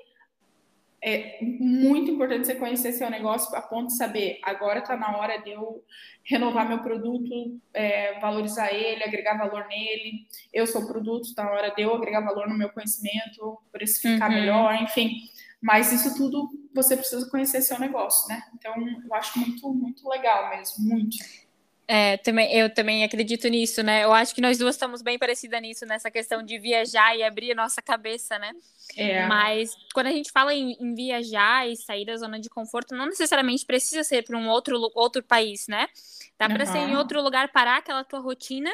é 1.06 1.38
muito 1.42 2.10
importante 2.10 2.46
você 2.46 2.54
conhecer 2.54 2.92
seu 2.92 3.10
negócio 3.10 3.54
a 3.54 3.60
ponto 3.60 3.88
de 3.88 3.96
saber 3.96 4.40
agora 4.42 4.78
está 4.78 4.96
na 4.96 5.18
hora 5.18 5.36
de 5.36 5.50
eu 5.50 5.84
renovar 6.22 6.66
meu 6.66 6.78
produto, 6.78 7.60
é, 7.74 8.18
valorizar 8.20 8.72
ele, 8.72 9.04
agregar 9.04 9.36
valor 9.36 9.66
nele. 9.68 10.26
Eu 10.50 10.66
sou 10.66 10.80
o 10.80 10.86
produto, 10.86 11.24
está 11.24 11.44
na 11.44 11.50
hora 11.50 11.74
de 11.74 11.82
eu 11.82 11.94
agregar 11.94 12.22
valor 12.22 12.48
no 12.48 12.56
meu 12.56 12.70
conhecimento, 12.70 13.60
precificar 13.70 14.30
uhum. 14.30 14.34
melhor, 14.34 14.74
enfim. 14.76 15.16
Mas 15.60 15.92
isso 15.92 16.16
tudo 16.16 16.48
você 16.74 16.96
precisa 16.96 17.28
conhecer 17.28 17.60
seu 17.60 17.78
negócio, 17.78 18.26
né? 18.28 18.42
Então, 18.54 18.74
eu 19.04 19.14
acho 19.14 19.38
muito, 19.38 19.74
muito 19.74 20.08
legal 20.08 20.56
mesmo, 20.56 20.88
muito. 20.88 21.18
É, 21.86 22.16
também, 22.16 22.50
eu 22.56 22.72
também 22.72 23.04
acredito 23.04 23.46
nisso, 23.48 23.82
né? 23.82 24.04
Eu 24.04 24.12
acho 24.12 24.34
que 24.34 24.40
nós 24.40 24.56
duas 24.56 24.74
estamos 24.74 25.02
bem 25.02 25.18
parecidas 25.18 25.60
nisso, 25.60 25.84
nessa 25.84 26.10
questão 26.10 26.42
de 26.42 26.58
viajar 26.58 27.14
e 27.16 27.22
abrir 27.22 27.52
a 27.52 27.54
nossa 27.54 27.82
cabeça, 27.82 28.38
né? 28.38 28.52
É. 28.96 29.26
Mas 29.26 29.76
quando 29.92 30.06
a 30.06 30.12
gente 30.12 30.32
fala 30.32 30.54
em, 30.54 30.76
em, 30.80 30.94
viajar 30.94 31.68
e 31.68 31.76
sair 31.76 32.06
da 32.06 32.16
zona 32.16 32.40
de 32.40 32.48
conforto, 32.48 32.94
não 32.94 33.06
necessariamente 33.06 33.66
precisa 33.66 34.02
ser 34.02 34.24
para 34.24 34.38
um 34.38 34.48
outro, 34.48 34.90
outro 34.94 35.22
país, 35.22 35.68
né? 35.68 35.86
Dá 36.38 36.48
para 36.48 36.64
uhum. 36.64 36.72
ser 36.72 36.78
em 36.78 36.96
outro 36.96 37.22
lugar, 37.22 37.52
parar 37.52 37.78
aquela 37.78 38.02
tua 38.02 38.20
rotina, 38.20 38.70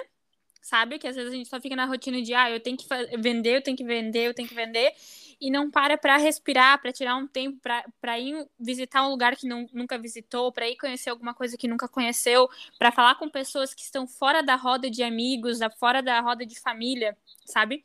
sabe? 0.62 0.96
Que 0.98 1.08
às 1.08 1.16
vezes 1.16 1.32
a 1.32 1.36
gente 1.36 1.48
só 1.48 1.60
fica 1.60 1.74
na 1.74 1.86
rotina 1.86 2.22
de, 2.22 2.32
ah, 2.32 2.48
eu 2.48 2.60
tenho 2.60 2.76
que 2.76 2.86
vender, 3.18 3.56
eu 3.56 3.62
tenho 3.62 3.76
que 3.76 3.84
vender, 3.84 4.28
eu 4.28 4.34
tenho 4.34 4.48
que 4.48 4.54
vender 4.54 4.94
e 5.40 5.50
não 5.50 5.70
para 5.70 5.96
para 5.96 6.18
respirar, 6.18 6.80
para 6.80 6.92
tirar 6.92 7.16
um 7.16 7.26
tempo, 7.26 7.58
para 8.00 8.18
ir 8.18 8.46
visitar 8.58 9.06
um 9.06 9.10
lugar 9.10 9.34
que 9.36 9.46
não, 9.48 9.66
nunca 9.72 9.96
visitou, 9.96 10.52
para 10.52 10.68
ir 10.68 10.76
conhecer 10.76 11.08
alguma 11.08 11.32
coisa 11.32 11.56
que 11.56 11.66
nunca 11.66 11.88
conheceu, 11.88 12.48
para 12.78 12.92
falar 12.92 13.14
com 13.14 13.28
pessoas 13.28 13.72
que 13.72 13.80
estão 13.80 14.06
fora 14.06 14.42
da 14.42 14.54
roda 14.54 14.90
de 14.90 15.02
amigos, 15.02 15.58
fora 15.78 16.02
da 16.02 16.20
roda 16.20 16.44
de 16.44 16.60
família, 16.60 17.16
sabe? 17.46 17.82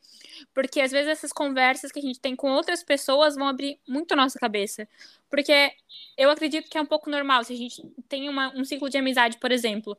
Porque 0.52 0.80
às 0.80 0.92
vezes 0.92 1.08
essas 1.08 1.32
conversas 1.32 1.90
que 1.90 1.98
a 1.98 2.02
gente 2.02 2.20
tem 2.20 2.36
com 2.36 2.50
outras 2.50 2.82
pessoas 2.82 3.34
vão 3.34 3.48
abrir 3.48 3.80
muito 3.88 4.12
a 4.12 4.16
nossa 4.16 4.38
cabeça. 4.38 4.86
Porque 5.30 5.72
eu 6.16 6.30
acredito 6.30 6.68
que 6.68 6.76
é 6.76 6.80
um 6.80 6.86
pouco 6.86 7.08
normal, 7.08 7.42
se 7.42 7.54
a 7.54 7.56
gente 7.56 7.82
tem 8.08 8.28
uma, 8.28 8.54
um 8.54 8.64
ciclo 8.64 8.90
de 8.90 8.98
amizade, 8.98 9.38
por 9.38 9.50
exemplo, 9.50 9.96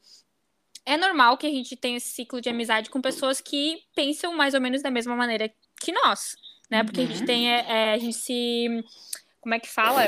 é 0.86 0.95
normal 0.95 1.38
que 1.38 1.47
a 1.47 1.51
gente 1.51 1.76
tenha 1.76 1.97
esse 1.97 2.10
ciclo 2.10 2.39
de 2.39 2.49
amizade 2.49 2.89
com 2.91 3.01
pessoas 3.01 3.41
que 3.41 3.84
pensam 3.95 4.34
mais 4.34 4.53
ou 4.53 4.62
menos 4.62 4.82
da 4.84 4.91
mesma 4.91 5.16
maneira 5.16 5.51
que 5.82 5.91
nós 5.91 6.36
né? 6.70 6.84
Porque 6.84 7.01
uhum. 7.01 7.05
a 7.05 7.09
gente 7.09 7.20
uhum. 7.22 7.26
tem, 7.26 7.51
é, 7.51 7.65
é, 7.68 7.93
a 7.93 7.97
gente 7.97 8.18
se, 8.18 8.84
como 9.39 9.55
é 9.55 9.59
que 9.59 9.70
fala? 9.70 10.07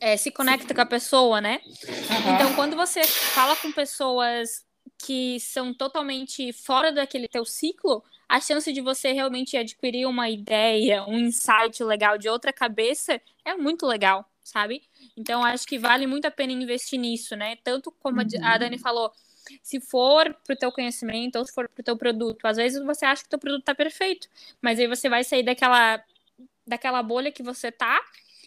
É, 0.00 0.16
se 0.16 0.30
conecta 0.30 0.74
com 0.74 0.80
a 0.80 0.86
pessoa, 0.86 1.40
né? 1.40 1.60
Uhum. 1.64 2.34
Então, 2.34 2.54
quando 2.54 2.76
você 2.76 3.04
fala 3.04 3.54
com 3.56 3.70
pessoas 3.72 4.64
que 4.98 5.40
são 5.40 5.72
totalmente 5.72 6.52
fora 6.52 6.92
daquele 6.92 7.28
teu 7.28 7.44
ciclo, 7.44 8.02
a 8.28 8.40
chance 8.40 8.72
de 8.72 8.80
você 8.80 9.12
realmente 9.12 9.56
adquirir 9.56 10.06
uma 10.06 10.28
ideia, 10.28 11.04
um 11.04 11.18
insight 11.18 11.82
legal 11.82 12.16
de 12.16 12.28
outra 12.28 12.52
cabeça 12.52 13.20
é 13.44 13.54
muito 13.54 13.86
legal, 13.86 14.24
sabe? 14.42 14.82
Então, 15.16 15.44
acho 15.44 15.66
que 15.66 15.78
vale 15.78 16.06
muito 16.06 16.26
a 16.26 16.30
pena 16.30 16.52
investir 16.52 16.98
nisso, 16.98 17.34
né? 17.34 17.56
Tanto 17.64 17.90
como 17.90 18.20
uhum. 18.20 18.28
a 18.42 18.56
Dani 18.56 18.78
falou, 18.78 19.12
se 19.62 19.80
for 19.80 20.34
para 20.44 20.54
o 20.54 20.56
teu 20.56 20.72
conhecimento 20.72 21.36
ou 21.36 21.44
se 21.44 21.52
for 21.52 21.68
para 21.68 21.80
o 21.80 21.84
teu 21.84 21.96
produto. 21.96 22.44
Às 22.44 22.56
vezes 22.56 22.82
você 22.84 23.04
acha 23.04 23.22
que 23.22 23.26
o 23.26 23.30
teu 23.30 23.38
produto 23.38 23.60
está 23.60 23.74
perfeito, 23.74 24.28
mas 24.60 24.78
aí 24.78 24.86
você 24.86 25.08
vai 25.08 25.24
sair 25.24 25.42
daquela, 25.42 26.02
daquela 26.66 27.02
bolha 27.02 27.32
que 27.32 27.42
você 27.42 27.70
tá, 27.70 28.00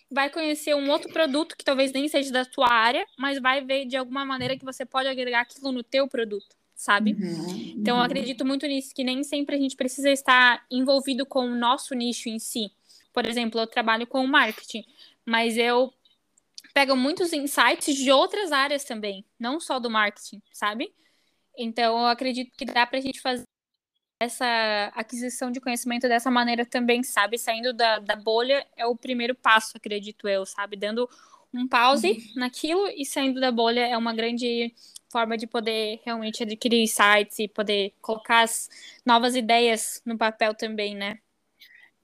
vai 0.09 0.29
conhecer 0.29 0.75
um 0.75 0.89
outro 0.89 1.11
produto 1.11 1.57
que 1.57 1.65
talvez 1.65 1.91
nem 1.91 2.07
seja 2.07 2.31
da 2.31 2.45
tua 2.45 2.71
área, 2.71 3.05
mas 3.17 3.41
vai 3.41 3.63
ver 3.63 3.85
de 3.85 3.97
alguma 3.97 4.23
maneira 4.23 4.57
que 4.57 4.63
você 4.63 4.85
pode 4.85 5.07
agregar 5.07 5.41
aquilo 5.41 5.71
no 5.71 5.81
teu 5.81 6.07
produto, 6.07 6.55
sabe? 6.75 7.13
Uhum, 7.13 7.73
então, 7.77 7.95
eu 7.95 7.99
uhum. 7.99 8.05
acredito 8.05 8.45
muito 8.45 8.67
nisso, 8.67 8.93
que 8.93 9.03
nem 9.03 9.23
sempre 9.23 9.55
a 9.55 9.59
gente 9.59 9.75
precisa 9.75 10.11
estar 10.11 10.63
envolvido 10.69 11.25
com 11.25 11.45
o 11.45 11.55
nosso 11.55 11.95
nicho 11.95 12.29
em 12.29 12.37
si. 12.37 12.71
Por 13.11 13.25
exemplo, 13.25 13.59
eu 13.59 13.67
trabalho 13.67 14.05
com 14.05 14.25
marketing, 14.27 14.85
mas 15.25 15.57
eu 15.57 15.91
pegam 16.73 16.97
muitos 16.97 17.31
insights 17.31 17.95
de 17.95 18.11
outras 18.11 18.51
áreas 18.51 18.83
também, 18.83 19.25
não 19.39 19.59
só 19.59 19.79
do 19.79 19.89
marketing, 19.89 20.41
sabe? 20.51 20.93
Então, 21.57 21.99
eu 21.99 22.07
acredito 22.07 22.51
que 22.57 22.65
dá 22.65 22.85
para 22.85 22.97
a 22.97 23.01
gente 23.01 23.21
fazer 23.21 23.43
essa 24.19 24.91
aquisição 24.95 25.51
de 25.51 25.59
conhecimento 25.59 26.07
dessa 26.07 26.31
maneira 26.31 26.65
também, 26.65 27.03
sabe? 27.03 27.37
Saindo 27.37 27.73
da, 27.73 27.99
da 27.99 28.15
bolha 28.15 28.65
é 28.75 28.85
o 28.85 28.95
primeiro 28.95 29.35
passo, 29.35 29.77
acredito 29.77 30.27
eu, 30.27 30.45
sabe? 30.45 30.75
Dando 30.75 31.07
um 31.53 31.67
pause 31.67 32.11
uhum. 32.11 32.17
naquilo 32.37 32.87
e 32.87 33.05
saindo 33.05 33.39
da 33.39 33.51
bolha 33.51 33.85
é 33.85 33.97
uma 33.97 34.13
grande 34.13 34.73
forma 35.11 35.37
de 35.37 35.45
poder 35.45 36.01
realmente 36.03 36.41
adquirir 36.41 36.81
insights 36.81 37.37
e 37.37 37.47
poder 37.47 37.93
colocar 38.01 38.41
as 38.41 38.67
novas 39.05 39.35
ideias 39.35 40.01
no 40.03 40.17
papel 40.17 40.55
também, 40.55 40.95
né? 40.95 41.19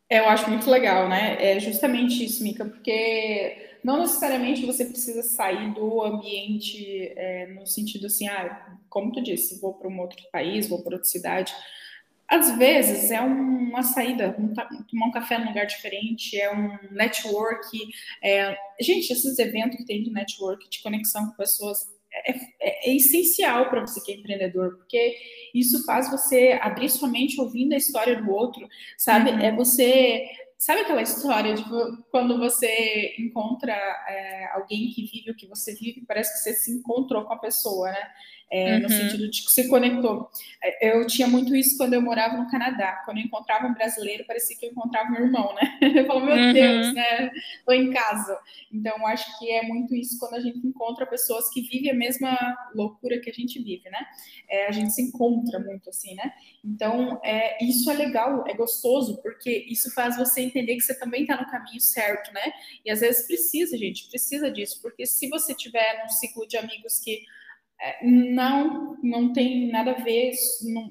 Eu 0.07 0.27
acho 0.27 0.49
muito 0.49 0.69
legal, 0.69 1.07
né? 1.07 1.37
É 1.39 1.59
justamente 1.59 2.23
isso, 2.23 2.43
Mica, 2.43 2.65
porque 2.65 3.68
não 3.83 3.99
necessariamente 3.99 4.65
você 4.65 4.85
precisa 4.85 5.23
sair 5.23 5.73
do 5.73 6.03
ambiente 6.03 7.13
é, 7.15 7.47
no 7.47 7.65
sentido 7.65 8.07
assim, 8.07 8.27
ah, 8.27 8.77
como 8.89 9.11
tu 9.11 9.21
disse, 9.21 9.59
vou 9.59 9.73
para 9.73 9.87
um 9.87 9.99
outro 9.99 10.17
país, 10.31 10.67
vou 10.67 10.83
para 10.83 10.95
outra 10.95 11.09
cidade. 11.09 11.53
Às 12.27 12.55
vezes 12.57 13.09
é 13.09 13.19
uma 13.21 13.81
saída, 13.81 14.35
um, 14.37 14.53
tomar 14.85 15.07
um 15.07 15.11
café 15.11 15.39
num 15.39 15.47
lugar 15.47 15.65
diferente, 15.65 16.39
é 16.39 16.53
um 16.53 16.77
network. 16.91 17.65
É... 18.23 18.55
Gente, 18.79 19.11
esses 19.11 19.39
eventos 19.39 19.77
que 19.77 19.85
tem 19.85 20.03
de 20.03 20.11
network, 20.11 20.69
de 20.69 20.81
conexão 20.83 21.27
com 21.27 21.35
pessoas, 21.35 21.87
é, 22.13 22.31
é, 22.31 22.89
é 22.89 22.95
essencial 22.95 23.69
para 23.69 23.81
você 23.81 23.99
que 24.01 24.11
é 24.11 24.15
empreendedor, 24.15 24.75
porque 24.77 25.15
isso 25.55 25.83
faz 25.85 26.09
você 26.11 26.59
abrir 26.61 26.89
sua 26.89 27.07
mente 27.07 27.39
ouvindo 27.41 27.73
a 27.73 27.77
história 27.77 28.21
do 28.21 28.29
outro, 28.31 28.67
sabe? 28.97 29.31
Uhum. 29.31 29.39
É 29.39 29.51
você 29.51 30.27
Sabe 30.59 30.81
aquela 30.81 31.01
história 31.01 31.53
de 31.55 31.63
quando 32.11 32.37
você 32.37 33.15
encontra 33.17 33.71
é, 33.73 34.49
alguém 34.51 34.91
que 34.91 35.05
vive 35.05 35.31
o 35.31 35.35
que 35.35 35.47
você 35.47 35.73
vive, 35.73 36.03
parece 36.05 36.33
que 36.33 36.39
você 36.39 36.53
se 36.53 36.69
encontrou 36.69 37.23
com 37.23 37.31
a 37.31 37.39
pessoa, 37.39 37.89
né? 37.89 38.11
É, 38.51 38.75
uhum. 38.75 38.81
no 38.81 38.89
sentido 38.89 39.29
de 39.29 39.43
que 39.43 39.51
se 39.51 39.67
conectou. 39.67 40.29
É, 40.61 40.91
eu 40.91 41.05
tinha 41.05 41.27
muito 41.27 41.55
isso 41.55 41.77
quando 41.77 41.93
eu 41.93 42.01
morava 42.01 42.35
no 42.37 42.49
Canadá. 42.49 43.01
Quando 43.05 43.17
eu 43.17 43.23
encontrava 43.23 43.67
um 43.67 43.73
brasileiro, 43.73 44.25
parecia 44.25 44.57
que 44.57 44.65
eu 44.65 44.71
encontrava 44.71 45.09
meu 45.09 45.25
irmão, 45.25 45.53
né? 45.53 45.77
Eu 45.99 46.05
falo, 46.05 46.25
meu 46.25 46.35
uhum. 46.35 46.53
Deus, 46.53 46.93
né? 46.93 47.31
Tô 47.65 47.73
em 47.73 47.91
casa. 47.91 48.37
Então, 48.71 49.05
acho 49.07 49.37
que 49.37 49.51
é 49.51 49.63
muito 49.63 49.95
isso 49.95 50.17
quando 50.19 50.35
a 50.35 50.39
gente 50.39 50.65
encontra 50.65 51.05
pessoas 51.05 51.49
que 51.49 51.61
vivem 51.61 51.91
a 51.91 51.93
mesma 51.93 52.37
loucura 52.73 53.19
que 53.19 53.29
a 53.29 53.33
gente 53.33 53.61
vive, 53.61 53.89
né? 53.89 54.05
É, 54.49 54.67
a 54.67 54.71
gente 54.71 54.93
se 54.93 55.01
encontra 55.01 55.59
muito 55.59 55.89
assim, 55.89 56.15
né? 56.15 56.31
Então, 56.63 57.19
é, 57.23 57.63
isso 57.63 57.89
é 57.89 57.93
legal, 57.93 58.45
é 58.47 58.53
gostoso, 58.53 59.21
porque 59.21 59.65
isso 59.69 59.93
faz 59.93 60.17
você 60.17 60.41
entender 60.41 60.75
que 60.75 60.81
você 60.81 60.97
também 60.97 61.21
está 61.21 61.37
no 61.37 61.49
caminho 61.49 61.79
certo, 61.79 62.33
né? 62.33 62.51
E 62.85 62.91
às 62.91 62.99
vezes 62.99 63.25
precisa, 63.25 63.77
gente, 63.77 64.07
precisa 64.09 64.51
disso, 64.51 64.79
porque 64.81 65.05
se 65.05 65.27
você 65.29 65.53
tiver 65.53 66.01
num 66.01 66.09
ciclo 66.09 66.47
de 66.47 66.57
amigos 66.57 66.99
que 66.99 67.23
não, 68.01 68.97
não 69.01 69.31
tem 69.31 69.71
nada 69.71 69.91
a 69.91 70.03
ver, 70.03 70.31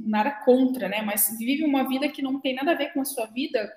nada 0.01 0.31
contra, 0.45 0.89
né? 0.89 1.03
Mas 1.03 1.37
vive 1.39 1.65
uma 1.65 1.87
vida 1.89 2.09
que 2.09 2.23
não 2.23 2.41
tem 2.41 2.55
nada 2.55 2.73
a 2.73 2.77
ver 2.77 2.93
com 2.93 3.01
a 3.01 3.05
sua 3.05 3.27
vida. 3.27 3.71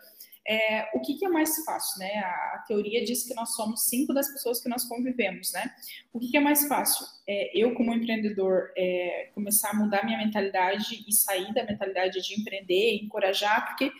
É, 0.47 0.89
o 0.95 1.01
que, 1.01 1.15
que, 1.15 1.25
é 1.25 1.29
mais 1.29 1.63
fácil, 1.63 1.99
né? 1.99 2.15
A, 2.15 2.55
a, 2.55 2.63
teoria 2.67 3.03
diz 3.03 3.27
que 3.27 3.33
nós 3.33 3.53
somos 3.55 3.87
cinco 3.89 4.13
das 4.13 4.31
pessoas 4.31 4.61
que 4.61 4.69
nós 4.69 4.85
convivemos, 4.85 5.51
né? 5.53 5.71
O 6.11 6.19
que, 6.19 6.31
que 6.31 6.37
é 6.37 6.39
mais 6.39 6.67
fácil? 6.67 7.05
É, 7.27 7.51
eu, 7.57 7.75
como 7.75 7.93
empreendedor, 7.93 8.71
é, 8.75 9.29
começar 9.35 9.71
a 9.71 9.75
mudar 9.75 10.03
minha 10.03 10.17
mentalidade 10.17 11.05
e 11.07 11.13
sair 11.13 11.53
da 11.53 11.63
mentalidade 11.63 12.21
de 12.21 12.39
empreender, 12.39 12.95
encorajar, 13.03 13.67
porque 13.67 13.91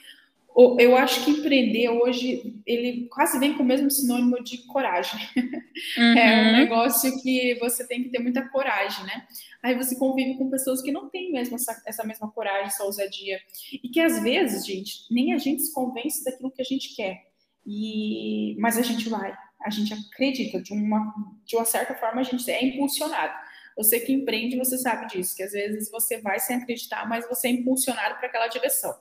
eu 0.79 0.95
acho 0.97 1.23
que 1.23 1.31
empreender 1.31 1.89
hoje 1.89 2.61
ele 2.65 3.07
quase 3.09 3.39
vem 3.39 3.53
com 3.53 3.63
o 3.63 3.65
mesmo 3.65 3.89
sinônimo 3.89 4.43
de 4.43 4.59
coragem. 4.67 5.19
Uhum. 5.37 5.61
É 6.17 6.35
um 6.35 6.45
uhum. 6.45 6.57
negócio 6.57 7.21
que 7.21 7.57
você 7.59 7.87
tem 7.87 8.03
que 8.03 8.09
ter 8.09 8.19
muita 8.19 8.47
coragem, 8.49 9.05
né? 9.05 9.25
Aí 9.63 9.73
você 9.73 9.95
convive 9.97 10.37
com 10.37 10.49
pessoas 10.49 10.81
que 10.81 10.91
não 10.91 11.09
têm 11.09 11.31
mesmo 11.31 11.55
essa, 11.55 11.81
essa 11.87 12.03
mesma 12.03 12.29
coragem, 12.29 12.65
essa 12.65 12.83
ousadia. 12.83 13.39
E 13.81 13.87
que 13.87 13.99
às 13.99 14.21
vezes, 14.21 14.65
gente, 14.65 15.05
nem 15.09 15.33
a 15.33 15.37
gente 15.37 15.61
se 15.61 15.73
convence 15.73 16.23
daquilo 16.23 16.51
que 16.51 16.61
a 16.61 16.65
gente 16.65 16.93
quer. 16.95 17.17
E 17.65 18.55
mas 18.59 18.77
a 18.77 18.81
gente 18.81 19.07
vai, 19.07 19.33
a 19.61 19.69
gente 19.69 19.93
acredita 19.93 20.61
de 20.61 20.73
uma 20.73 21.13
de 21.45 21.55
uma 21.55 21.65
certa 21.65 21.95
forma 21.95 22.21
a 22.21 22.23
gente 22.23 22.49
é 22.51 22.63
impulsionado. 22.63 23.33
Você 23.81 23.99
que 23.99 24.13
empreende, 24.13 24.57
você 24.57 24.77
sabe 24.77 25.07
disso, 25.07 25.35
que 25.35 25.43
às 25.43 25.51
vezes 25.51 25.89
você 25.89 26.21
vai 26.21 26.39
sem 26.39 26.55
acreditar, 26.55 27.07
mas 27.09 27.27
você 27.27 27.47
é 27.47 27.51
impulsionado 27.51 28.15
para 28.17 28.27
aquela 28.27 28.47
direção. 28.47 28.93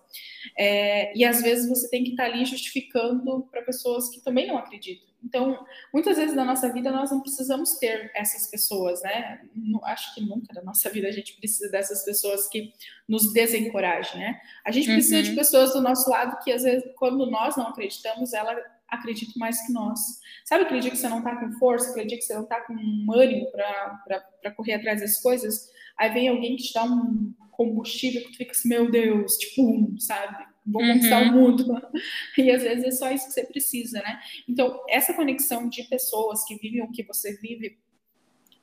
É, 0.57 1.17
e 1.17 1.25
às 1.25 1.43
vezes 1.43 1.69
você 1.69 1.89
tem 1.91 2.03
que 2.03 2.11
estar 2.13 2.25
tá 2.25 2.31
ali 2.31 2.45
justificando 2.45 3.47
para 3.51 3.63
pessoas 3.63 4.09
que 4.09 4.21
também 4.21 4.47
não 4.47 4.57
acreditam. 4.57 5.11
Então, 5.23 5.67
muitas 5.93 6.17
vezes 6.17 6.35
na 6.35 6.47
nossa 6.47 6.73
vida 6.73 6.91
nós 6.91 7.11
não 7.11 7.21
precisamos 7.21 7.75
ter 7.75 8.11
essas 8.15 8.51
pessoas, 8.51 9.03
né? 9.03 9.41
acho 9.85 10.15
que 10.15 10.21
nunca 10.23 10.55
na 10.55 10.63
nossa 10.63 10.89
vida 10.89 11.09
a 11.09 11.13
gente 11.13 11.37
precisa 11.37 11.71
dessas 11.71 12.05
pessoas 12.05 12.49
que 12.49 12.73
nos 13.07 13.33
desencorajem, 13.33 14.19
né? 14.19 14.41
A 14.65 14.71
gente 14.71 14.87
precisa 14.87 15.17
uhum. 15.17 15.23
de 15.23 15.35
pessoas 15.35 15.73
do 15.75 15.83
nosso 15.83 16.09
lado 16.09 16.43
que 16.43 16.51
às 16.51 16.63
vezes, 16.63 16.85
quando 16.97 17.31
nós 17.31 17.57
não 17.57 17.69
acreditamos, 17.69 18.33
ela 18.33 18.57
acredita 18.91 19.33
mais 19.37 19.65
que 19.67 19.73
nós. 19.73 20.01
Sabe 20.45 20.65
aquele 20.65 20.81
dia 20.81 20.91
que 20.91 20.97
você 20.97 21.09
não 21.09 21.23
tá 21.23 21.37
com 21.37 21.53
força, 21.53 21.91
aquele 21.91 22.07
dia 22.07 22.19
que 22.19 22.25
você 22.25 22.35
não 22.35 22.47
tá 22.47 22.61
com 22.63 22.75
ânimo 23.13 23.51
para 23.53 24.51
correr 24.57 24.75
atrás 24.75 25.01
das 25.01 25.21
coisas? 25.21 25.71
Aí 25.99 26.11
vem 26.11 26.29
alguém 26.29 26.57
que 26.57 26.65
te 26.65 26.75
dá 26.75 26.85
um 26.85 27.33
combustível 27.53 28.23
que 28.23 28.33
tu 28.33 28.37
fica 28.39 28.53
assim, 28.53 28.69
meu 28.69 28.91
Deus, 28.91 29.37
tipo, 29.37 29.63
um, 29.63 29.99
sabe? 29.99 30.51
vou 30.67 30.83
conquistar 30.83 31.23
uhum. 31.23 31.29
o 31.29 31.33
mundo. 31.33 31.65
E 32.39 32.51
às 32.51 32.63
vezes 32.63 32.85
é 32.85 32.91
só 32.91 33.11
isso 33.11 33.27
que 33.27 33.33
você 33.33 33.45
precisa, 33.45 34.01
né? 34.01 34.19
Então, 34.49 34.83
essa 34.89 35.13
conexão 35.13 35.69
de 35.69 35.83
pessoas 35.85 36.45
que 36.45 36.57
vivem 36.57 36.83
o 36.83 36.91
que 36.91 37.03
você 37.03 37.37
vive 37.37 37.79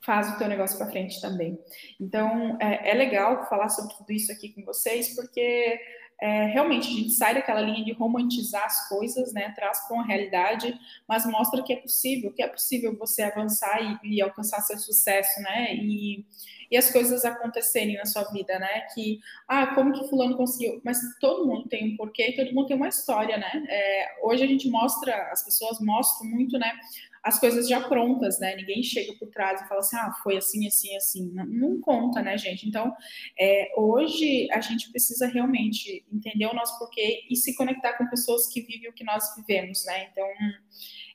faz 0.02 0.34
o 0.34 0.38
teu 0.38 0.48
negócio 0.48 0.78
para 0.78 0.90
frente 0.90 1.20
também. 1.20 1.60
Então, 2.00 2.58
é, 2.62 2.92
é, 2.92 2.94
legal 2.94 3.48
falar 3.50 3.70
sobre 3.70 3.94
tudo 3.96 4.12
isso 4.12 4.32
aqui 4.32 4.54
com 4.54 4.64
vocês, 4.64 5.14
porque 5.16 5.80
é, 6.20 6.46
realmente 6.46 6.88
a 6.88 6.92
gente 6.92 7.12
sai 7.12 7.36
daquela 7.36 7.62
linha 7.62 7.86
de 7.86 7.92
romantizar 7.94 8.66
as 8.66 8.90
coisas, 8.90 9.34
né, 9.34 9.54
traz 9.56 9.88
para 9.88 9.96
uma 9.96 10.06
realidade, 10.06 10.78
mas 11.08 11.26
mostra 11.26 11.62
que 11.64 11.74
é 11.74 11.76
possível, 11.76 12.34
que 12.34 12.42
é 12.42 12.48
possível 12.48 12.98
você 12.98 13.22
avançar 13.22 14.00
e, 14.04 14.16
e 14.16 14.22
alcançar 14.22 14.62
seu 14.62 14.78
sucesso, 14.80 15.40
né, 15.42 15.76
e, 15.76 16.26
e 16.72 16.76
as 16.78 16.92
coisas 16.92 17.24
acontecerem 17.24 17.98
na 17.98 18.06
sua 18.06 18.24
vida, 18.32 18.58
né, 18.58 18.88
que, 18.96 19.20
ah, 19.48 19.68
como 19.76 19.94
que 19.94 20.08
fulano 20.10 20.36
conseguiu? 20.36 20.82
Mas 20.84 21.00
todo 21.20 21.46
mundo 21.46 21.70
tem 21.70 21.94
um 21.94 21.98
porquê 21.98 22.34
todo 22.34 22.54
mundo 22.54 22.68
tem 22.68 22.78
uma 22.78 22.90
história, 22.90 23.38
né, 23.38 23.66
é, 23.70 24.16
hoje 24.24 24.44
a 24.44 24.48
gente 24.48 24.68
mostra, 24.70 25.14
as 25.32 25.44
pessoas 25.44 25.80
mostram 25.80 26.30
muito, 26.32 26.58
né, 26.58 26.72
as 27.28 27.38
coisas 27.42 27.68
já 27.68 27.82
prontas, 27.82 28.40
né? 28.40 28.56
Ninguém 28.56 28.82
chega 28.82 29.14
por 29.20 29.28
trás 29.30 29.62
e 29.62 29.68
fala 29.68 29.82
assim, 29.82 29.98
ah, 29.98 30.14
foi 30.24 30.38
assim, 30.38 30.66
assim, 30.66 30.96
assim. 30.96 31.32
Não, 31.34 31.46
não 31.46 31.82
conta, 31.82 32.22
né, 32.22 32.38
gente? 32.38 32.66
Então, 32.66 32.96
é, 33.38 33.74
hoje 33.76 34.48
a 34.50 34.62
gente 34.62 34.90
precisa 34.92 35.28
realmente 35.28 36.06
entender 36.12 36.46
o 36.46 36.54
nosso 36.54 36.80
porquê 36.80 37.26
e 37.30 37.36
se 37.36 37.54
conectar 37.54 37.98
com 37.98 38.08
pessoas 38.08 38.48
que 38.48 38.62
vivem 38.62 38.90
o 38.90 38.94
que 38.94 39.04
nós 39.04 39.36
vivemos, 39.36 39.84
né? 39.86 40.08
Então, 40.10 40.26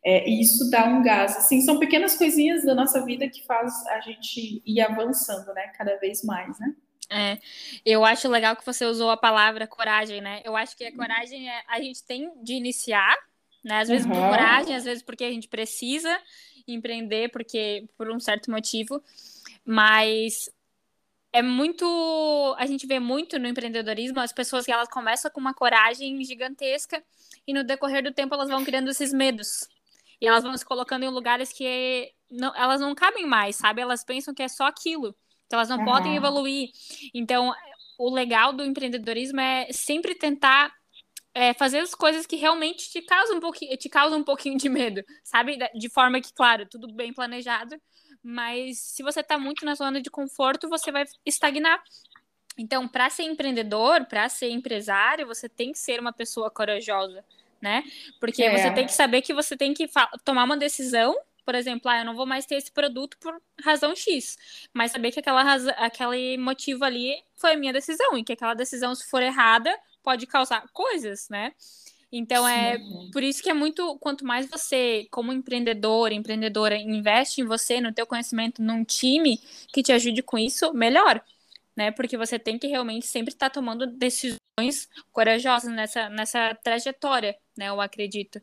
é, 0.04 0.28
isso 0.28 0.68
dá 0.70 0.84
um 0.84 1.02
gás. 1.02 1.34
Assim, 1.34 1.62
são 1.62 1.78
pequenas 1.78 2.14
coisinhas 2.14 2.62
da 2.62 2.74
nossa 2.74 3.02
vida 3.06 3.26
que 3.26 3.42
faz 3.46 3.72
a 3.86 4.00
gente 4.00 4.62
ir 4.66 4.80
avançando, 4.82 5.50
né? 5.54 5.68
Cada 5.78 5.96
vez 5.96 6.22
mais, 6.22 6.58
né? 6.60 6.74
É, 7.10 7.38
eu 7.86 8.04
acho 8.04 8.28
legal 8.28 8.54
que 8.54 8.66
você 8.66 8.84
usou 8.84 9.08
a 9.08 9.16
palavra 9.16 9.66
coragem, 9.66 10.20
né? 10.20 10.42
Eu 10.44 10.54
acho 10.56 10.76
que 10.76 10.84
a 10.84 10.94
coragem 10.94 11.48
é, 11.48 11.62
a 11.68 11.80
gente 11.80 12.04
tem 12.04 12.30
de 12.42 12.52
iniciar 12.52 13.16
né? 13.62 13.80
Às 13.80 13.88
vezes 13.88 14.06
uhum. 14.06 14.12
por 14.12 14.20
coragem, 14.20 14.74
às 14.74 14.84
vezes 14.84 15.02
porque 15.02 15.24
a 15.24 15.30
gente 15.30 15.48
precisa 15.48 16.18
empreender 16.66 17.30
porque 17.30 17.88
por 17.96 18.10
um 18.10 18.20
certo 18.20 18.50
motivo, 18.50 19.02
mas 19.64 20.48
é 21.32 21.40
muito, 21.40 22.54
a 22.58 22.66
gente 22.66 22.86
vê 22.86 23.00
muito 23.00 23.38
no 23.38 23.48
empreendedorismo 23.48 24.20
as 24.20 24.32
pessoas 24.32 24.66
que 24.66 24.72
elas 24.72 24.88
começam 24.88 25.30
com 25.30 25.40
uma 25.40 25.54
coragem 25.54 26.22
gigantesca 26.22 27.02
e 27.46 27.54
no 27.54 27.64
decorrer 27.64 28.02
do 28.02 28.12
tempo 28.12 28.34
elas 28.34 28.48
vão 28.48 28.64
criando 28.64 28.90
esses 28.90 29.12
medos. 29.12 29.66
E 30.20 30.26
elas 30.26 30.44
vão 30.44 30.56
se 30.56 30.64
colocando 30.64 31.04
em 31.04 31.08
lugares 31.08 31.52
que 31.52 32.12
não, 32.30 32.54
elas 32.54 32.80
não 32.80 32.94
cabem 32.94 33.26
mais, 33.26 33.56
sabe? 33.56 33.80
Elas 33.80 34.04
pensam 34.04 34.32
que 34.32 34.42
é 34.42 34.48
só 34.48 34.66
aquilo, 34.66 35.14
que 35.48 35.54
elas 35.54 35.68
não 35.68 35.78
uhum. 35.78 35.84
podem 35.84 36.16
evoluir. 36.16 36.70
Então, 37.12 37.52
o 37.98 38.12
legal 38.12 38.52
do 38.52 38.64
empreendedorismo 38.64 39.40
é 39.40 39.72
sempre 39.72 40.14
tentar 40.14 40.72
é, 41.34 41.54
fazer 41.54 41.78
as 41.78 41.94
coisas 41.94 42.26
que 42.26 42.36
realmente 42.36 42.90
te 42.90 43.00
causam 43.02 43.36
um 43.36 43.40
pouquinho, 43.40 43.76
te 43.76 43.88
causam 43.88 44.18
um 44.18 44.24
pouquinho 44.24 44.58
de 44.58 44.68
medo, 44.68 45.02
sabe? 45.24 45.58
De 45.74 45.88
forma 45.88 46.20
que, 46.20 46.32
claro, 46.32 46.66
tudo 46.66 46.92
bem 46.92 47.12
planejado, 47.12 47.80
mas 48.22 48.78
se 48.78 49.02
você 49.02 49.20
está 49.20 49.38
muito 49.38 49.64
na 49.64 49.74
zona 49.74 50.00
de 50.00 50.10
conforto, 50.10 50.68
você 50.68 50.92
vai 50.92 51.04
estagnar. 51.24 51.82
Então, 52.58 52.86
para 52.86 53.08
ser 53.08 53.22
empreendedor, 53.22 54.04
para 54.04 54.28
ser 54.28 54.50
empresário, 54.50 55.26
você 55.26 55.48
tem 55.48 55.72
que 55.72 55.78
ser 55.78 55.98
uma 55.98 56.12
pessoa 56.12 56.50
corajosa, 56.50 57.24
né? 57.60 57.82
Porque 58.20 58.42
é. 58.42 58.58
você 58.58 58.70
tem 58.72 58.84
que 58.84 58.92
saber 58.92 59.22
que 59.22 59.32
você 59.32 59.56
tem 59.56 59.72
que 59.72 59.88
tomar 60.24 60.44
uma 60.44 60.56
decisão 60.56 61.16
por 61.44 61.54
exemplo, 61.54 61.90
ah, 61.90 61.98
eu 61.98 62.04
não 62.04 62.14
vou 62.14 62.26
mais 62.26 62.46
ter 62.46 62.56
esse 62.56 62.70
produto 62.70 63.16
por 63.18 63.40
razão 63.64 63.94
X, 63.96 64.38
mas 64.72 64.92
saber 64.92 65.10
que 65.10 65.20
aquela 65.20 65.42
razão, 65.42 65.74
aquele 65.76 66.38
motivo 66.38 66.84
ali 66.84 67.22
foi 67.34 67.54
a 67.54 67.56
minha 67.56 67.72
decisão 67.72 68.16
e 68.16 68.22
que 68.22 68.32
aquela 68.32 68.54
decisão, 68.54 68.94
se 68.94 69.08
for 69.08 69.22
errada, 69.22 69.76
pode 70.02 70.26
causar 70.26 70.66
coisas, 70.72 71.28
né? 71.28 71.52
Então 72.10 72.46
é 72.46 72.76
Sim. 72.76 73.10
por 73.10 73.22
isso 73.22 73.42
que 73.42 73.48
é 73.48 73.54
muito 73.54 73.98
quanto 73.98 74.24
mais 74.24 74.46
você, 74.46 75.06
como 75.10 75.32
empreendedor, 75.32 76.12
empreendedora, 76.12 76.76
investe 76.76 77.40
em 77.40 77.44
você, 77.44 77.80
no 77.80 77.92
teu 77.92 78.06
conhecimento, 78.06 78.60
num 78.62 78.84
time 78.84 79.40
que 79.72 79.82
te 79.82 79.92
ajude 79.92 80.22
com 80.22 80.36
isso, 80.36 80.74
melhor, 80.74 81.24
né? 81.74 81.90
Porque 81.90 82.18
você 82.18 82.38
tem 82.38 82.58
que 82.58 82.66
realmente 82.66 83.06
sempre 83.06 83.32
estar 83.32 83.48
tá 83.48 83.54
tomando 83.54 83.86
decisões 83.86 84.88
corajosas 85.10 85.72
nessa 85.72 86.10
nessa 86.10 86.54
trajetória, 86.62 87.34
né? 87.56 87.70
Eu 87.70 87.80
acredito. 87.80 88.42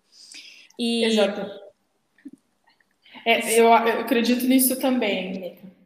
E 0.77 1.05
Exato. 1.05 1.69
É, 3.25 3.59
eu, 3.59 3.65
eu 3.65 3.73
acredito 3.73 4.45
nisso 4.45 4.79
também, 4.79 5.33
Nica. 5.33 5.78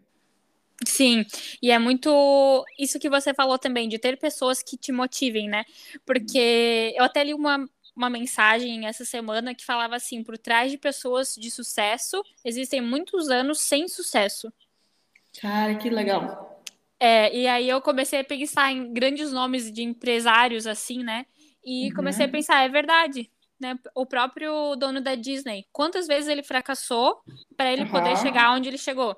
Sim, 0.85 1.25
e 1.61 1.71
é 1.71 1.79
muito 1.79 2.65
isso 2.77 2.99
que 2.99 3.09
você 3.09 3.33
falou 3.33 3.57
também, 3.57 3.87
de 3.87 3.97
ter 3.97 4.17
pessoas 4.17 4.61
que 4.61 4.77
te 4.77 4.91
motivem, 4.91 5.47
né? 5.47 5.63
Porque 6.05 6.93
eu 6.95 7.03
até 7.03 7.23
li 7.23 7.33
uma, 7.33 7.67
uma 7.95 8.09
mensagem 8.09 8.85
essa 8.85 9.05
semana 9.05 9.53
que 9.55 9.65
falava 9.65 9.95
assim: 9.95 10.23
por 10.23 10.37
trás 10.37 10.71
de 10.71 10.77
pessoas 10.77 11.35
de 11.35 11.49
sucesso 11.49 12.23
existem 12.43 12.81
muitos 12.81 13.29
anos 13.29 13.59
sem 13.59 13.87
sucesso. 13.87 14.51
Cara, 15.39 15.75
que 15.75 15.89
legal. 15.89 16.61
É, 16.99 17.35
e 17.35 17.47
aí 17.47 17.67
eu 17.67 17.81
comecei 17.81 18.21
a 18.21 18.23
pensar 18.23 18.71
em 18.71 18.93
grandes 18.93 19.31
nomes 19.31 19.71
de 19.71 19.83
empresários, 19.83 20.65
assim, 20.65 21.03
né? 21.03 21.25
E 21.65 21.87
uhum. 21.89 21.95
comecei 21.95 22.25
a 22.25 22.29
pensar, 22.29 22.63
é 22.63 22.69
verdade. 22.69 23.29
Né? 23.59 23.77
O 23.95 24.05
próprio 24.05 24.75
dono 24.75 25.01
da 25.01 25.15
Disney, 25.15 25.65
quantas 25.71 26.07
vezes 26.07 26.29
ele 26.29 26.43
fracassou 26.43 27.21
para 27.55 27.71
ele 27.71 27.83
uhum. 27.83 27.91
poder 27.91 28.17
chegar 28.17 28.51
onde 28.53 28.69
ele 28.69 28.77
chegou? 28.77 29.17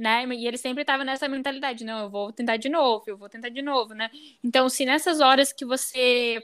Né? 0.00 0.24
E 0.26 0.46
ele 0.46 0.56
sempre 0.56 0.82
estava 0.82 1.04
nessa 1.04 1.28
mentalidade, 1.28 1.84
não, 1.84 2.04
eu 2.04 2.10
vou 2.10 2.32
tentar 2.32 2.56
de 2.56 2.70
novo, 2.70 3.04
eu 3.06 3.18
vou 3.18 3.28
tentar 3.28 3.50
de 3.50 3.60
novo, 3.60 3.92
né? 3.94 4.10
Então, 4.42 4.68
se 4.68 4.86
nessas 4.86 5.20
horas 5.20 5.52
que 5.52 5.64
você 5.64 6.40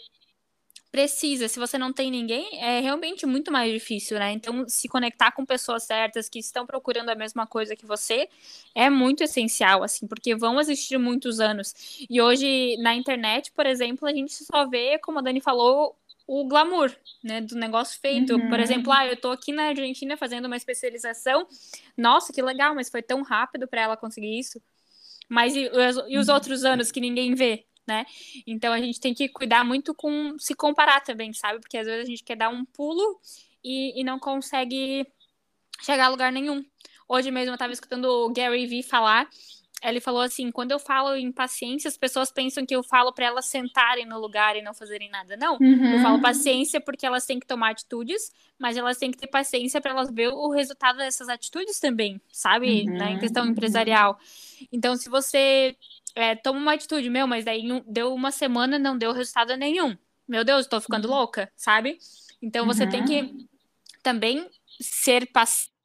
precisa, 0.93 1.49
se 1.49 1.59
você 1.59 1.79
não 1.79 1.93
tem 1.93 2.11
ninguém, 2.11 2.59
é 2.63 2.81
realmente 2.81 3.27
muito 3.27 3.51
mais 3.53 3.73
difícil, 3.73 4.19
né? 4.19 4.33
Então, 4.33 4.69
se 4.69 4.89
conectar 4.89 5.33
com 5.33 5.45
pessoas 5.45 5.85
certas 5.85 6.29
que 6.29 6.39
estão 6.39 6.67
procurando 6.67 7.09
a 7.11 7.15
mesma 7.15 7.47
coisa 7.47 7.75
que 7.77 7.87
você 7.87 8.29
é 8.75 8.91
muito 8.91 9.23
essencial, 9.25 9.83
assim, 9.83 10.07
porque 10.07 10.35
vão 10.35 10.61
existir 10.61 10.99
muitos 10.99 11.41
anos. 11.41 11.75
E 12.11 12.21
hoje, 12.21 12.77
na 12.79 12.95
internet, 12.95 13.53
por 13.53 13.67
exemplo, 13.67 14.07
a 14.07 14.13
gente 14.13 14.33
só 14.33 14.69
vê, 14.69 14.99
como 14.99 15.19
a 15.19 15.23
Dani 15.23 15.41
falou, 15.41 15.97
o 16.27 16.47
glamour, 16.47 16.95
né, 17.23 17.41
do 17.41 17.55
negócio 17.55 18.01
feito. 18.01 18.35
Uhum. 18.35 18.49
Por 18.49 18.59
exemplo, 18.59 18.93
ah, 18.93 19.07
eu 19.07 19.17
tô 19.17 19.31
aqui 19.31 19.53
na 19.53 19.69
Argentina 19.69 20.17
fazendo 20.17 20.47
uma 20.47 20.57
especialização. 20.57 21.47
Nossa, 21.97 22.33
que 22.33 22.43
legal, 22.43 22.75
mas 22.75 22.91
foi 22.91 23.03
tão 23.03 23.23
rápido 23.23 23.69
para 23.69 23.83
ela 23.83 23.97
conseguir 23.97 24.39
isso. 24.39 24.61
Mas 25.29 25.55
e, 25.55 25.71
e 26.09 26.19
os 26.19 26.29
uhum. 26.29 26.35
outros 26.35 26.65
anos 26.65 26.91
que 26.91 27.01
ninguém 27.01 27.35
vê, 27.35 27.65
né? 27.87 28.05
Então 28.47 28.73
a 28.73 28.81
gente 28.81 29.01
tem 29.01 29.15
que 29.15 29.29
cuidar 29.29 29.65
muito 29.65 29.95
com 29.95 30.37
se 30.39 30.55
comparar 30.55 31.01
também, 31.01 31.33
sabe? 31.33 31.61
Porque 31.61 31.79
às 31.79 31.87
vezes 31.87 32.05
a 32.05 32.11
gente 32.11 32.25
quer 32.25 32.37
dar 32.37 32.49
um 32.49 32.65
pulo 32.65 33.21
e, 33.63 34.01
e 34.01 34.05
não 34.05 34.19
consegue 34.19 35.07
chegar 35.83 36.07
a 36.07 36.09
lugar 36.09 36.33
nenhum. 36.33 36.65
Hoje 37.09 37.31
mesmo 37.31 37.51
eu 37.51 37.55
estava 37.55 37.73
escutando 37.73 38.07
o 38.07 38.33
Gary 38.33 38.67
Vee 38.67 38.83
falar 38.83 39.29
ele 39.83 40.01
falou 40.01 40.21
assim: 40.21 40.51
quando 40.51 40.73
eu 40.73 40.79
falo 40.79 41.15
em 41.15 41.31
paciência, 41.31 41.89
as 41.89 41.97
pessoas 41.97 42.31
pensam 42.31 42.65
que 42.65 42.75
eu 42.75 42.83
falo 42.83 43.13
para 43.13 43.27
elas 43.27 43.47
sentarem 43.47 44.07
no 44.07 44.19
lugar 44.19 44.57
e 44.57 44.63
não 44.63 44.73
fazerem 44.73 45.11
nada. 45.11 45.37
Não, 45.37 45.59
uhum. 45.61 45.95
eu 45.95 46.01
falo 46.01 46.21
paciência 46.21 46.81
porque 46.81 47.05
elas 47.05 47.27
têm 47.27 47.39
que 47.39 47.47
tomar 47.47 47.71
atitudes, 47.71 48.33
mas 48.59 48.77
elas 48.77 48.97
têm 48.97 49.11
que 49.11 49.19
ter 49.19 49.27
paciência 49.27 49.81
para 49.81 49.91
elas 49.91 50.11
ver 50.11 50.29
o 50.29 50.49
resultado 50.51 50.99
dessas 50.99 51.29
atitudes 51.29 51.79
também, 51.79 52.21
sabe? 52.33 52.83
Uhum. 52.83 52.97
Né, 52.97 53.13
em 53.13 53.19
questão 53.19 53.47
empresarial. 53.47 54.19
Então, 54.73 54.97
se 54.97 55.09
você 55.11 55.77
é, 56.15 56.35
toma 56.35 56.59
uma 56.59 56.73
atitude, 56.73 57.11
meu, 57.11 57.27
mas 57.27 57.45
daí 57.45 57.63
deu 57.87 58.15
uma 58.15 58.31
semana, 58.31 58.79
não 58.79 58.97
deu 58.97 59.13
resultado 59.13 59.55
nenhum. 59.57 59.97
Meu 60.27 60.43
Deus, 60.43 60.63
estou 60.63 60.81
ficando 60.81 61.09
uhum. 61.09 61.15
louca, 61.15 61.53
sabe? 61.55 61.99
Então, 62.41 62.67
você 62.67 62.87
tem 62.87 63.05
que 63.05 63.21
uhum. 63.21 63.47
também 64.03 64.49
ser 64.81 65.27
paciente 65.31 65.77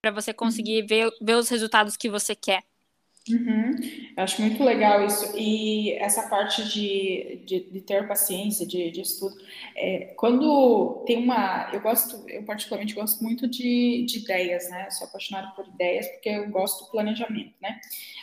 para 0.00 0.10
você 0.10 0.32
conseguir 0.32 0.82
ver, 0.82 1.10
ver 1.20 1.34
os 1.34 1.48
resultados 1.48 1.96
que 1.96 2.08
você 2.08 2.34
quer. 2.34 2.62
Uhum. 3.30 3.74
Eu 4.16 4.24
acho 4.24 4.40
muito 4.40 4.62
legal 4.62 5.04
isso. 5.04 5.36
E 5.36 5.92
essa 5.94 6.28
parte 6.28 6.66
de, 6.68 7.42
de, 7.44 7.60
de 7.60 7.80
ter 7.80 8.06
paciência, 8.06 8.66
de, 8.66 8.90
de 8.90 9.00
estudo. 9.00 9.36
É, 9.76 10.14
quando 10.16 11.04
tem 11.06 11.18
uma. 11.18 11.70
Eu 11.72 11.80
gosto, 11.80 12.28
eu 12.28 12.42
particularmente 12.44 12.94
gosto 12.94 13.22
muito 13.22 13.48
de, 13.48 14.04
de 14.06 14.18
ideias, 14.18 14.68
né? 14.70 14.90
Sou 14.90 15.06
apaixonada 15.06 15.52
por 15.54 15.66
ideias 15.66 16.06
porque 16.08 16.28
eu 16.28 16.50
gosto 16.50 16.84
do 16.84 16.90
planejamento, 16.90 17.54
né? 17.60 17.78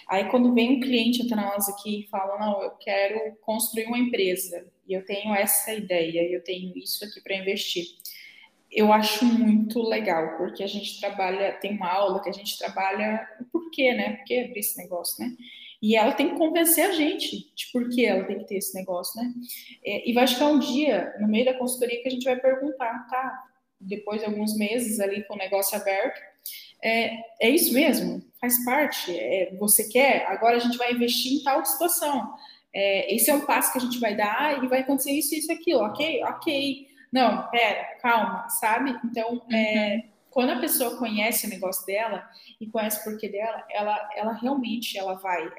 Aí 0.07 0.25
quando 0.29 0.53
vem 0.53 0.77
um 0.77 0.79
cliente 0.79 1.23
até 1.25 1.35
nós 1.35 1.67
aqui 1.69 2.01
e 2.01 2.07
fala, 2.07 2.39
não, 2.39 2.61
eu 2.61 2.71
quero 2.71 3.35
construir 3.41 3.85
uma 3.85 3.97
empresa 3.97 4.65
e 4.87 4.93
eu 4.93 5.03
tenho 5.03 5.33
essa 5.33 5.73
ideia, 5.73 6.21
eu 6.31 6.43
tenho 6.43 6.77
isso 6.77 7.03
aqui 7.03 7.21
para 7.21 7.35
investir 7.35 7.85
eu 8.75 8.91
acho 8.91 9.23
muito 9.23 9.81
legal, 9.81 10.37
porque 10.37 10.61
a 10.61 10.67
gente 10.67 10.99
trabalha, 10.99 11.53
tem 11.53 11.77
uma 11.77 11.89
aula 11.89 12.21
que 12.21 12.29
a 12.29 12.33
gente 12.33 12.57
trabalha 12.59 13.25
o 13.39 13.45
porquê, 13.45 13.93
né? 13.93 14.17
Por 14.17 14.25
que 14.25 14.39
abrir 14.39 14.59
esse 14.59 14.77
negócio, 14.77 15.23
né? 15.23 15.33
E 15.81 15.95
ela 15.95 16.11
tem 16.11 16.29
que 16.29 16.37
convencer 16.37 16.85
a 16.85 16.91
gente 16.91 17.53
de 17.55 17.71
por 17.71 17.89
que 17.89 18.05
ela 18.05 18.25
tem 18.25 18.39
que 18.39 18.47
ter 18.47 18.55
esse 18.57 18.75
negócio, 18.75 19.21
né? 19.21 19.31
É, 19.83 20.09
e 20.09 20.13
vai 20.13 20.27
chegar 20.27 20.47
um 20.47 20.59
dia, 20.59 21.15
no 21.21 21.27
meio 21.27 21.45
da 21.45 21.53
consultoria, 21.53 22.01
que 22.01 22.07
a 22.09 22.11
gente 22.11 22.25
vai 22.25 22.35
perguntar, 22.35 23.07
tá? 23.09 23.43
Depois 23.79 24.19
de 24.19 24.25
alguns 24.25 24.57
meses 24.57 24.99
ali 24.99 25.23
com 25.23 25.35
o 25.35 25.37
negócio 25.37 25.77
aberto, 25.77 26.19
é, 26.83 27.17
é 27.39 27.49
isso 27.49 27.73
mesmo? 27.73 28.21
Faz 28.41 28.63
parte? 28.65 29.17
É, 29.17 29.55
você 29.57 29.87
quer? 29.87 30.25
Agora 30.27 30.57
a 30.57 30.59
gente 30.59 30.77
vai 30.77 30.91
investir 30.91 31.39
em 31.39 31.43
tal 31.43 31.63
situação. 31.65 32.33
é, 32.73 33.15
esse 33.15 33.31
é 33.31 33.33
um 33.33 33.45
passo 33.45 33.71
que 33.71 33.77
a 33.77 33.81
gente 33.81 33.99
vai 33.99 34.17
dar 34.17 34.61
e 34.61 34.67
vai 34.67 34.81
acontecer 34.81 35.11
isso, 35.11 35.33
isso, 35.33 35.49
aquilo, 35.49 35.79
ok? 35.79 36.21
Ok. 36.25 36.94
Não, 37.11 37.49
pera, 37.49 37.97
calma, 38.01 38.49
sabe? 38.49 38.99
Então, 39.03 39.41
é, 39.51 39.95
uhum 39.95 40.15
quando 40.35 40.49
a 40.49 40.59
pessoa 40.59 40.97
conhece 40.97 41.47
o 41.47 41.49
negócio 41.49 41.85
dela 41.85 42.29
e 42.59 42.67
conhece 42.67 42.99
o 42.99 43.03
porquê 43.05 43.29
dela, 43.29 43.65
ela, 43.71 44.09
ela 44.17 44.33
realmente 44.33 44.97
ela 44.97 45.13
vai. 45.13 45.49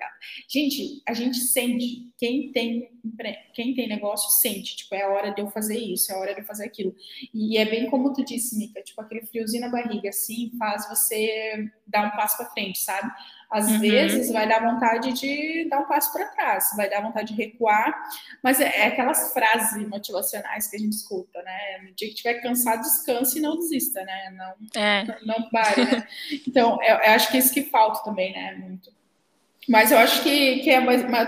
Gente, 0.47 1.03
a 1.09 1.15
gente 1.15 1.39
sente. 1.39 2.13
Quem 2.19 2.53
tem, 2.53 2.91
quem 3.55 3.75
tem 3.75 3.89
negócio 3.89 4.31
sente. 4.39 4.77
Tipo, 4.77 4.95
é 4.95 5.05
a 5.05 5.09
hora 5.09 5.31
de 5.33 5.41
eu 5.41 5.49
fazer 5.49 5.79
isso, 5.79 6.13
é 6.13 6.15
a 6.15 6.19
hora 6.19 6.35
de 6.35 6.43
eu 6.43 6.45
fazer 6.45 6.67
aquilo. 6.67 6.95
E 7.33 7.57
é 7.57 7.65
bem 7.65 7.89
como 7.89 8.13
tu 8.13 8.23
disse, 8.23 8.59
Mica, 8.59 8.83
tipo, 8.83 9.01
aquele 9.01 9.25
friozinho 9.25 9.63
na 9.63 9.71
barriga, 9.71 10.11
assim, 10.11 10.53
faz 10.59 10.87
você 10.91 11.71
dar 11.87 12.09
um 12.09 12.11
passo 12.11 12.37
para 12.37 12.51
frente, 12.51 12.79
sabe? 12.79 13.11
Às 13.51 13.71
uhum. 13.71 13.79
vezes 13.79 14.33
vai 14.33 14.49
dar 14.49 14.61
vontade 14.61 15.13
de 15.13 15.69
dar 15.69 15.79
um 15.79 15.85
passo 15.87 16.13
para 16.13 16.27
trás, 16.27 16.71
vai 16.77 16.91
dar 16.91 17.01
vontade 17.01 17.33
de 17.33 17.41
recuar, 17.41 17.97
mas 18.43 18.61
é, 18.61 18.65
é, 18.65 18.87
aquelas 18.89 19.33
frases 19.33 19.87
motivacionais 19.89 20.67
que 20.67 20.77
a 20.77 20.79
gente 20.79 20.95
escuta, 20.95 21.41
né? 21.43 21.79
No 21.83 21.95
dia 21.95 22.09
que 22.09 22.15
estiver 22.15 22.35
cansado, 22.43 22.83
descanse 22.83 23.39
e 23.39 23.43
não 23.43 23.57
desista, 23.57 24.03
né? 24.03 24.35
Não, 24.37 24.83
é. 24.83 25.05
não 25.25 25.49
pare, 25.51 25.85
né? 25.85 26.09
Então, 26.47 26.83
eu, 26.83 26.97
eu, 26.97 27.13
acho 27.13 27.31
que 27.31 27.37
é 27.37 27.41
isso 27.41 27.55
que 27.55 27.63
falta 27.63 28.03
também, 28.03 28.33
né? 28.33 28.55
Muito. 28.55 28.91
Mas 29.69 29.91
eu 29.91 29.99
acho 29.99 30.23
que, 30.23 30.61
que 30.61 30.71
é, 30.71 30.81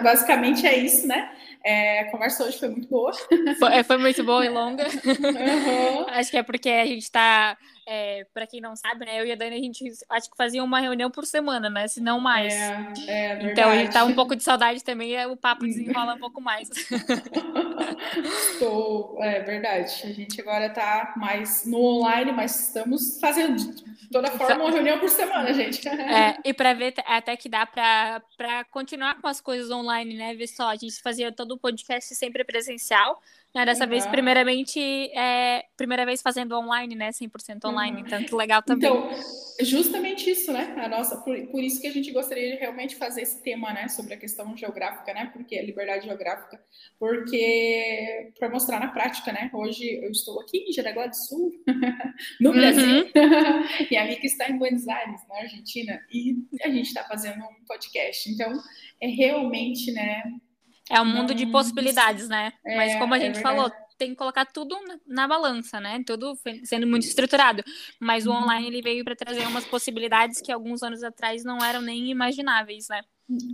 basicamente 0.03 0.67
é 0.67 0.77
isso, 0.77 1.07
né? 1.07 1.31
É, 1.65 2.01
a 2.01 2.11
conversa 2.11 2.45
hoje 2.45 2.59
foi 2.59 2.69
muito 2.69 2.89
boa. 2.89 3.13
Foi, 3.59 3.75
é, 3.75 3.83
foi 3.83 3.99
muito 3.99 4.25
boa 4.25 4.45
e 4.45 4.49
longa. 4.49 4.85
Uhum. 4.85 6.07
Acho 6.11 6.31
que 6.31 6.37
é 6.37 6.43
porque 6.43 6.71
a 6.71 6.87
gente 6.87 7.03
está 7.03 7.59
é, 7.91 8.27
para 8.35 8.47
quem 8.47 8.61
não 8.61 8.77
sabe, 8.77 9.07
né, 9.07 9.19
eu 9.19 9.25
e 9.25 9.33
a 9.33 9.35
Dani, 9.35 9.57
a 9.57 9.59
gente 9.59 9.83
acho 10.11 10.31
que 10.31 10.37
fazia 10.37 10.63
uma 10.63 10.79
reunião 10.79 11.11
por 11.11 11.25
semana, 11.25 11.71
né? 11.71 11.89
Se 11.89 12.03
não 12.03 12.21
mais. 12.21 12.53
É, 12.53 12.93
é 13.07 13.51
então 13.51 13.71
a 13.71 13.77
gente 13.77 13.93
tá 13.93 14.05
um 14.05 14.15
pouco 14.15 14.37
de 14.37 14.43
saudade 14.43 14.85
também, 14.85 15.17
o 15.27 15.37
papo 15.37 15.65
desenrola 15.65 16.15
um 16.15 16.19
pouco 16.19 16.39
mais. 16.39 16.69
Estou, 18.53 19.17
é 19.23 19.41
verdade. 19.41 20.03
A 20.05 20.13
gente 20.13 20.39
agora 20.39 20.69
tá 20.69 21.15
mais 21.17 21.65
no 21.65 21.79
online, 21.79 22.31
mas 22.33 22.67
estamos 22.69 23.19
fazendo 23.19 23.57
de 23.57 24.09
toda 24.11 24.31
forma 24.33 24.65
uma 24.65 24.71
reunião 24.71 24.99
por 24.99 25.09
semana, 25.09 25.55
gente. 25.55 25.89
É, 25.89 26.37
e 26.45 26.53
para 26.53 26.75
ver 26.75 26.93
até 27.07 27.37
que 27.39 27.49
dá 27.49 27.65
para 27.65 28.65
continuar 28.71 29.19
com 29.19 29.29
as 29.29 29.41
coisas 29.41 29.71
online, 29.71 30.15
né? 30.15 30.35
Ver 30.35 30.49
só, 30.49 30.69
a 30.69 30.77
gente 30.77 31.01
fazia 31.01 31.33
todo 31.33 31.53
o 31.53 31.59
podcast 31.59 32.15
sempre 32.15 32.45
presencial. 32.45 33.19
Né? 33.55 33.65
Dessa 33.65 33.85
uhum. 33.85 33.91
vez, 33.91 34.07
primeiramente, 34.07 34.79
é, 35.17 35.65
primeira 35.77 36.05
vez 36.05 36.21
fazendo 36.21 36.53
online, 36.57 36.95
né? 36.95 37.11
100% 37.11 37.65
online, 37.65 38.01
uhum. 38.01 38.07
então 38.07 38.23
que 38.23 38.35
legal 38.35 38.63
também. 38.63 38.91
Então, 38.91 39.11
justamente 39.63 40.31
isso, 40.31 40.53
né? 40.53 40.75
A 40.79 40.89
nossa, 40.89 41.17
por, 41.23 41.35
por 41.49 41.63
isso 41.63 41.81
que 41.81 41.87
a 41.87 41.93
gente 41.93 42.13
gostaria 42.13 42.53
de 42.53 42.59
realmente 42.59 42.97
fazer 42.97 43.23
esse 43.23 43.43
tema, 43.43 43.73
né? 43.73 43.89
Sobre 43.89 44.15
a 44.15 44.19
questão 44.19 44.55
geográfica, 44.55 45.15
né? 45.15 45.31
Porque 45.33 45.59
a 45.59 45.63
liberdade 45.63 46.05
geográfica, 46.05 46.63
porque 46.99 48.33
para 48.39 48.51
mostrar 48.51 48.81
na 48.81 48.89
prática, 48.89 49.33
né? 49.33 49.51
Hoje 49.55 49.99
eu 50.03 50.11
estou 50.11 50.41
aqui 50.41 50.67
em 50.69 50.73
Jaraguá 50.73 51.07
do 51.07 51.17
Sul, 51.17 51.51
no 52.41 52.53
Brasil, 52.53 53.05
uhum. 53.05 53.11
e 53.91 53.97
a 53.97 54.05
Mika 54.05 54.27
está 54.27 54.51
em 54.51 54.59
Buenos 54.59 54.87
Aires, 54.87 55.23
na 55.27 55.37
Argentina, 55.37 55.99
e 56.13 56.37
a 56.63 56.69
gente 56.69 56.89
está 56.89 57.03
fazendo 57.05 57.43
um 57.45 57.65
podcast. 57.67 58.31
Então, 58.31 58.53
é 59.01 59.09
realmente, 59.09 59.91
né? 59.91 60.23
É 60.91 61.01
um 61.01 61.05
mundo 61.05 61.35
de 61.35 61.47
possibilidades, 61.47 62.29
né? 62.29 62.53
É, 62.65 62.77
Mas 62.77 62.99
como 62.99 63.15
a 63.15 63.19
é 63.19 63.21
gente 63.21 63.39
é 63.39 63.43
falou, 63.43 63.71
tem 63.99 64.11
que 64.11 64.17
colocar 64.17 64.47
tudo 64.47 64.77
na, 65.07 65.27
balança, 65.27 65.81
né? 65.81 66.03
Tudo 66.07 66.39
sendo 66.65 66.87
muito 66.87 67.05
estruturado. 67.05 67.63
Mas 68.01 68.27
o 68.27 68.31
uhum. 68.31 68.43
online 68.43 68.69
ele 68.69 68.83
veio 68.83 69.05
para 69.05 69.17
trazer 69.17 69.47
umas 69.47 69.67
possibilidades 69.67 70.41
que 70.41 70.53
alguns 70.53 70.83
anos 70.83 71.03
atrás 71.03 71.45
não 71.45 71.59
eram 71.59 71.83
nem 71.83 72.09
imagináveis, 72.11 72.89
né? 72.89 73.03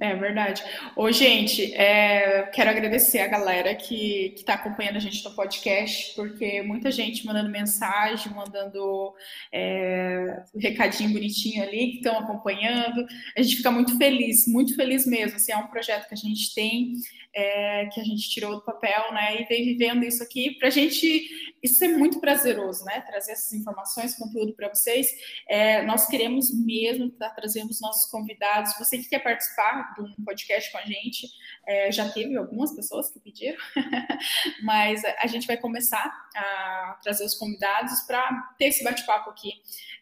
É 0.00 0.14
verdade. 0.14 0.62
Ô, 0.94 1.10
gente, 1.10 1.74
é, 1.74 2.44
quero 2.54 2.70
agradecer 2.70 3.18
a 3.18 3.26
galera 3.26 3.74
que 3.74 4.32
está 4.36 4.54
acompanhando 4.54 4.96
a 4.96 5.00
gente 5.00 5.24
no 5.24 5.34
podcast, 5.34 6.14
porque 6.14 6.62
muita 6.62 6.92
gente 6.92 7.26
mandando 7.26 7.50
mensagem, 7.50 8.32
mandando 8.32 9.12
é, 9.52 10.44
recadinho 10.56 11.12
bonitinho 11.12 11.60
ali, 11.60 11.90
que 11.90 11.96
estão 11.96 12.16
acompanhando. 12.20 13.04
A 13.36 13.42
gente 13.42 13.56
fica 13.56 13.70
muito 13.72 13.98
feliz, 13.98 14.46
muito 14.46 14.76
feliz 14.76 15.06
mesmo. 15.06 15.36
Assim, 15.36 15.50
é 15.50 15.56
um 15.56 15.66
projeto 15.66 16.06
que 16.06 16.14
a 16.14 16.18
gente 16.18 16.54
tem 16.54 16.92
é, 17.34 17.86
que 17.86 18.00
a 18.00 18.04
gente 18.04 18.30
tirou 18.30 18.54
do 18.54 18.64
papel, 18.64 19.12
né, 19.12 19.40
e 19.40 19.44
vem 19.46 19.64
vivendo 19.64 20.04
isso 20.04 20.22
aqui 20.22 20.52
para 20.52 20.68
a 20.68 20.70
gente, 20.70 21.28
isso 21.62 21.84
é 21.84 21.88
muito 21.88 22.20
prazeroso, 22.20 22.84
né, 22.84 23.00
trazer 23.00 23.32
essas 23.32 23.52
informações, 23.52 24.14
conteúdo 24.14 24.54
para 24.54 24.68
vocês. 24.68 25.08
É, 25.48 25.82
nós 25.82 26.06
queremos 26.06 26.54
mesmo 26.54 27.10
tá 27.10 27.28
trazendo 27.30 27.70
os 27.70 27.80
nossos 27.80 28.10
convidados. 28.10 28.72
Você 28.78 28.98
que 28.98 29.08
quer 29.08 29.18
participar 29.18 29.63
de 29.94 30.02
um 30.02 30.24
podcast 30.24 30.70
com 30.70 30.78
a 30.78 30.82
gente, 30.82 31.28
é, 31.66 31.90
já 31.90 32.08
teve 32.10 32.36
algumas 32.36 32.74
pessoas 32.74 33.10
que 33.10 33.20
pediram, 33.20 33.58
mas 34.62 35.02
a 35.04 35.26
gente 35.26 35.46
vai 35.46 35.56
começar 35.56 36.12
a 36.36 36.98
trazer 37.02 37.24
os 37.24 37.34
convidados 37.34 38.00
para 38.02 38.54
ter 38.58 38.66
esse 38.66 38.82
bate-papo 38.82 39.30
aqui, 39.30 39.52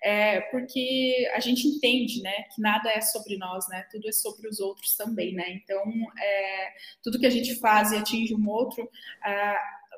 é, 0.02 0.40
porque 0.40 1.30
a 1.34 1.40
gente 1.40 1.66
entende, 1.66 2.22
né, 2.22 2.44
que 2.54 2.60
nada 2.60 2.90
é 2.90 3.00
sobre 3.00 3.36
nós, 3.36 3.68
né, 3.68 3.86
tudo 3.90 4.08
é 4.08 4.12
sobre 4.12 4.48
os 4.48 4.60
outros 4.60 4.96
também, 4.96 5.34
né. 5.34 5.50
Então, 5.50 5.82
é, 6.18 6.72
tudo 7.02 7.18
que 7.18 7.26
a 7.26 7.30
gente 7.30 7.54
faz 7.56 7.92
e 7.92 7.96
atinge 7.96 8.34
um 8.34 8.48
outro, 8.48 8.88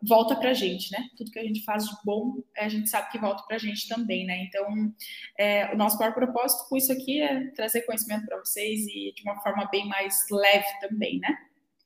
volta 0.03 0.37
para 0.37 0.51
a 0.51 0.55
gente, 0.55 0.91
né? 0.93 1.09
Tudo 1.17 1.31
que 1.31 1.39
a 1.39 1.45
gente 1.45 1.63
faz 1.65 1.85
de 1.85 1.95
bom, 2.05 2.43
a 2.57 2.69
gente 2.69 2.89
sabe 2.89 3.11
que 3.11 3.19
volta 3.19 3.43
para 3.47 3.57
a 3.57 3.59
gente 3.59 3.89
também, 3.89 4.27
né? 4.27 4.45
Então, 4.45 4.93
é, 5.39 5.73
o 5.73 5.77
nosso 5.77 5.99
maior 5.99 6.13
propósito 6.13 6.69
com 6.69 6.77
isso 6.77 6.93
aqui 6.93 7.21
é 7.21 7.51
trazer 7.53 7.83
conhecimento 7.83 8.27
para 8.27 8.39
vocês 8.39 8.87
e 8.87 9.13
de 9.15 9.23
uma 9.23 9.41
forma 9.41 9.67
bem 9.71 9.87
mais 9.89 10.27
leve 10.31 10.67
também, 10.81 11.19
né? 11.21 11.37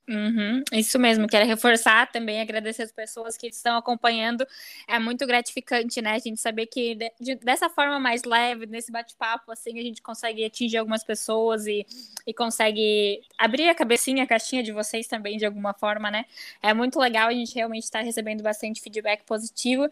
Uhum, 0.09 0.62
isso 0.72 0.98
mesmo, 0.98 1.28
quero 1.28 1.46
reforçar 1.46 2.11
também, 2.11 2.40
agradecer 2.40 2.82
as 2.82 2.90
pessoas 2.90 3.36
que 3.36 3.46
estão 3.48 3.76
acompanhando. 3.76 4.46
É 4.86 4.98
muito 4.98 5.26
gratificante, 5.26 6.00
né? 6.00 6.12
A 6.12 6.18
gente 6.18 6.40
saber 6.40 6.64
que 6.64 6.94
de, 6.94 7.12
de, 7.20 7.34
dessa 7.34 7.68
forma 7.68 8.00
mais 8.00 8.24
leve, 8.24 8.64
nesse 8.64 8.90
bate-papo, 8.90 9.52
assim, 9.52 9.78
a 9.78 9.82
gente 9.82 10.00
consegue 10.00 10.42
atingir 10.46 10.78
algumas 10.78 11.04
pessoas 11.04 11.66
e, 11.66 11.86
e 12.26 12.32
consegue 12.32 13.20
abrir 13.36 13.68
a 13.68 13.74
cabecinha, 13.74 14.24
a 14.24 14.26
caixinha 14.26 14.62
de 14.62 14.72
vocês 14.72 15.06
também, 15.06 15.36
de 15.36 15.44
alguma 15.44 15.74
forma, 15.74 16.11
né? 16.11 16.24
É 16.62 16.72
muito 16.72 16.98
legal, 16.98 17.28
a 17.28 17.32
gente 17.34 17.54
realmente 17.54 17.84
está 17.84 18.00
recebendo 18.00 18.42
bastante 18.42 18.80
feedback 18.80 19.24
positivo. 19.24 19.90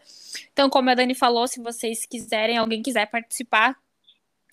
Então, 0.51 0.67
como 0.67 0.89
a 0.89 0.95
Dani 0.95 1.13
falou, 1.13 1.47
se 1.47 1.61
vocês 1.61 2.07
quiserem, 2.07 2.57
alguém 2.57 2.81
quiser 2.81 3.05
participar, 3.05 3.77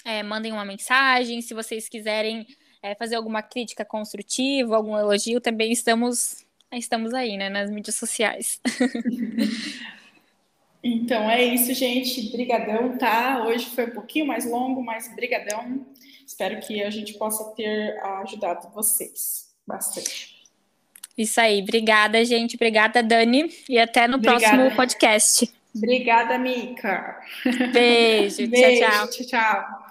é, 0.05 0.23
mandem 0.23 0.53
uma 0.53 0.67
mensagem. 0.67 1.41
Se 1.41 1.55
vocês 1.55 1.89
quiserem 1.89 2.47
é, 2.85 2.95
fazer 2.95 3.14
alguma 3.14 3.43
crítica 3.43 3.82
construtiva, 3.82 4.76
algum 4.76 4.95
elogio, 4.97 5.41
também 5.41 5.72
estamos, 5.72 6.45
estamos 6.70 7.14
aí, 7.14 7.39
né, 7.39 7.49
nas 7.49 7.70
mídias 7.70 7.97
sociais. 7.97 8.61
Então 10.87 11.30
é 11.30 11.43
isso, 11.43 11.72
gente. 11.72 12.30
Brigadão, 12.30 12.99
tá? 12.99 13.43
Hoje 13.47 13.64
foi 13.74 13.87
um 13.87 13.93
pouquinho 13.93 14.26
mais 14.26 14.45
longo, 14.45 14.85
mas 14.85 15.11
brigadão. 15.16 15.87
Espero 16.26 16.61
que 16.61 16.82
a 16.82 16.91
gente 16.91 17.14
possa 17.14 17.43
ter 17.55 17.99
ajudado 18.20 18.68
vocês 18.74 19.49
bastante. 19.66 20.45
Isso 21.16 21.41
aí. 21.41 21.62
Obrigada, 21.62 22.22
gente. 22.22 22.57
Obrigada, 22.57 23.03
Dani. 23.03 23.51
E 23.66 23.78
até 23.78 24.07
no 24.07 24.16
Obrigada. 24.16 24.41
próximo 24.41 24.76
podcast. 24.76 25.51
Obrigada, 25.74 26.37
Mica. 26.37 27.18
Beijo. 27.72 28.45
Beijo. 28.53 28.80
Tchau, 28.80 28.91
tchau. 28.91 29.09
Tchau, 29.09 29.26
tchau. 29.26 29.84